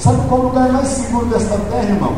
Sabe 0.00 0.18
qual 0.28 0.40
é 0.40 0.44
o 0.44 0.46
lugar 0.46 0.72
mais 0.72 0.88
seguro 0.88 1.26
desta 1.26 1.58
terra, 1.70 1.84
irmão? 1.84 2.14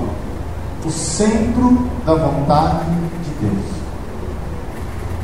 O 0.87 0.91
centro 0.91 1.78
da 2.07 2.14
vontade 2.14 2.85
de 3.24 3.30
Deus. 3.41 3.64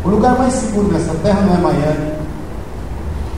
O 0.04 0.08
lugar 0.08 0.36
mais 0.36 0.54
seguro 0.54 0.88
dessa 0.88 1.14
terra 1.22 1.40
não 1.42 1.54
é 1.54 1.58
Miami. 1.58 2.12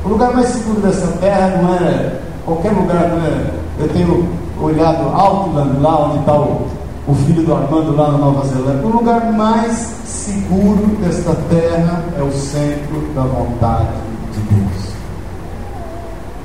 O 0.06 0.08
lugar 0.08 0.32
mais 0.32 0.48
seguro 0.48 0.80
dessa 0.80 1.06
terra 1.18 1.48
não 1.62 1.74
é 1.74 2.18
qualquer 2.46 2.72
lugar, 2.72 3.08
não 3.10 3.26
é. 3.26 3.50
Eu 3.78 3.88
tenho 3.88 4.28
olhado 4.58 5.08
Auckland, 5.14 5.80
lá 5.80 6.06
onde 6.06 6.20
está 6.20 6.40
o, 6.40 6.66
o 7.06 7.14
filho 7.14 7.42
do 7.44 7.54
Armando, 7.54 7.94
lá 7.94 8.12
na 8.12 8.18
Nova 8.18 8.46
Zelândia. 8.46 8.86
O 8.86 8.88
lugar 8.90 9.32
mais 9.34 9.76
seguro 10.06 10.86
desta 11.02 11.34
terra 11.50 12.02
é 12.18 12.22
o 12.22 12.32
centro 12.32 13.02
da 13.14 13.22
vontade 13.22 13.88
de 14.32 14.40
Deus. 14.54 14.92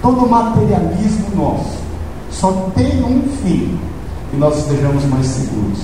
Todo 0.02 0.28
materialismo 0.30 1.36
nosso 1.36 1.85
só 2.40 2.52
tem 2.76 3.04
um 3.04 3.22
fim: 3.42 3.78
que 4.30 4.38
nós 4.38 4.58
estejamos 4.58 5.04
mais 5.06 5.26
seguros. 5.26 5.80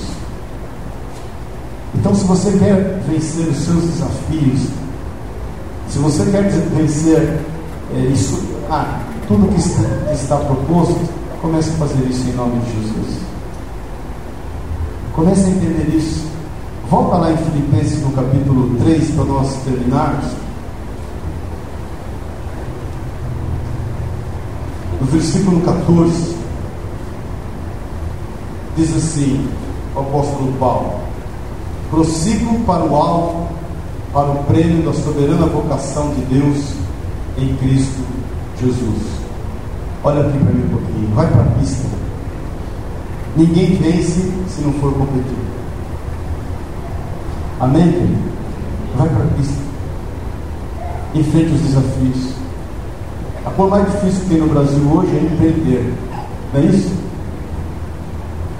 Então, 1.94 2.14
se 2.14 2.24
você 2.24 2.52
quer 2.58 3.00
vencer 3.08 3.48
os 3.48 3.58
seus 3.58 3.84
desafios, 3.84 4.60
se 5.88 5.98
você 5.98 6.24
quer 6.30 6.48
vencer 6.50 7.40
é, 7.94 7.98
isso, 8.12 8.42
ah, 8.70 9.00
tudo 9.28 9.52
que 9.52 9.60
está, 9.60 9.82
que 10.06 10.14
está 10.14 10.36
proposto, 10.36 11.00
comece 11.40 11.70
a 11.70 11.74
fazer 11.74 12.04
isso 12.08 12.28
em 12.28 12.32
nome 12.32 12.60
de 12.60 12.72
Jesus. 12.72 13.18
Comece 15.14 15.44
a 15.44 15.48
entender 15.48 15.94
isso. 15.94 16.24
Volta 16.88 17.16
lá 17.16 17.32
em 17.32 17.36
Filipenses 17.36 18.02
no 18.02 18.10
capítulo 18.12 18.76
3 18.84 19.10
para 19.10 19.24
nós 19.24 19.54
terminarmos. 19.64 20.26
No 25.00 25.06
versículo 25.08 25.60
14, 25.60 26.41
diz 28.76 28.94
assim 28.96 29.48
o 29.94 30.00
apóstolo 30.00 30.52
Paulo: 30.58 30.94
prossigo 31.90 32.60
para 32.64 32.84
o 32.84 32.96
alto, 32.96 33.48
para 34.12 34.30
o 34.30 34.44
prêmio 34.44 34.82
da 34.82 34.92
soberana 34.92 35.46
vocação 35.46 36.10
de 36.14 36.22
Deus 36.22 36.74
em 37.38 37.54
Cristo 37.56 38.02
Jesus. 38.60 39.22
Olha 40.04 40.20
aqui 40.20 40.38
para 40.38 40.52
mim 40.52 40.64
um 40.64 40.68
pouquinho, 40.68 41.14
vai 41.14 41.26
para 41.26 41.42
a 41.42 41.58
pista. 41.58 41.88
Ninguém 43.36 43.76
vence 43.76 44.30
se 44.48 44.60
não 44.62 44.72
for 44.74 44.92
competir. 44.92 45.36
Amém, 47.60 47.92
querido? 47.92 48.32
Vai 48.96 49.08
para 49.08 49.24
a 49.24 49.28
pista. 49.38 49.62
Enfrente 51.14 51.52
os 51.52 51.60
desafios. 51.60 52.34
A 53.46 53.50
coisa 53.50 53.70
mais 53.70 53.92
difícil 53.92 54.20
que 54.20 54.28
tem 54.28 54.38
no 54.38 54.48
Brasil 54.48 54.82
hoje 54.92 55.16
é 55.16 55.20
empreender. 55.20 55.94
Não 56.52 56.60
é 56.60 56.64
isso? 56.64 57.01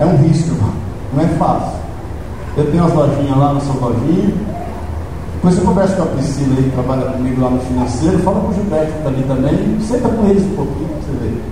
É 0.03 0.05
um 0.05 0.17
risco, 0.17 0.49
irmão. 0.49 0.73
Não 1.15 1.23
é 1.23 1.29
fácil. 1.39 1.79
Eu 2.57 2.69
tenho 2.73 2.83
umas 2.83 2.93
lojinhas 2.93 3.37
lá 3.39 3.53
no 3.53 3.61
São 3.61 3.77
Lojinha. 3.77 4.35
Depois 5.35 5.55
você 5.55 5.61
conversa 5.61 5.95
com 5.95 6.03
a 6.03 6.07
Priscila 6.07 6.57
aí, 6.57 6.65
que 6.65 6.71
trabalha 6.71 7.03
comigo 7.13 7.41
lá 7.41 7.51
no 7.51 7.61
financeiro. 7.61 8.19
Fala 8.19 8.41
com 8.41 8.49
o 8.49 8.55
Gilberto 8.55 8.93
que 8.93 8.99
está 8.99 9.09
ali 9.11 9.23
também. 9.29 9.81
Senta 9.81 10.09
com 10.09 10.27
eles 10.27 10.43
um 10.43 10.57
pouquinho 10.57 10.89
para 10.89 10.97
você 10.97 11.13
ver. 11.21 11.43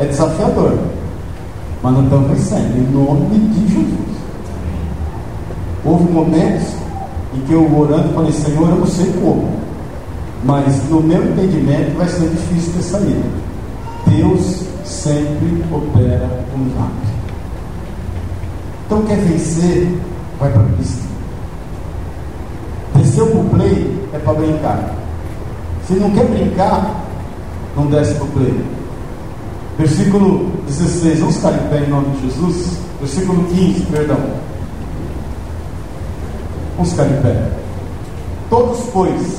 É 0.00 0.04
desafiador. 0.04 0.78
Mas 1.82 1.92
não 1.94 2.04
estamos 2.04 2.28
vencendo. 2.28 2.76
Em 2.76 2.92
nome 2.92 3.38
de 3.38 3.72
Jesus. 3.72 4.16
Houve 5.82 6.12
momentos 6.12 6.74
em 7.34 7.40
que 7.40 7.52
eu 7.54 7.78
orando 7.78 8.12
falei, 8.12 8.32
Senhor, 8.32 8.68
eu 8.68 8.76
não 8.76 8.86
sei 8.86 9.10
como. 9.22 9.48
Mas 10.44 10.86
no 10.90 11.00
meu 11.00 11.24
entendimento 11.24 11.96
vai 11.96 12.06
ser 12.06 12.28
difícil 12.28 12.74
ter 12.74 12.82
saída. 12.82 13.24
Deus 14.08 14.62
sempre 14.84 15.64
opera 15.72 16.44
um 16.54 16.58
milagre. 16.58 17.09
Então 18.90 19.02
quer 19.02 19.18
vencer, 19.18 19.86
vai 20.40 20.50
para 20.50 20.62
a 20.62 20.64
pista. 20.76 21.04
Desceu 22.96 23.24
para 23.28 23.38
o 23.38 23.44
play 23.50 24.00
é 24.12 24.18
para 24.18 24.34
brincar. 24.34 24.94
Se 25.86 25.92
não 25.92 26.10
quer 26.10 26.24
brincar, 26.24 27.04
não 27.76 27.86
desce 27.86 28.14
para 28.14 28.24
o 28.24 28.28
play. 28.30 28.64
Versículo 29.78 30.50
16, 30.66 31.20
vamos 31.20 31.36
ficar 31.36 31.52
em 31.52 31.68
pé 31.68 31.84
em 31.86 31.88
nome 31.88 32.16
de 32.16 32.22
Jesus. 32.26 32.78
Versículo 32.98 33.44
15, 33.44 33.80
perdão. 33.92 34.18
Vamos 36.74 36.90
ficar 36.90 37.06
em 37.06 37.22
pé. 37.22 37.48
Todos, 38.50 38.80
pois, 38.92 39.36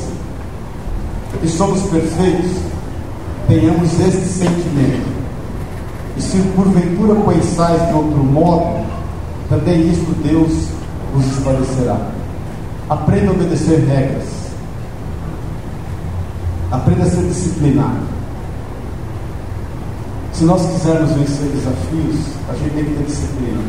que 1.42 1.50
somos 1.50 1.82
perfeitos, 1.90 2.52
tenhamos 3.50 4.00
este 4.00 4.28
sentimento. 4.28 5.12
E 6.16 6.22
se 6.22 6.38
porventura 6.56 7.16
pensais 7.16 7.86
de 7.90 7.94
outro 7.94 8.24
modo, 8.24 8.81
também 9.52 9.92
isto 9.92 10.16
Deus 10.24 10.70
vos 11.14 11.26
esclarecerá. 11.26 11.98
Aprenda 12.90 13.32
a 13.32 13.34
obedecer 13.34 13.86
regras. 13.86 14.30
Aprenda 16.72 17.04
a 17.04 17.10
ser 17.10 17.24
disciplinado. 17.24 18.00
Se 20.32 20.46
nós 20.46 20.66
quisermos 20.72 21.12
vencer 21.12 21.50
desafios, 21.50 22.28
a 22.50 22.54
gente 22.54 22.74
tem 22.76 22.86
que 22.86 22.92
ter 22.92 23.04
disciplina. 23.04 23.62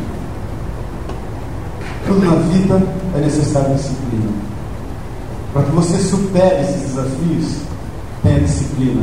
Tudo 2.07 2.25
na 2.25 2.35
vida 2.35 2.81
é 3.17 3.19
necessário 3.19 3.75
disciplina. 3.75 4.31
Para 5.51 5.63
que 5.63 5.71
você 5.71 5.97
supere 5.97 6.61
esses 6.61 6.81
desafios, 6.93 7.57
tenha 8.23 8.39
disciplina. 8.39 9.01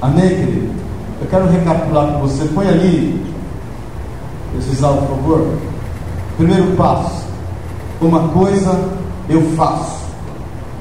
Amém, 0.00 0.28
querido? 0.28 0.72
Eu 1.20 1.26
quero 1.28 1.48
recapitular 1.48 2.12
com 2.12 2.20
você. 2.20 2.44
Põe 2.54 2.68
ali 2.68 3.26
esse 4.56 4.70
visual, 4.70 4.98
por 4.98 5.16
favor. 5.16 5.71
Primeiro 6.42 6.74
passo: 6.76 7.24
uma 8.00 8.28
coisa 8.30 8.76
eu 9.28 9.40
faço. 9.52 10.02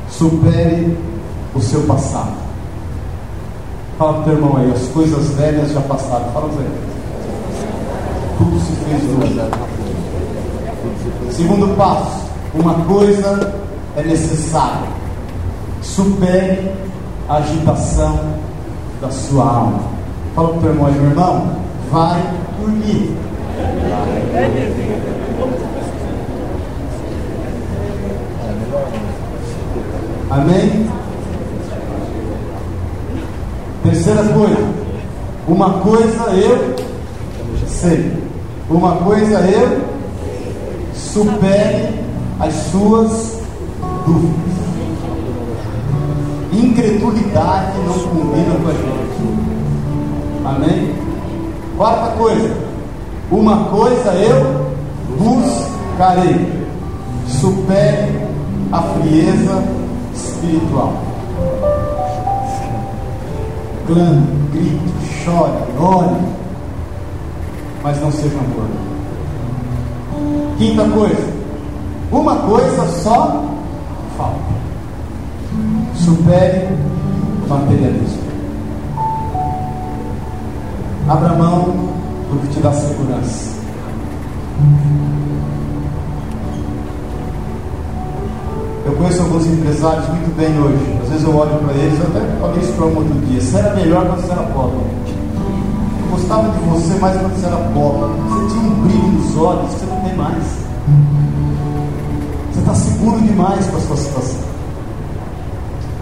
Supere 0.10 0.98
o 1.54 1.62
seu 1.62 1.82
passado. 1.84 2.34
Fala 3.96 4.14
para 4.14 4.22
o 4.22 4.24
teu 4.24 4.34
irmão 4.34 4.58
aí, 4.58 4.72
as 4.72 4.88
coisas 4.88 5.30
velhas 5.36 5.72
já 5.72 5.82
passaram. 5.82 6.32
Fala 6.32 6.48
ele. 6.48 6.82
Tudo 8.40 8.60
se 8.60 8.72
fez 8.86 9.04
novo. 9.04 9.68
Segundo 11.30 11.78
passo: 11.78 12.26
uma 12.56 12.74
coisa 12.86 13.54
é 13.96 14.02
necessária. 14.02 14.88
Supere 15.84 16.72
a 17.30 17.36
agitação 17.36 18.20
da 19.00 19.12
sua 19.12 19.44
alma. 19.44 19.80
Fala 20.34 20.48
para 20.48 20.58
o 20.58 20.62
teu 20.62 20.72
irmão 20.72 20.88
aí, 20.88 20.94
meu 20.96 21.10
irmão, 21.12 21.52
vai 21.92 22.20
dormir. 22.60 23.16
Amém? 30.32 30.90
Terceira 33.84 34.24
coisa, 34.24 34.70
uma 35.48 35.74
coisa 35.80 36.24
eu 36.36 36.76
sei, 37.68 38.14
uma 38.70 38.96
coisa 38.98 39.40
eu 39.42 39.82
supere 40.94 41.90
as 42.40 42.54
suas 42.72 43.42
dúvidas. 44.06 44.52
Incredulidade 46.54 47.78
não 47.86 47.94
combina 47.94 48.56
com 48.56 48.70
a 48.70 48.74
gente. 48.74 49.02
Amém? 50.46 50.96
Quarta 51.76 52.12
coisa, 52.16 52.56
uma 53.30 53.66
coisa 53.66 54.12
eu 54.14 54.61
buscarei. 55.18 56.62
Supere 57.28 58.28
a 58.72 58.82
frieza 58.82 59.64
espiritual. 60.14 60.94
Clame, 63.88 64.28
grite, 64.52 65.24
chore, 65.24 65.54
ore, 65.80 66.16
mas 67.84 68.00
não 68.02 68.12
seja 68.12 68.38
gordo. 68.56 68.92
Quinta 70.58 70.88
coisa, 70.90 71.34
uma 72.12 72.36
coisa 72.36 72.86
só 73.02 73.44
falta. 74.18 74.62
Supere 75.96 76.68
o 77.46 77.50
materialismo. 77.50 78.22
Abra 81.10 81.34
mão 81.34 81.64
do 82.32 82.40
que 82.42 82.54
te 82.54 82.60
dá 82.62 82.72
segurança. 82.72 83.51
Eu 88.86 88.94
conheço 88.94 89.22
alguns 89.22 89.46
empresários 89.46 90.08
muito 90.10 90.36
bem 90.36 90.50
hoje. 90.60 91.00
Às 91.04 91.10
vezes 91.10 91.24
eu 91.24 91.36
olho 91.36 91.58
para 91.60 91.74
eles, 91.74 92.00
eu 92.00 92.08
até 92.08 92.20
falei 92.40 92.60
isso 92.62 92.74
para 92.74 92.86
um 92.86 92.98
outro 92.98 93.14
dia. 93.26 93.42
Você 93.42 93.58
era 93.58 93.76
melhor 93.76 94.06
quando 94.08 94.22
você 94.22 94.32
era 94.32 94.44
pobre. 94.44 94.78
Eu 96.02 96.10
gostava 96.12 96.50
de 96.50 96.60
você 96.66 97.00
mais 97.00 97.18
quando 97.22 97.36
você 97.40 97.46
era 97.46 97.58
pobre. 97.58 98.10
Você 98.30 98.54
tinha 98.54 98.72
um 98.72 98.84
brilho 98.84 99.08
nos 99.08 99.38
olhos 99.38 99.74
que 99.74 99.80
você 99.80 99.86
não 99.86 100.02
tem 100.02 100.16
mais. 100.16 100.44
Você 102.52 102.60
está 102.60 102.74
seguro 102.74 103.22
demais 103.22 103.66
com 103.68 103.78
a 103.78 103.80
sua 103.82 103.98
situação. 103.98 104.42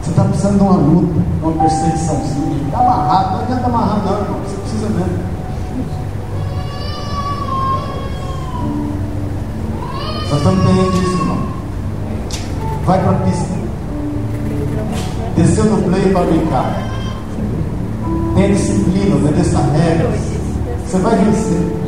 Você 0.01 0.09
está 0.09 0.23
precisando 0.23 0.57
de 0.57 0.63
uma 0.63 0.77
luta, 0.77 1.13
de 1.13 1.43
uma 1.43 1.51
perseguiçãozinha. 1.51 2.65
Está 2.65 2.79
amarrado, 2.79 3.31
não 3.31 3.43
adianta 3.43 3.65
amarrar 3.67 4.05
não, 4.05 4.13
irmão. 4.13 4.39
Você 4.47 4.55
precisa 4.55 4.89
mesmo. 4.89 5.38
Nós 10.29 10.37
estamos 10.37 10.63
tendo 10.63 11.01
isso, 11.01 11.17
irmão. 11.17 11.37
Vai 12.85 13.01
para 13.01 13.11
a 13.11 13.15
pista. 13.15 13.59
Desceu 15.35 15.65
no 15.65 15.81
play 15.89 16.13
para 16.13 16.25
brincar. 16.25 16.89
Tenha 18.35 18.53
disciplina, 18.53 19.15
obedeça 19.15 19.57
regras. 19.57 20.19
Você 20.85 20.97
vai 20.99 21.15
vencer. 21.17 21.79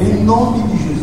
Em 0.00 0.24
nome 0.24 0.62
de 0.68 0.76
Jesus. 0.84 1.02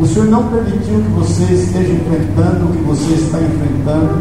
O 0.00 0.06
Senhor 0.06 0.26
não 0.26 0.48
permitiu 0.48 1.00
que 1.00 1.10
você 1.10 1.44
esteja 1.54 1.92
enfrentando 1.92 2.64
o 2.64 2.72
que 2.72 2.82
você 2.82 3.14
está 3.14 3.38
enfrentando 3.38 4.20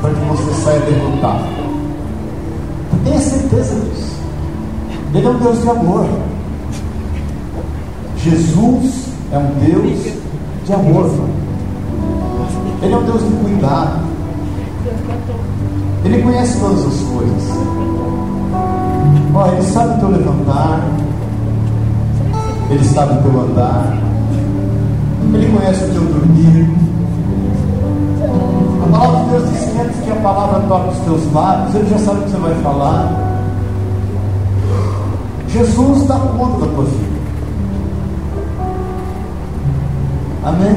para 0.00 0.14
que 0.14 0.20
você 0.20 0.62
saia 0.62 0.80
derrotado. 0.80 1.44
Tenha 3.04 3.20
certeza 3.20 3.74
disso. 3.74 4.16
Ele 5.14 5.26
é 5.26 5.30
um 5.30 5.38
Deus 5.38 5.60
de 5.60 5.68
amor. 5.68 6.06
Jesus 8.16 9.09
é 9.32 9.38
um 9.38 9.46
Deus 9.60 10.14
de 10.64 10.72
amor. 10.72 11.10
Ele 12.82 12.92
é 12.92 12.96
um 12.96 13.04
Deus 13.04 13.22
de 13.22 13.30
cuidado. 13.36 14.00
Ele 16.04 16.22
conhece 16.22 16.58
todas 16.58 16.86
as 16.86 17.00
coisas. 17.00 17.50
Ó, 19.34 19.46
ele 19.52 19.62
sabe 19.62 19.94
o 19.94 19.98
teu 20.00 20.08
levantar. 20.10 20.80
Ele 22.70 22.84
sabe 22.84 23.14
o 23.14 23.22
teu 23.22 23.40
andar. 23.40 23.98
Ele 25.32 25.56
conhece 25.56 25.84
o 25.84 25.88
teu 25.92 26.02
dormir. 26.02 26.70
A 28.82 28.98
palavra 28.98 29.24
de 29.24 29.30
Deus 29.30 29.50
diz 29.50 29.70
que 29.70 29.80
antes 29.80 30.00
que 30.00 30.10
a 30.10 30.16
palavra 30.16 30.60
toque 30.60 30.88
os 30.88 30.98
teus 31.04 31.32
lábios, 31.32 31.74
ele 31.76 31.90
já 31.90 31.98
sabe 31.98 32.20
o 32.20 32.22
que 32.24 32.30
você 32.30 32.36
vai 32.38 32.54
falar. 32.62 33.30
Jesus 35.48 36.06
dá 36.06 36.16
conta 36.16 36.66
da 36.66 36.72
tua 36.72 36.84
vida. 36.84 37.19
Amém? 40.42 40.74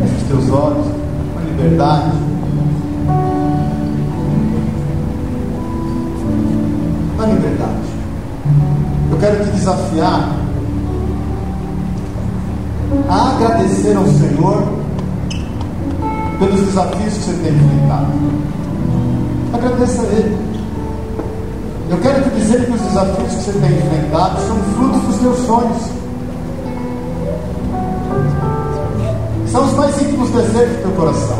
Feche 0.00 0.14
os 0.16 0.22
teus 0.24 0.50
olhos, 0.50 0.86
com 1.32 1.40
liberdade. 1.40 2.10
Na 7.16 7.26
liberdade. 7.26 7.74
Eu 9.12 9.18
quero 9.18 9.44
te 9.44 9.50
desafiar 9.52 10.36
a 13.08 13.30
agradecer 13.30 13.96
ao 13.96 14.06
Senhor 14.06 14.64
pelos 16.40 16.60
desafios 16.60 17.14
que 17.14 17.20
você 17.20 17.32
tem 17.34 17.54
enfrentado. 17.54 18.06
Agradeça 19.52 20.02
a 20.02 20.06
Ele. 20.06 20.36
Eu 21.88 21.98
quero 21.98 22.24
te 22.24 22.30
dizer 22.30 22.66
que 22.66 22.72
os 22.72 22.80
desafios 22.80 23.28
que 23.28 23.42
você 23.44 23.52
tem 23.52 23.76
enfrentado 23.76 24.40
são 24.40 24.56
frutos 24.76 25.02
dos 25.02 25.16
teus 25.18 25.38
sonhos. 25.46 26.03
São 29.54 29.66
os 29.66 29.74
mais 29.74 30.02
íntimos 30.02 30.30
desejos 30.30 30.78
do 30.78 30.82
teu 30.82 30.90
coração. 30.90 31.38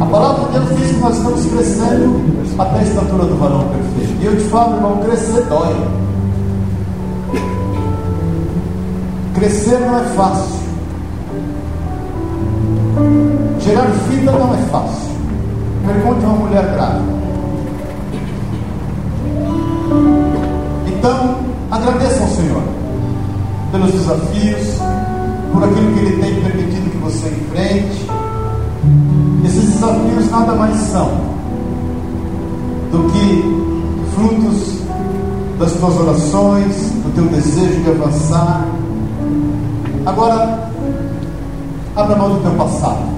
A 0.00 0.06
palavra 0.06 0.44
de 0.44 0.52
Deus 0.52 0.78
diz 0.78 0.92
que 0.92 1.00
nós 1.00 1.16
estamos 1.16 1.44
crescendo 1.46 2.20
até 2.60 2.78
a 2.78 2.82
estatura 2.84 3.24
do 3.24 3.36
varão 3.36 3.64
perfeito. 3.70 4.22
E 4.22 4.26
eu 4.26 4.36
te 4.36 4.44
falo, 4.44 4.76
irmão, 4.76 4.98
crescer 4.98 5.42
dói. 5.46 5.74
Crescer 9.34 9.80
não 9.80 9.98
é 9.98 10.04
fácil. 10.14 10.60
Gerar 13.58 13.86
vida 14.08 14.30
não 14.30 14.54
é 14.54 14.58
fácil. 14.70 15.10
Pergunte 15.84 16.24
a 16.24 16.28
uma 16.28 16.36
mulher 16.36 16.72
grávida. 16.72 17.16
Então, 20.86 21.36
agradeça 21.68 22.22
ao 22.22 22.28
Senhor 22.28 22.62
pelos 23.72 23.90
desafios, 23.90 24.78
por 25.52 25.64
aquilo 25.64 25.92
que 25.94 25.98
Ele 25.98 26.22
tem 26.22 26.42
permitido 26.42 26.65
que 27.16 27.22
você 27.22 27.28
enfrente. 27.28 28.06
Esses 29.44 29.72
desafios 29.72 30.30
nada 30.30 30.54
mais 30.54 30.76
são 30.76 31.08
do 32.92 33.10
que 33.10 33.56
frutos 34.14 34.76
das 35.58 35.72
tuas 35.72 36.00
orações, 36.00 36.76
do 37.04 37.14
teu 37.14 37.24
desejo 37.24 37.82
de 37.82 37.90
avançar. 37.90 38.66
Agora, 40.04 40.70
abra 41.96 42.16
mão 42.16 42.34
do 42.34 42.40
teu 42.40 42.52
passado. 42.52 43.16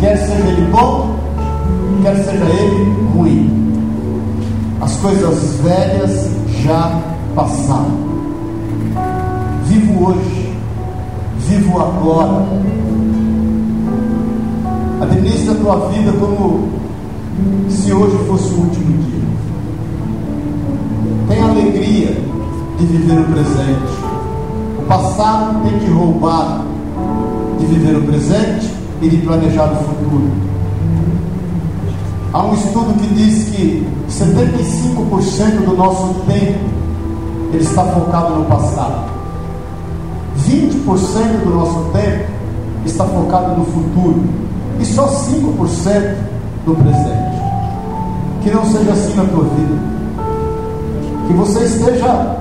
Quer 0.00 0.16
seja 0.16 0.48
ele 0.48 0.70
bom, 0.70 1.16
quer 2.02 2.16
seja 2.16 2.44
ele 2.44 3.08
ruim. 3.14 3.58
As 4.80 4.96
coisas 4.96 5.60
velhas 5.60 6.30
já 6.62 7.00
passaram. 7.34 8.08
Vivo 9.66 10.08
hoje 10.08 10.37
vivo 11.58 11.80
agora. 11.80 12.46
Administra 15.00 15.52
a 15.52 15.56
tua 15.56 15.88
vida 15.88 16.12
como 16.12 16.68
se 17.68 17.92
hoje 17.92 18.16
fosse 18.26 18.54
o 18.54 18.60
último 18.60 18.98
dia. 18.98 19.28
Tenha 21.28 21.44
alegria 21.44 22.16
de 22.78 22.86
viver 22.86 23.20
o 23.20 23.24
presente. 23.24 23.98
O 24.78 24.82
passado 24.86 25.62
tem 25.62 25.78
te 25.78 25.90
roubado 25.90 26.64
de 27.58 27.66
viver 27.66 27.96
o 27.96 28.02
presente 28.02 28.72
e 29.02 29.08
de 29.08 29.16
planejar 29.18 29.72
o 29.72 29.76
futuro. 29.76 30.30
Há 32.32 32.44
um 32.44 32.54
estudo 32.54 32.94
que 33.00 33.14
diz 33.14 33.48
que 33.50 33.86
75% 34.10 35.64
do 35.64 35.76
nosso 35.76 36.14
tempo 36.26 36.58
ele 37.52 37.62
está 37.62 37.84
focado 37.84 38.36
no 38.36 38.44
passado. 38.44 39.17
20% 40.48 41.44
do 41.44 41.50
nosso 41.50 41.90
tempo 41.92 42.24
está 42.86 43.04
focado 43.04 43.58
no 43.58 43.64
futuro 43.66 44.24
e 44.80 44.84
só 44.84 45.06
5% 45.06 46.14
no 46.66 46.74
presente. 46.74 47.38
Que 48.42 48.50
não 48.50 48.64
seja 48.64 48.92
assim 48.92 49.14
na 49.14 49.24
tua 49.24 49.44
vida. 49.44 49.74
Que 51.26 51.34
você 51.34 51.64
esteja 51.64 52.38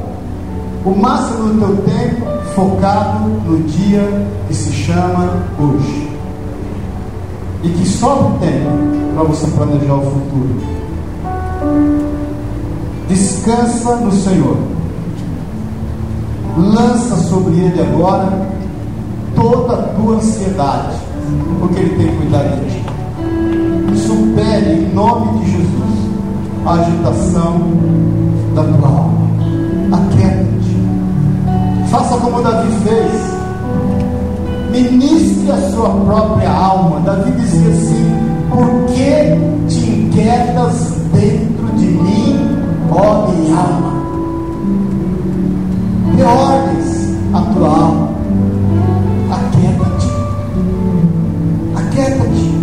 o 0.86 0.92
máximo 0.92 1.50
do 1.50 1.60
teu 1.60 1.94
tempo 1.94 2.26
focado 2.56 3.28
no 3.46 3.60
dia 3.64 4.26
que 4.48 4.54
se 4.54 4.72
chama 4.72 5.44
hoje. 5.60 6.10
E 7.64 7.70
que 7.70 7.86
sobre 7.86 8.48
tempo 8.48 8.70
para 9.16 9.24
você 9.24 9.48
planejar 9.48 9.96
o 9.96 10.02
futuro. 10.02 10.78
Descansa 13.10 13.96
no 13.98 14.12
Senhor 14.12 14.77
lança 16.58 17.16
sobre 17.30 17.54
ele 17.60 17.82
agora 17.82 18.32
toda 19.36 19.74
a 19.74 19.84
tua 19.94 20.16
ansiedade, 20.16 20.98
porque 21.60 21.80
ele 21.80 21.96
tem 21.96 22.16
cuidado 22.18 22.60
de 22.60 22.72
ti. 22.72 22.86
Supere 24.08 24.72
em 24.74 24.94
nome 24.94 25.40
de 25.40 25.52
Jesus 25.52 25.78
a 26.66 26.74
agitação 26.74 27.62
da 28.56 28.64
tua 28.64 28.88
alma. 28.88 29.28
Aquieta-te. 29.92 31.90
Faça 31.90 32.18
como 32.18 32.42
Davi 32.42 32.72
fez. 32.84 33.38
Ministre 34.72 35.52
a 35.52 35.72
sua 35.72 35.90
própria 35.90 36.52
alma. 36.52 37.00
Davi 37.02 37.32
dizia 37.32 37.70
assim: 37.70 38.06
Por 38.50 38.86
que 38.94 39.68
te 39.68 39.90
inquietas 39.90 40.98
dentro 41.14 41.68
de 41.78 41.86
mim, 41.86 42.58
ó 42.92 43.28
minha 43.32 43.56
alma? 43.56 43.87
Reordes 46.18 47.16
a 47.32 47.42
tua 47.54 47.68
alma. 47.68 48.10
Aquieta-te. 49.30 50.08
Aquieta-te. 51.76 52.54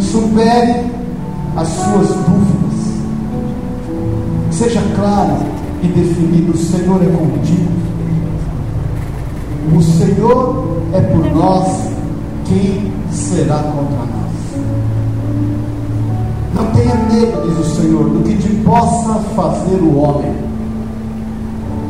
Supere 0.00 0.90
as 1.54 1.68
suas 1.68 2.08
dúvidas. 2.08 2.78
Seja 4.50 4.80
claro 4.96 5.36
e 5.82 5.88
definido: 5.88 6.54
o 6.54 6.56
Senhor 6.56 7.02
é 7.02 7.08
contigo. 7.08 7.72
O 9.76 9.82
Senhor 9.82 10.80
é 10.94 11.00
por 11.02 11.30
nós. 11.34 11.88
Quem 12.46 12.90
será 13.10 13.58
contra 13.58 13.98
nós? 13.98 14.28
Não 16.54 16.64
tenha 16.72 16.94
medo, 16.94 17.46
diz 17.46 17.58
o 17.58 17.76
Senhor, 17.76 18.08
do 18.08 18.24
que 18.24 18.34
te 18.38 18.48
possa 18.64 19.20
fazer 19.36 19.76
o 19.82 19.98
homem 19.98 20.47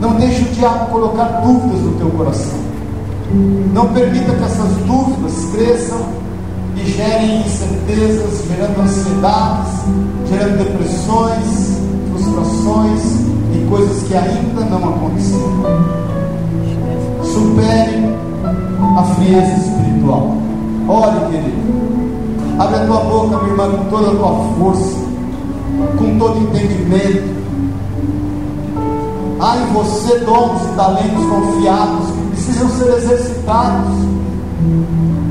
não 0.00 0.14
deixe 0.14 0.42
o 0.42 0.48
diabo 0.54 0.90
colocar 0.90 1.24
dúvidas 1.42 1.80
no 1.80 1.92
teu 1.92 2.10
coração. 2.10 2.58
Não 3.74 3.88
permita 3.92 4.32
que 4.32 4.44
essas 4.44 4.72
dúvidas 4.86 5.32
cresçam 5.52 6.00
e 6.76 6.90
gerem 6.90 7.40
incertezas, 7.40 8.44
gerando 8.46 8.80
ansiedades, 8.80 9.72
gerando 10.28 10.58
depressões, 10.58 11.78
frustrações 12.12 13.02
e 13.54 13.66
coisas 13.68 14.02
que 14.04 14.16
ainda 14.16 14.64
não 14.70 14.88
aconteceram. 14.88 15.98
Supere 17.24 18.16
a 18.96 19.02
frieza 19.02 19.56
espiritual. 19.56 20.36
Ore, 20.88 21.32
querido. 21.32 21.68
Abre 22.58 22.76
a 22.76 22.86
tua 22.86 23.00
boca, 23.00 23.38
minha 23.38 23.50
irmã, 23.50 23.70
com 23.70 23.84
toda 23.84 24.10
a 24.10 24.14
tua 24.14 24.32
força, 24.58 24.96
com 25.96 26.18
todo 26.18 26.38
entendimento 26.38 27.37
Há 29.40 29.56
em 29.56 29.72
você 29.72 30.18
dons 30.20 30.60
e 30.62 30.76
talentos 30.76 31.26
confiados 31.26 32.06
que 32.10 32.26
precisam 32.32 32.68
ser 32.70 32.92
exercitados. 32.96 33.94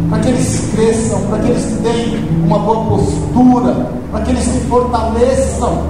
Para 0.09 0.19
que 0.19 0.29
eles 0.29 0.69
cresçam, 0.73 1.21
para 1.23 1.39
que 1.39 1.49
eles 1.49 1.79
tenham 1.83 2.23
uma 2.45 2.59
boa 2.59 2.85
postura, 2.85 3.91
para 4.09 4.21
que 4.21 4.31
eles 4.31 4.43
se 4.43 4.59
fortaleçam, 4.61 5.83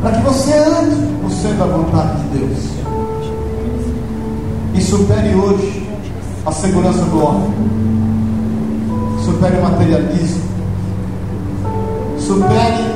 para 0.00 0.12
que 0.12 0.22
você 0.22 0.52
ande 0.52 0.94
no 0.94 1.28
centro 1.30 1.58
da 1.58 1.66
vontade 1.66 2.22
de 2.22 2.38
Deus. 2.38 2.58
E 4.74 4.80
supere 4.80 5.34
hoje 5.34 5.90
a 6.44 6.52
segurança 6.52 7.04
do 7.06 7.24
homem, 7.24 7.50
supere 9.24 9.56
o 9.56 9.62
materialismo, 9.62 10.42
supere 12.20 12.95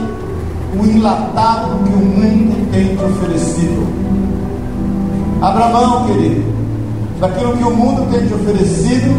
o 0.78 0.86
enlatado 0.86 1.82
que 1.84 1.92
o 1.92 1.98
mundo 1.98 2.70
tem 2.70 2.96
te 2.96 3.04
oferecido. 3.04 3.86
Abra 5.42 5.68
mão, 5.68 6.06
querido, 6.06 6.42
daquilo 7.18 7.56
que 7.56 7.64
o 7.64 7.70
mundo 7.70 8.10
tem 8.10 8.26
te 8.26 8.34
oferecido, 8.34 9.14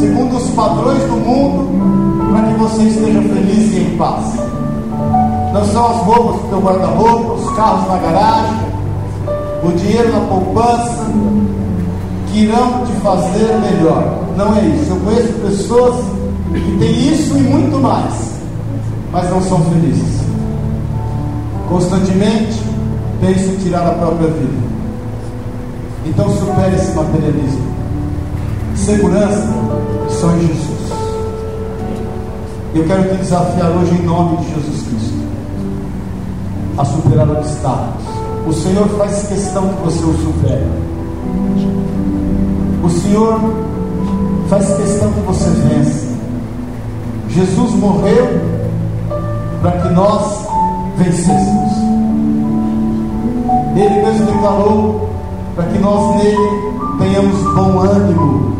segundo 0.00 0.36
os 0.36 0.48
padrões 0.50 1.02
do 1.04 1.16
mundo, 1.16 2.32
para 2.32 2.48
que 2.48 2.54
você 2.54 2.82
esteja 2.84 3.20
feliz 3.22 3.72
e 3.74 3.80
em 3.80 3.96
paz. 3.96 4.34
Não 5.52 5.64
são 5.66 5.86
as 5.90 5.96
roupas 5.98 6.40
do 6.40 6.48
teu 6.48 6.60
guarda-roupa, 6.60 7.32
os 7.34 7.56
carros 7.56 7.86
na 7.88 7.98
garagem, 7.98 8.56
o 9.62 9.72
dinheiro 9.72 10.12
na 10.12 10.20
poupança, 10.20 11.06
que 12.28 12.44
irão 12.44 12.84
te 12.86 12.92
fazer 13.02 13.58
melhor. 13.60 14.18
Não 14.36 14.56
é 14.56 14.64
isso. 14.64 14.90
Eu 14.90 14.96
conheço 14.96 15.32
pessoas 15.34 16.04
que 16.52 16.78
têm 16.78 17.12
isso 17.12 17.36
e 17.36 17.42
muito 17.42 17.78
mais, 17.78 18.40
mas 19.12 19.30
não 19.30 19.42
são 19.42 19.60
felizes. 19.64 20.21
Constantemente 21.68 22.60
pensam 23.20 23.54
em 23.54 23.56
tirar 23.56 23.86
a 23.86 23.92
própria 23.92 24.28
vida. 24.28 24.72
Então 26.04 26.28
supere 26.36 26.74
esse 26.74 26.92
materialismo. 26.92 27.72
Segurança 28.74 29.48
só 30.08 30.32
em 30.32 30.40
Jesus. 30.40 30.92
Eu 32.74 32.84
quero 32.84 33.08
te 33.10 33.16
desafiar 33.16 33.70
hoje 33.70 33.94
em 33.94 34.02
nome 34.02 34.38
de 34.38 34.54
Jesus 34.54 34.82
Cristo 34.82 35.22
a 36.76 36.84
superar 36.84 37.30
obstáculos. 37.30 38.02
O 38.46 38.52
Senhor 38.52 38.88
faz 38.96 39.28
questão 39.28 39.68
que 39.68 39.82
você 39.82 40.04
o 40.04 40.14
supere. 40.14 40.66
O 42.82 42.90
Senhor 42.90 43.40
faz 44.48 44.66
questão 44.76 45.12
que 45.12 45.20
você 45.20 45.50
vença. 45.50 46.06
Jesus 47.28 47.72
morreu 47.72 48.26
para 49.60 49.72
que 49.72 49.88
nós 49.90 50.51
vencêssemos. 51.02 51.72
Ele 53.76 54.02
mesmo 54.02 54.26
declarou 54.26 55.10
para 55.54 55.64
que 55.66 55.78
nós 55.78 56.16
nele 56.16 56.72
tenhamos 56.98 57.54
bom 57.54 57.80
ânimo 57.80 58.56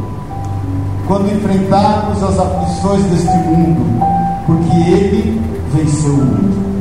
quando 1.07 1.33
enfrentarmos 1.33 2.23
as 2.23 2.39
aflições 2.39 3.05
deste 3.05 3.37
mundo, 3.49 4.05
porque 4.47 4.77
ele 4.91 5.41
venceu 5.73 6.13
o 6.13 6.17
mundo. 6.17 6.72